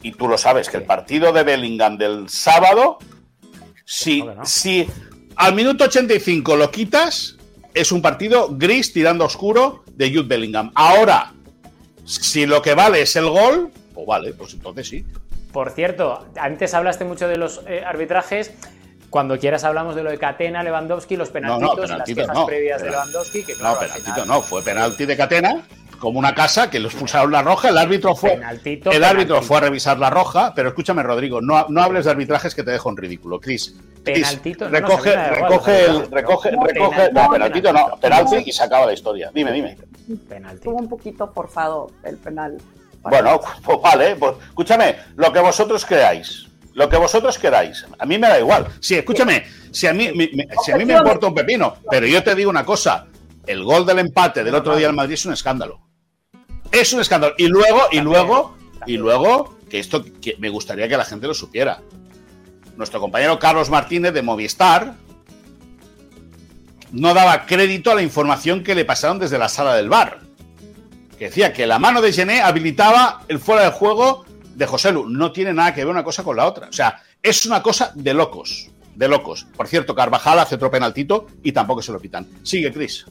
y 0.03 0.13
tú 0.13 0.29
lo 0.29 0.39
sabes, 0.39 0.69
que 0.69 0.77
el 0.77 0.85
partido 0.85 1.33
de 1.33 1.43
Bellingham 1.43 1.99
del 1.99 2.29
sábado, 2.29 2.99
si, 3.85 4.25
si 4.45 4.87
al 5.35 5.55
minuto 5.55 5.85
85 5.85 6.55
lo 6.55 6.71
quitas, 6.71 7.37
es 7.75 7.91
un 7.91 8.03
partido 8.03 8.51
gris 8.53 8.93
tirando 8.93 9.25
oscuro 9.25 9.83
de 9.95 10.11
Jude 10.11 10.29
Bellingham. 10.29 10.71
Ahora, 10.77 11.33
si 12.09 12.47
lo 12.47 12.63
que 12.63 12.75
vale 12.75 13.03
es 13.03 13.15
el 13.17 13.29
gol, 13.29 13.71
pues 13.95 14.07
vale, 14.07 14.33
pues 14.33 14.55
entonces 14.55 14.89
sí. 14.89 15.05
Por 15.53 15.71
cierto, 15.71 16.27
antes 16.37 16.75
hablaste 16.75 17.05
mucho 17.05 17.29
de 17.29 17.37
los 17.37 17.63
eh, 17.67 17.83
arbitrajes. 17.85 18.53
Cuando 19.11 19.39
quieras 19.39 19.65
hablamos 19.65 19.95
de 19.95 20.03
lo 20.03 20.11
de 20.11 20.19
Catena, 20.19 20.63
Lewandowski, 20.63 21.17
los 21.17 21.31
penaltitos, 21.31 21.89
las 21.89 22.05
quejas 22.05 22.45
previas 22.45 22.83
de 22.83 22.91
Lewandowski. 22.91 23.45
Que, 23.45 23.55
no, 23.55 23.79
penaltito 23.79 24.27
no, 24.27 24.43
fue 24.43 24.63
penalti 24.63 25.07
de 25.07 25.17
Catena 25.17 25.63
como 25.99 26.19
una 26.19 26.35
casa 26.35 26.71
que 26.71 26.79
los 26.79 26.93
expulsaron 26.93 27.33
la 27.33 27.43
roja, 27.43 27.71
el 27.71 27.79
árbitro 27.79 28.15
fue 28.15 28.39
el 28.93 29.05
árbitro 29.05 29.43
fue 29.43 29.57
a 29.57 29.61
revisar 29.61 29.99
la 29.99 30.11
roja, 30.11 30.53
pero 30.55 30.69
escúchame 30.69 31.03
Rodrigo, 31.03 31.41
no, 31.41 31.67
no 31.69 31.83
hables 31.83 32.05
de 32.05 32.13
arbitrajes 32.13 32.55
que 32.55 32.63
te 32.63 32.71
dejo 32.71 32.89
en 32.91 32.97
ridículo, 32.97 33.41
Chris. 33.41 33.75
Penaltito, 34.05 34.69
recoge, 34.69 35.17
recoge, 35.31 35.85
el, 35.87 36.11
recoge, 36.11 36.51
recoge, 36.51 37.13
no, 37.13 37.31
penaltito 37.31 37.73
no, 37.73 37.99
penalti 38.01 38.37
y 38.47 38.53
se 38.53 38.63
acaba 38.63 38.87
la 38.87 38.93
historia. 38.93 39.31
Dime, 39.35 39.53
dime. 39.53 39.77
Estuvo 40.53 40.77
un 40.77 40.89
poquito 40.89 41.31
forzado 41.33 41.91
el 42.03 42.17
penal. 42.17 42.59
Bueno, 43.03 43.41
pues 43.65 43.79
vale, 43.83 44.17
pues 44.17 44.35
escúchame, 44.49 44.97
lo 45.17 45.33
que 45.33 45.41
vosotros 45.41 45.85
creáis. 45.85 46.47
Lo 46.75 46.89
que 46.89 46.97
vosotros 46.97 47.39
queráis. 47.39 47.85
A 47.99 48.07
mí 48.07 48.19
me 48.19 48.29
da 48.29 48.39
igual. 48.39 48.67
Sí, 48.81 48.95
escúchame, 48.95 49.45
si 49.73 49.87
a 49.89 49.93
mí, 49.93 50.11
si 50.65 50.73
a 50.73 50.77
mí 50.77 50.85
me 50.85 50.95
importa 50.95 51.27
un 51.27 51.35
pepino, 51.35 51.77
pero 51.91 52.07
yo 52.07 52.23
te 52.23 52.37
digo 52.37 52.51
una 52.51 52.65
cosa, 52.65 53.07
el 53.47 53.65
gol 53.65 53.85
del 53.85 53.99
empate 53.99 54.45
del 54.45 54.55
otro 54.55 54.77
día 54.77 54.87
al 54.87 54.95
Madrid 54.95 55.15
es 55.15 55.27
un 55.27 55.33
escándalo. 55.33 55.81
Es 56.71 56.93
un 56.93 57.01
escándalo. 57.01 57.35
Y 57.37 57.49
luego, 57.49 57.81
y 57.91 58.01
luego, 58.01 58.57
y 58.87 58.97
luego, 58.97 59.57
que 59.69 59.81
esto 59.81 60.05
que 60.21 60.37
me 60.39 60.51
gustaría 60.51 60.89
que 60.89 60.97
la 60.97 61.05
gente 61.05 61.27
lo 61.27 61.35
supiera. 61.35 61.81
Nuestro 62.77 63.01
compañero 63.01 63.39
Carlos 63.41 63.71
Martínez 63.71 64.13
de 64.13 64.23
Movistar 64.23 64.95
no 66.93 67.15
daba 67.15 67.47
crédito 67.47 67.91
a 67.91 67.95
la 67.95 68.03
información 68.03 68.63
que 68.63 68.75
le 68.75 68.85
pasaron 68.85 69.19
desde 69.19 69.39
la 69.39 69.49
sala 69.49 69.75
del 69.75 69.89
bar. 69.89 70.21
Que 71.19 71.27
decía 71.27 71.53
que 71.53 71.67
la 71.67 71.79
mano 71.79 72.01
de 72.01 72.13
Gené 72.13 72.41
habilitaba 72.41 73.23
el 73.29 73.39
fuera 73.39 73.65
de 73.65 73.71
juego 73.71 74.25
de 74.55 74.67
José 74.67 74.93
Lu. 74.93 75.09
No 75.09 75.33
tiene 75.33 75.53
nada 75.53 75.75
que 75.75 75.85
ver 75.85 75.93
una 75.93 76.05
cosa 76.05 76.23
con 76.23 76.37
la 76.37 76.47
otra. 76.47 76.69
O 76.69 76.73
sea, 76.73 77.03
es 77.23 77.45
una 77.47 77.63
cosa 77.63 77.93
de 77.95 78.15
locos. 78.15 78.71
De 78.95 79.09
locos. 79.09 79.47
Por 79.57 79.67
cierto, 79.67 79.95
Carvajal 79.95 80.39
hace 80.39 80.55
otro 80.55 80.71
penaltito 80.71 81.27
y 81.43 81.53
tampoco 81.53 81.83
se 81.83 81.93
lo 81.93 82.01
pitan. 82.01 82.27
Sigue, 82.43 82.73
Cris. 82.73 83.07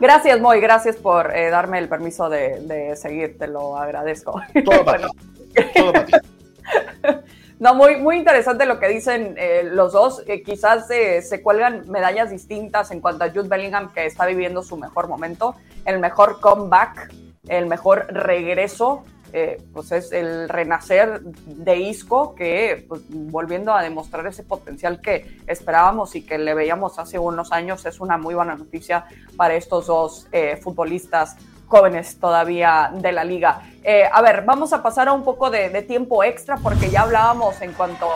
Gracias, 0.00 0.40
Moy, 0.40 0.60
gracias 0.60 0.96
por 0.96 1.34
eh, 1.34 1.50
darme 1.50 1.78
el 1.78 1.88
permiso 1.88 2.28
de, 2.28 2.94
seguir, 2.96 3.36
te 3.38 3.48
lo 3.48 3.76
agradezco. 3.76 4.40
Todo 4.64 4.84
para 4.84 5.08
ti. 6.06 6.12
No, 7.58 7.74
muy, 7.74 7.96
muy 7.96 8.16
interesante 8.16 8.66
lo 8.66 8.78
que 8.78 8.88
dicen 8.88 9.34
eh, 9.38 9.62
los 9.64 9.92
dos. 9.92 10.22
quizás 10.44 10.90
eh, 10.90 11.22
se 11.22 11.42
cuelgan 11.42 11.88
medallas 11.88 12.30
distintas 12.30 12.90
en 12.90 13.00
cuanto 13.00 13.24
a 13.24 13.30
Jude 13.30 13.48
Bellingham, 13.48 13.92
que 13.94 14.04
está 14.04 14.26
viviendo 14.26 14.62
su 14.62 14.76
mejor 14.76 15.08
momento, 15.08 15.54
el 15.86 15.98
mejor 15.98 16.38
comeback, 16.40 17.14
el 17.48 17.66
mejor 17.66 18.12
regreso 18.12 19.04
eh, 19.32 19.62
pues 19.72 19.90
es 19.92 20.12
el 20.12 20.48
renacer 20.48 21.20
de 21.22 21.78
Isco, 21.78 22.34
que 22.34 22.84
pues, 22.88 23.02
volviendo 23.08 23.72
a 23.74 23.82
demostrar 23.82 24.26
ese 24.26 24.42
potencial 24.42 25.00
que 25.00 25.40
esperábamos 25.46 26.14
y 26.14 26.24
que 26.24 26.38
le 26.38 26.54
veíamos 26.54 26.98
hace 26.98 27.18
unos 27.18 27.52
años, 27.52 27.86
es 27.86 28.00
una 28.00 28.18
muy 28.18 28.34
buena 28.34 28.54
noticia 28.54 29.06
para 29.36 29.54
estos 29.54 29.86
dos 29.86 30.28
futbolistas 30.60 31.36
jóvenes 31.66 32.18
todavía 32.18 32.90
de 32.94 33.12
la 33.12 33.24
liga. 33.24 33.62
Eh, 33.82 34.04
a 34.10 34.22
ver, 34.22 34.44
vamos 34.44 34.72
a 34.72 34.82
pasar 34.82 35.08
a 35.08 35.12
un 35.12 35.24
poco 35.24 35.50
de, 35.50 35.82
tiempo 35.82 36.24
extra 36.24 36.56
porque 36.56 36.90
ya 36.90 37.02
hablábamos 37.02 37.60
en 37.60 37.72
cuanto 37.72 38.08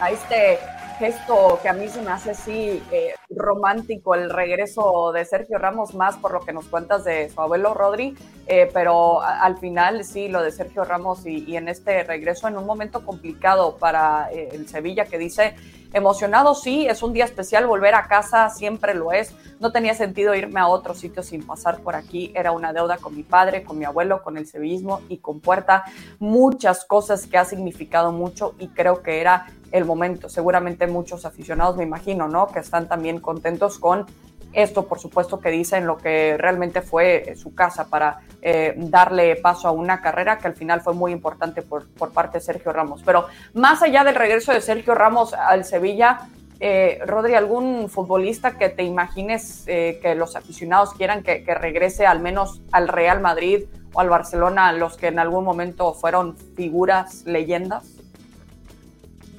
a 0.00 0.10
este 0.10 0.58
gesto 0.98 1.58
que 1.62 1.68
a 1.68 1.72
mí 1.72 1.88
se 1.88 2.00
me 2.02 2.10
hace 2.10 2.30
así 2.30 2.82
eh, 2.92 3.14
romántico, 3.30 4.14
el 4.14 4.30
regreso 4.30 5.10
de 5.12 5.24
Sergio 5.24 5.58
Ramos, 5.58 5.94
más 5.94 6.16
por 6.16 6.32
lo 6.32 6.40
que 6.40 6.52
nos 6.52 6.66
cuentas 6.66 7.04
de 7.04 7.28
su 7.30 7.40
abuelo 7.40 7.74
Rodri, 7.74 8.16
eh, 8.46 8.70
pero 8.72 9.20
al 9.22 9.58
final 9.58 10.04
sí, 10.04 10.28
lo 10.28 10.42
de 10.42 10.52
Sergio 10.52 10.84
Ramos 10.84 11.26
y, 11.26 11.56
en 11.56 11.68
este 11.68 12.04
regreso 12.04 12.46
en 12.46 12.56
un 12.56 12.66
momento 12.66 13.04
complicado 13.04 13.76
para 13.76 14.30
el 14.30 14.68
Sevilla 14.68 15.06
que 15.06 15.18
dice, 15.18 15.54
emocionado 15.92 16.54
sí, 16.54 16.86
es 16.86 17.02
un 17.02 17.12
día 17.12 17.24
especial, 17.24 17.66
volver 17.66 17.94
a 17.94 18.06
casa 18.06 18.48
siempre 18.50 18.94
lo 18.94 19.12
es, 19.12 19.34
no 19.60 19.72
tenía 19.72 19.94
sentido 19.94 20.34
irme 20.34 20.60
a 20.60 20.68
otro 20.68 20.94
sitio 20.94 21.22
sin 21.22 21.46
pasar 21.46 21.80
por 21.80 21.94
aquí, 21.94 22.32
era 22.34 22.52
una 22.52 22.72
deuda 22.72 22.98
con 22.98 23.14
mi 23.14 23.22
padre, 23.22 23.62
con 23.62 23.78
mi 23.78 23.84
abuelo, 23.84 24.22
con 24.22 24.36
el 24.36 24.46
sevillismo 24.46 25.00
y 25.08 25.18
con 25.18 25.40
Puerta, 25.40 25.84
muchas 26.18 26.84
cosas 26.84 27.26
que 27.26 27.38
ha 27.38 27.44
significado 27.44 28.12
mucho 28.12 28.54
y 28.58 28.68
creo 28.68 29.02
que 29.02 29.20
era 29.20 29.46
el 29.72 29.84
momento. 29.84 30.28
Seguramente 30.28 30.86
muchos 30.86 31.24
aficionados, 31.24 31.76
me 31.76 31.84
imagino, 31.84 32.28
¿no? 32.28 32.46
Que 32.46 32.60
están 32.60 32.88
también 32.88 33.20
contentos 33.20 33.78
con 33.78 34.06
esto, 34.52 34.86
por 34.86 34.98
supuesto, 34.98 35.40
que 35.40 35.50
dicen 35.50 35.86
lo 35.86 35.96
que 35.96 36.36
realmente 36.38 36.82
fue 36.82 37.30
eh, 37.30 37.36
su 37.36 37.54
casa 37.54 37.88
para 37.88 38.20
eh, 38.40 38.74
darle 38.76 39.36
paso 39.36 39.68
a 39.68 39.70
una 39.70 40.00
carrera 40.00 40.38
que 40.38 40.46
al 40.46 40.54
final 40.54 40.80
fue 40.80 40.94
muy 40.94 41.12
importante 41.12 41.62
por, 41.62 41.88
por, 41.88 42.12
parte 42.12 42.38
de 42.38 42.44
Sergio 42.44 42.72
Ramos. 42.72 43.02
Pero 43.04 43.26
más 43.54 43.82
allá 43.82 44.04
del 44.04 44.14
regreso 44.14 44.52
de 44.52 44.60
Sergio 44.60 44.94
Ramos 44.94 45.32
al 45.34 45.64
Sevilla, 45.64 46.28
eh, 46.60 47.00
Rodri, 47.06 47.34
¿algún 47.34 47.88
futbolista 47.88 48.56
que 48.56 48.68
te 48.68 48.84
imagines 48.84 49.64
que 49.66 50.14
los 50.16 50.36
aficionados 50.36 50.94
quieran 50.94 51.22
que, 51.22 51.42
que, 51.42 51.54
regrese 51.54 52.06
al 52.06 52.20
menos 52.20 52.60
al 52.70 52.88
Real 52.88 53.20
Madrid 53.20 53.64
o 53.92 54.00
al 54.00 54.08
Barcelona, 54.08 54.72
los 54.72 54.96
que 54.96 55.08
en 55.08 55.18
algún 55.18 55.44
momento 55.44 55.92
fueron 55.94 56.36
figuras, 56.36 57.24
leyendas? 57.26 58.02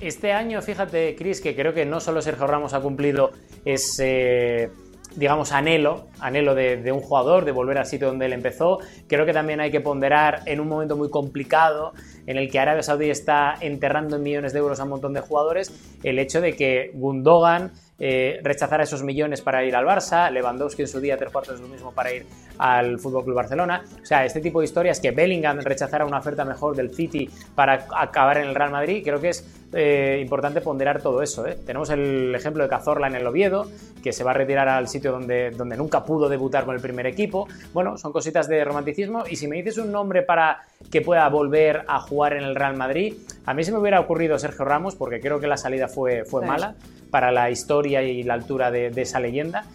Este 0.01 0.33
año, 0.33 0.61
fíjate, 0.61 1.15
Cris, 1.15 1.39
que 1.39 1.55
creo 1.55 1.73
que 1.73 1.85
no 1.85 2.01
solo 2.01 2.21
Sergio 2.21 2.45
Ramos 2.45 2.73
ha 2.73 2.81
cumplido 2.81 3.31
ese 3.63 4.69
digamos, 5.15 5.51
anhelo, 5.51 6.07
anhelo 6.19 6.55
de, 6.55 6.91
un 6.91 7.01
jugador, 7.01 7.45
de 7.45 7.51
volver 7.51 7.77
al 7.77 7.85
sitio 7.85 8.07
donde 8.07 8.25
él 8.25 8.33
empezó. 8.33 8.79
Creo 9.07 9.25
que 9.25 9.33
también 9.33 9.59
hay 9.59 9.71
que 9.71 9.81
ponderar 9.81 10.41
en 10.45 10.59
un 10.59 10.67
momento 10.67 10.95
muy 10.95 11.09
complicado 11.09 11.93
en 12.25 12.37
el 12.37 12.49
que 12.49 12.59
Arabia 12.59 12.83
Saudí 12.83 13.09
está 13.09 13.55
enterrando 13.59 14.15
en 14.15 14.23
millones 14.23 14.53
de 14.53 14.59
euros 14.59 14.79
a 14.79 14.83
un 14.83 14.89
montón 14.89 15.13
de 15.13 15.21
jugadores, 15.21 15.71
el 16.03 16.19
hecho 16.19 16.41
de 16.41 16.55
que 16.55 16.91
Gundogan 16.93 17.71
eh, 17.99 18.39
rechazar 18.43 18.81
esos 18.81 19.03
millones 19.03 19.41
para 19.41 19.63
ir 19.63 19.75
al 19.75 19.85
Barça, 19.85 20.29
Lewandowski 20.31 20.81
en 20.81 20.87
su 20.87 20.99
día 20.99 21.15
tres 21.15 21.31
cuartos 21.31 21.59
lo 21.61 21.67
mismo 21.67 21.93
para 21.93 22.11
ir 22.11 22.25
al 22.57 22.99
Fútbol 22.99 23.23
Club 23.23 23.35
Barcelona. 23.35 23.83
O 24.01 24.05
sea, 24.05 24.25
este 24.25 24.41
tipo 24.41 24.59
de 24.59 24.65
historias 24.65 24.99
que 24.99 25.11
Bellingham 25.11 25.59
rechazara 25.59 26.05
una 26.05 26.17
oferta 26.17 26.43
mejor 26.43 26.75
del 26.75 26.93
City 26.93 27.29
para 27.55 27.85
acabar 27.95 28.39
en 28.39 28.47
el 28.49 28.55
Real 28.55 28.71
Madrid, 28.71 29.01
creo 29.03 29.21
que 29.21 29.29
es 29.29 29.47
eh, 29.73 30.19
importante 30.21 30.61
ponderar 30.61 31.01
todo 31.01 31.21
eso. 31.21 31.47
¿eh? 31.47 31.57
Tenemos 31.65 31.89
el 31.91 32.33
ejemplo 32.35 32.63
de 32.63 32.69
Cazorla 32.69 33.07
en 33.07 33.15
el 33.15 33.25
Oviedo, 33.25 33.69
que 34.03 34.11
se 34.11 34.23
va 34.23 34.31
a 34.31 34.35
retirar 34.35 34.67
al 34.67 34.87
sitio 34.87 35.11
donde, 35.11 35.51
donde 35.51 35.77
nunca 35.77 36.03
pudo 36.03 36.29
debutar 36.29 36.65
con 36.65 36.75
el 36.75 36.81
primer 36.81 37.07
equipo. 37.07 37.47
Bueno, 37.73 37.97
son 37.97 38.11
cositas 38.11 38.47
de 38.47 38.63
romanticismo. 38.65 39.23
Y 39.29 39.35
si 39.35 39.47
me 39.47 39.55
dices 39.57 39.77
un 39.77 39.91
nombre 39.91 40.23
para 40.23 40.61
que 40.91 41.01
pueda 41.01 41.27
volver 41.29 41.85
a 41.87 41.99
jugar 42.01 42.12
en 42.21 42.43
el 42.43 42.55
Real 42.55 42.75
Madrid, 42.75 43.15
a 43.45 43.53
mí 43.53 43.63
se 43.63 43.71
me 43.71 43.79
hubiera 43.79 43.99
ocurrido 43.99 44.39
Sergio 44.39 44.65
Ramos, 44.65 44.95
porque 44.95 45.19
creo 45.19 45.39
que 45.39 45.47
la 45.47 45.57
salida 45.57 45.87
fue, 45.87 46.23
fue 46.25 46.45
mala 46.45 46.75
para 47.11 47.31
la 47.31 47.51
historia 47.51 48.01
y 48.01 48.23
la 48.23 48.33
altura 48.33 48.71
de, 48.71 48.91
esa 48.95 49.19
leyenda. 49.19 49.65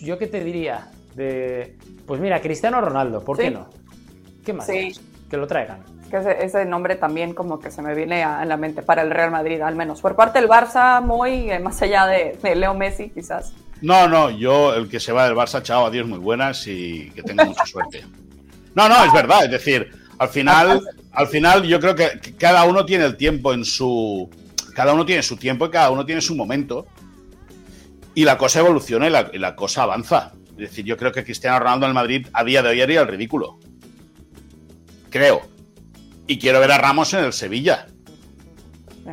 ¿Yo 0.00 0.18
qué 0.18 0.26
te 0.26 0.42
diría? 0.42 0.88
De, 1.14 1.76
pues 2.06 2.20
mira, 2.20 2.40
Cristiano 2.40 2.80
Ronaldo, 2.80 3.22
¿por 3.24 3.36
qué 3.36 3.50
no? 3.50 3.68
¿Qué 4.44 4.52
más? 4.52 4.66
Que 4.66 5.36
lo 5.36 5.46
traigan. 5.46 5.82
que 6.10 6.18
ese, 6.40 6.64
nombre 6.64 6.96
también 6.96 7.34
como 7.34 7.58
que 7.60 7.70
se 7.70 7.82
me 7.82 7.94
viene 7.94 8.22
a, 8.22 8.44
la 8.44 8.56
mente 8.56 8.82
para 8.82 9.02
el 9.02 9.10
Real 9.10 9.30
Madrid, 9.30 9.60
al 9.60 9.74
menos. 9.74 10.00
Por 10.00 10.16
parte 10.16 10.40
del 10.40 10.48
Barça, 10.48 11.02
muy 11.02 11.50
eh, 11.50 11.58
más 11.58 11.80
allá 11.82 12.06
de, 12.06 12.54
Leo 12.54 12.74
Messi, 12.74 13.10
quizás. 13.10 13.52
No, 13.80 14.08
no, 14.08 14.30
yo 14.30 14.74
el 14.74 14.88
que 14.88 15.00
se 15.00 15.12
va 15.12 15.24
del 15.24 15.36
Barça, 15.36 15.62
chao, 15.62 15.86
adiós, 15.86 16.06
muy 16.06 16.18
buenas 16.18 16.66
y 16.66 17.10
que 17.10 17.22
tenga 17.22 17.44
mucha 17.44 17.66
suerte. 17.66 18.04
No, 18.74 18.88
no, 18.88 19.04
es 19.04 19.12
verdad, 19.12 19.44
es 19.44 19.50
decir, 19.50 19.90
al 20.18 20.28
final, 20.28 20.80
al 21.12 21.28
final 21.28 21.62
yo 21.64 21.78
creo 21.80 21.94
que 21.94 22.34
cada 22.38 22.64
uno 22.64 22.84
tiene 22.84 23.04
el 23.04 23.16
tiempo 23.16 23.52
en 23.52 23.64
su... 23.64 24.30
Cada 24.74 24.94
uno 24.94 25.04
tiene 25.04 25.22
su 25.22 25.36
tiempo 25.36 25.66
y 25.66 25.70
cada 25.70 25.90
uno 25.90 26.06
tiene 26.06 26.20
su 26.22 26.34
momento. 26.34 26.86
Y 28.14 28.24
la 28.24 28.38
cosa 28.38 28.60
evoluciona 28.60 29.06
y 29.32 29.38
la, 29.38 29.56
cosa 29.56 29.82
avanza. 29.82 30.32
Es 30.52 30.70
decir, 30.70 30.84
yo 30.84 30.96
creo 30.96 31.12
que 31.12 31.24
Cristiano 31.24 31.58
Ronaldo 31.58 31.86
en 31.86 31.90
el 31.90 31.94
Madrid 31.94 32.26
a 32.32 32.44
día 32.44 32.62
de 32.62 32.70
hoy 32.70 32.80
haría 32.80 33.02
el 33.02 33.08
ridículo. 33.08 33.58
Creo. 35.10 35.42
Y 36.26 36.38
quiero 36.38 36.60
ver 36.60 36.72
a 36.72 36.78
Ramos 36.78 37.12
en 37.14 37.24
el 37.24 37.32
Sevilla. 37.32 37.86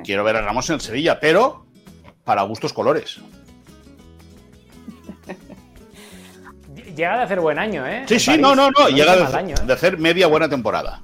Quiero 0.04 0.24
ver 0.24 0.38
a 0.38 0.42
Ramos 0.42 0.70
en 0.70 0.76
el 0.76 0.82
Sevilla, 0.82 1.20
pero 1.20 1.66
para 2.24 2.44
gustos 2.44 2.72
colores. 2.72 3.20
Llega 6.96 7.18
de 7.18 7.24
hacer 7.24 7.40
buen 7.40 7.58
año, 7.60 7.86
¿eh? 7.88 8.04
Sí, 8.08 8.20
sí, 8.20 8.38
no, 8.38 8.56
no, 8.56 8.70
no. 8.72 8.90
Llega 8.90 9.16
¿eh? 9.16 9.56
de, 9.66 9.74
hacer 9.74 9.98
media 9.98 10.28
buena 10.28 10.50
temporada. 10.50 11.02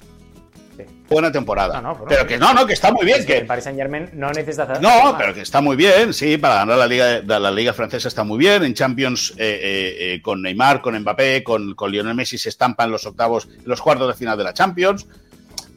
Buena 1.09 1.31
temporada. 1.31 1.81
pero 2.07 2.25
que 2.25 2.37
no, 2.37 2.53
no, 2.53 2.65
que 2.65 2.73
está 2.73 2.91
muy 2.91 3.05
bien. 3.05 3.25
que 3.25 3.37
el 3.37 3.45
Paris 3.45 3.63
Saint 3.63 3.77
Germain 3.77 4.09
no 4.13 4.31
necesita 4.31 4.63
hacer. 4.63 4.81
No, 4.81 5.15
pero 5.17 5.33
que 5.33 5.41
está 5.41 5.61
muy 5.61 5.75
bien, 5.75 6.13
sí, 6.13 6.37
para 6.37 6.55
ganar 6.55 6.77
la 6.77 6.87
liga, 6.87 7.21
la 7.21 7.51
liga 7.51 7.73
francesa 7.73 8.07
está 8.07 8.23
muy 8.23 8.37
bien. 8.37 8.63
En 8.63 8.73
Champions, 8.73 9.33
eh, 9.37 9.95
eh, 9.99 10.21
con 10.21 10.41
Neymar, 10.41 10.81
con 10.81 10.97
Mbappé, 10.99 11.43
con, 11.43 11.75
con 11.75 11.91
Lionel 11.91 12.15
Messi 12.15 12.37
se 12.37 12.49
estampan 12.49 12.91
los 12.91 13.05
octavos, 13.05 13.47
los 13.65 13.81
cuartos 13.81 14.07
de 14.07 14.13
final 14.13 14.37
de 14.37 14.43
la 14.43 14.53
Champions. 14.53 15.07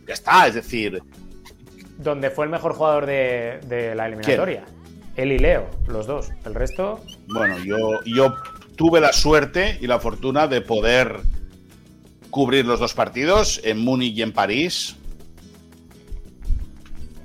Ya 0.07 0.15
está, 0.15 0.47
es 0.47 0.55
decir. 0.55 1.03
Donde 1.99 2.31
fue 2.31 2.45
el 2.45 2.51
mejor 2.51 2.73
jugador 2.75 3.07
de, 3.07 3.93
la 3.95 4.07
eliminatoria. 4.07 4.65
Él 5.17 5.33
y 5.33 5.39
Leo, 5.39 5.69
los 5.89 6.07
dos. 6.07 6.31
El 6.45 6.55
resto. 6.55 7.05
Bueno, 7.27 7.59
yo, 7.65 8.03
yo 8.05 8.37
tuve 8.77 9.01
la 9.01 9.13
suerte 9.13 9.77
y 9.81 9.89
la 9.89 9.99
fortuna 9.99 10.47
de 10.47 10.61
poder 10.61 11.21
cubrir 12.31 12.67
los 12.67 12.81
dos 12.81 12.95
partidos 12.95 13.61
en 13.65 13.79
Múnich 13.79 14.17
y 14.17 14.23
en 14.23 14.33
París. 14.33 14.97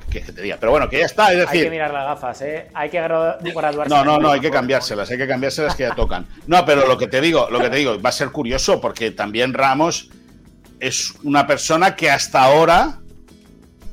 ¿Qué 0.10 0.20
te 0.20 0.42
diga? 0.44 0.58
Pero 0.60 0.72
bueno, 0.72 0.88
que 0.88 1.00
ya 1.00 1.06
está. 1.06 1.32
Es 1.32 1.40
decir, 1.40 1.62
hay 1.62 1.64
que 1.64 1.70
mirar 1.72 1.92
las 1.92 2.06
gafas, 2.06 2.42
¿eh? 2.44 2.70
Hay 2.74 2.90
que 2.90 3.02
graduarse. 3.02 3.90
No, 3.90 4.06
no, 4.06 4.20
no, 4.20 4.32
hay 4.32 4.40
que 4.40 4.52
cambiárselas, 4.52 5.10
hay 5.10 5.18
que 5.18 5.28
cambiárselas 5.28 5.76
que 5.76 5.84
ya 5.84 5.96
tocan. 5.96 6.28
No, 6.46 6.64
pero 6.66 6.88
lo 6.88 6.98
que 6.98 7.08
te 7.08 7.20
digo, 7.20 7.48
lo 7.50 7.60
que 7.60 7.70
te 7.70 7.78
digo, 7.78 8.00
va 8.00 8.10
a 8.10 8.14
ser 8.14 8.30
curioso 8.30 8.80
porque 8.80 9.10
también 9.12 9.54
Ramos 9.54 10.10
es 10.80 11.14
una 11.24 11.48
persona 11.48 11.96
que 11.96 12.12
hasta 12.12 12.44
ahora 12.44 13.00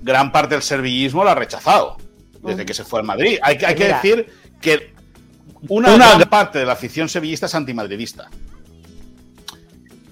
gran 0.02 0.32
parte 0.32 0.54
del 0.54 0.62
servillismo 0.62 1.24
lo 1.24 1.30
ha 1.30 1.34
rechazado 1.34 1.96
desde 2.42 2.66
que 2.66 2.74
se 2.74 2.84
fue 2.84 3.00
al 3.00 3.06
Madrid. 3.06 3.38
Hay, 3.42 3.56
hay 3.64 3.74
que 3.74 3.88
decir 3.88 4.26
que 4.60 4.92
una, 5.68 5.94
gran 5.94 6.28
parte 6.28 6.58
de 6.58 6.66
la 6.66 6.72
afición 6.72 7.08
sevillista 7.08 7.46
es 7.46 7.54
antimadridista. 7.54 8.28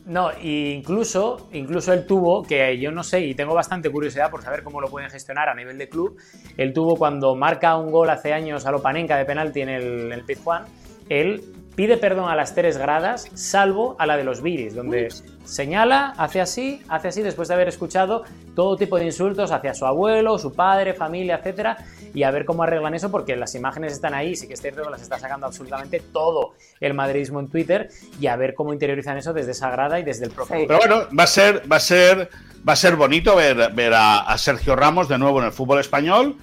No, 0.09 0.31
incluso, 0.43 1.49
incluso 1.53 1.93
él 1.93 2.07
tuvo, 2.07 2.43
que 2.43 2.81
yo 2.81 2.91
no 2.91 3.03
sé, 3.03 3.21
y 3.21 3.35
tengo 3.35 3.55
bastante 3.55 3.91
curiosidad 3.91 4.31
por 4.31 4.41
saber 4.41 4.63
cómo 4.63 4.81
lo 4.81 4.89
pueden 4.89 5.11
gestionar 5.11 5.51
a 5.51 5.55
nivel 5.55 5.77
de 5.77 5.87
club, 5.87 6.17
él 6.57 6.73
tuvo 6.73 6.97
cuando 6.97 7.35
marca 7.37 7.77
un 7.77 7.91
gol 7.93 8.09
hace 8.09 8.33
años 8.33 8.65
a 8.65 8.73
Lopanenka 8.73 9.19
de 9.19 9.27
penalti 9.27 9.61
en 9.61 9.69
el, 9.69 10.11
el 10.11 10.25
Pizjuán, 10.25 10.65
él 11.11 11.43
pide 11.79 11.97
perdón 11.97 12.29
a 12.29 12.35
las 12.35 12.57
tres 12.57 12.77
gradas, 12.77 13.29
salvo 13.35 13.95
a 14.01 14.07
la 14.07 14.17
de 14.17 14.25
los 14.25 14.43
Viris, 14.43 14.75
donde 14.75 15.15
señala, 15.45 16.13
hace 16.17 16.41
así, 16.41 16.83
hace 16.89 17.07
así, 17.07 17.23
después 17.23 17.47
de 17.47 17.55
haber 17.55 17.69
escuchado 17.69 18.25
todo 18.57 18.77
tipo 18.77 18.99
de 18.99 19.05
insultos 19.05 19.53
hacia 19.53 19.75
su 19.75 19.87
abuelo, 19.87 20.41
su 20.41 20.53
padre, 20.53 20.93
familia, 20.93 21.37
etcétera, 21.37 21.77
y 22.13 22.25
a 22.25 22.33
ver 22.33 22.47
cómo 22.47 22.65
arreglan 22.65 22.95
eso, 22.95 23.13
porque 23.13 23.37
las 23.37 23.55
imágenes 23.55 23.93
están 23.93 24.13
ahí, 24.13 24.35
sí 24.35 24.49
que 24.49 24.55
es 24.55 24.61
cierto 24.61 24.83
que 24.83 24.91
las 24.91 25.03
está 25.03 25.21
sacando 25.21 25.47
absolutamente 25.47 26.01
todo 26.01 26.55
el 26.81 26.95
madridismo 26.95 27.39
en 27.39 27.47
Twitter, 27.47 27.91
y 28.21 28.27
a 28.27 28.35
ver 28.35 28.55
cómo 28.55 28.73
interiorizan 28.73 29.17
eso 29.17 29.33
desde 29.33 29.53
esa 29.53 29.71
grada 29.71 30.01
y 30.01 30.03
desde 30.03 30.25
el 30.25 30.33
propio. 30.33 30.67
Pero 30.67 30.79
bueno, 30.81 31.03
va 31.17 31.23
a 31.23 31.29
ser, 31.29 31.63
va 31.71 31.77
a 31.77 31.81
ser, 31.81 32.29
va 32.69 32.73
a 32.73 32.77
ser 32.77 32.97
bonito 32.97 33.37
ver, 33.37 33.73
ver 33.73 33.95
a, 33.95 34.23
a 34.23 34.37
Sergio 34.37 34.75
Ramos 34.75 35.09
de 35.09 35.17
nuevo 35.17 35.39
en 35.39 35.47
el 35.47 35.53
fútbol 35.53 35.79
español, 35.79 36.39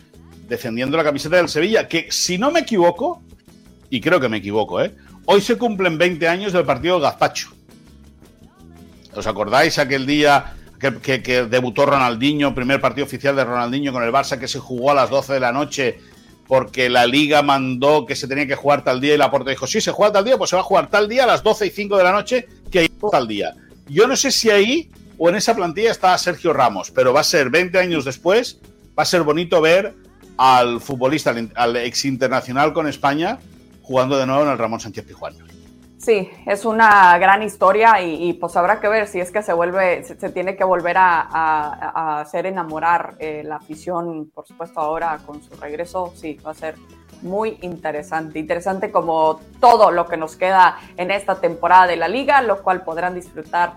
defendiendo 0.47 0.95
la 0.95 1.03
camiseta 1.03 1.35
del 1.35 1.49
Sevilla, 1.49 1.89
que 1.89 2.09
si 2.09 2.37
no 2.37 2.51
me 2.51 2.61
equivoco, 2.61 3.21
y 3.89 3.99
creo 3.99 4.21
que 4.21 4.29
me 4.29 4.37
equivoco, 4.37 4.81
¿eh? 4.81 4.95
Hoy 5.27 5.41
se 5.41 5.57
cumplen 5.57 5.97
20 5.97 6.27
años 6.27 6.53
del 6.53 6.65
partido 6.65 6.99
Gazpacho. 6.99 7.49
¿Os 9.15 9.25
acordáis 9.25 9.79
aquel 9.79 10.05
día 10.05 10.53
que, 10.79 11.47
debutó 11.49 11.85
Ronaldinho, 11.85 12.53
primer 12.53 12.79
partido 12.79 13.05
oficial 13.05 13.35
de 13.35 13.43
Ronaldinho 13.43 13.91
con 13.91 14.03
el 14.03 14.11
Barça 14.11 14.37
que 14.37 14.47
se 14.47 14.59
jugó 14.59 14.91
a 14.91 14.93
las 14.93 15.09
12 15.09 15.33
de 15.33 15.39
la 15.39 15.51
noche 15.51 15.99
porque 16.47 16.89
la 16.89 17.07
liga 17.07 17.41
mandó 17.41 18.05
que 18.05 18.15
se 18.15 18.27
tenía 18.27 18.45
que 18.45 18.55
jugar 18.55 18.83
tal 18.83 19.01
día 19.01 19.15
y 19.15 19.17
la 19.17 19.31
puerta 19.31 19.49
dijo, 19.49 19.65
sí, 19.65 19.81
se 19.81 19.91
juega 19.91 20.13
tal 20.13 20.25
día, 20.25 20.37
pues 20.37 20.51
se 20.51 20.55
va 20.55 20.61
a 20.61 20.65
jugar 20.65 20.89
tal 20.91 21.09
día 21.09 21.23
a 21.23 21.27
las 21.27 21.41
12 21.41 21.65
y 21.65 21.69
5 21.71 21.97
de 21.97 22.03
la 22.03 22.11
noche 22.11 22.47
que 22.69 22.79
hay 22.79 22.89
tal 23.11 23.27
día. 23.27 23.55
Yo 23.87 24.07
no 24.07 24.15
sé 24.15 24.31
si 24.31 24.51
ahí 24.51 24.91
o 25.17 25.29
en 25.29 25.35
esa 25.35 25.55
plantilla 25.55 25.89
está 25.89 26.15
Sergio 26.19 26.53
Ramos, 26.53 26.91
pero 26.91 27.13
va 27.13 27.21
a 27.21 27.23
ser 27.23 27.49
20 27.49 27.79
años 27.79 28.05
después, 28.05 28.59
va 28.97 29.03
a 29.03 29.07
ser 29.07 29.23
bonito 29.23 29.59
ver 29.59 29.95
al 30.37 30.81
futbolista, 30.81 31.33
al 31.55 31.77
ex 31.77 32.05
internacional 32.05 32.73
con 32.73 32.87
España, 32.87 33.39
jugando 33.85 34.17
de 34.17 34.25
nuevo 34.25 34.43
en 34.43 34.49
el 34.49 34.57
Ramón 34.57 34.79
Sánchez 34.79 35.05
Pijuán. 35.05 35.35
Sí, 35.97 36.29
es 36.45 36.65
una 36.65 37.17
gran 37.17 37.41
historia 37.41 38.01
y, 38.01 38.33
pues 38.33 38.55
habrá 38.57 38.79
que 38.79 38.87
ver 38.87 39.07
si 39.07 39.19
es 39.19 39.31
que 39.31 39.41
se 39.41 39.53
vuelve, 39.53 40.03
se, 40.03 40.29
tiene 40.29 40.55
que 40.55 40.63
volver 40.63 40.97
a, 40.99 42.19
hacer 42.19 42.45
enamorar 42.45 43.15
eh, 43.19 43.43
la 43.43 43.55
afición, 43.55 44.29
por 44.33 44.45
supuesto 44.45 44.79
ahora 44.79 45.19
con 45.25 45.41
su 45.41 45.55
regreso, 45.55 46.13
sí, 46.15 46.37
va 46.45 46.51
a 46.51 46.53
ser 46.53 46.75
muy 47.21 47.57
interesante, 47.61 48.37
interesante 48.37 48.91
como 48.91 49.39
todo 49.59 49.89
lo 49.89 50.05
que 50.05 50.17
nos 50.17 50.35
queda 50.35 50.77
en 50.97 51.11
esta 51.11 51.39
temporada 51.39 51.87
de 51.87 51.95
la 51.95 52.07
liga, 52.07 52.41
lo 52.41 52.61
cual 52.61 52.83
podrán 52.83 53.15
disfrutar 53.15 53.73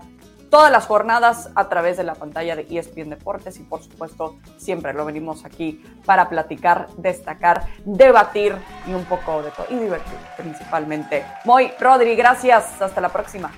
todas 0.49 0.71
las 0.71 0.85
jornadas 0.85 1.49
a 1.55 1.69
través 1.69 1.97
de 1.97 2.03
la 2.03 2.15
pantalla 2.15 2.55
de 2.55 2.65
ESPN 2.69 3.09
Deportes 3.09 3.57
y 3.59 3.63
por 3.63 3.81
supuesto 3.83 4.37
siempre 4.57 4.93
lo 4.93 5.05
venimos 5.05 5.45
aquí 5.45 5.83
para 6.05 6.29
platicar, 6.29 6.87
destacar, 6.97 7.65
debatir 7.85 8.55
y 8.87 8.93
un 8.93 9.05
poco 9.05 9.43
de 9.43 9.51
todo 9.51 9.67
y 9.69 9.75
divertir 9.75 10.17
principalmente. 10.37 11.25
Muy 11.45 11.71
Rodri, 11.79 12.15
gracias, 12.15 12.81
hasta 12.81 13.01
la 13.01 13.09
próxima. 13.09 13.51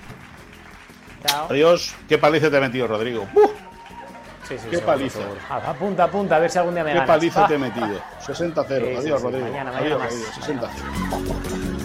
Chao. 1.26 1.46
Adiós, 1.50 1.94
qué 2.08 2.18
paliza 2.18 2.50
te 2.50 2.56
he 2.56 2.60
metido 2.60 2.86
Rodrigo. 2.86 3.26
Sí, 4.48 4.58
sí, 4.58 4.68
qué 4.70 4.78
paliza. 4.78 5.20
Apunta, 5.48 6.04
apunta, 6.04 6.36
a 6.36 6.38
ver 6.40 6.50
si 6.50 6.58
algún 6.58 6.74
día 6.74 6.84
me 6.84 6.92
Qué 6.92 7.02
paliza 7.02 7.46
te 7.46 7.54
he 7.54 7.58
metido. 7.58 8.00
60-0. 8.26 8.98
adiós, 8.98 9.22
Rodrigo. 9.22 9.46
Mañana, 9.46 9.72
mañana 9.72 10.04
adiós, 10.04 10.34
adiós. 10.36 10.60
60-0. 10.60 11.81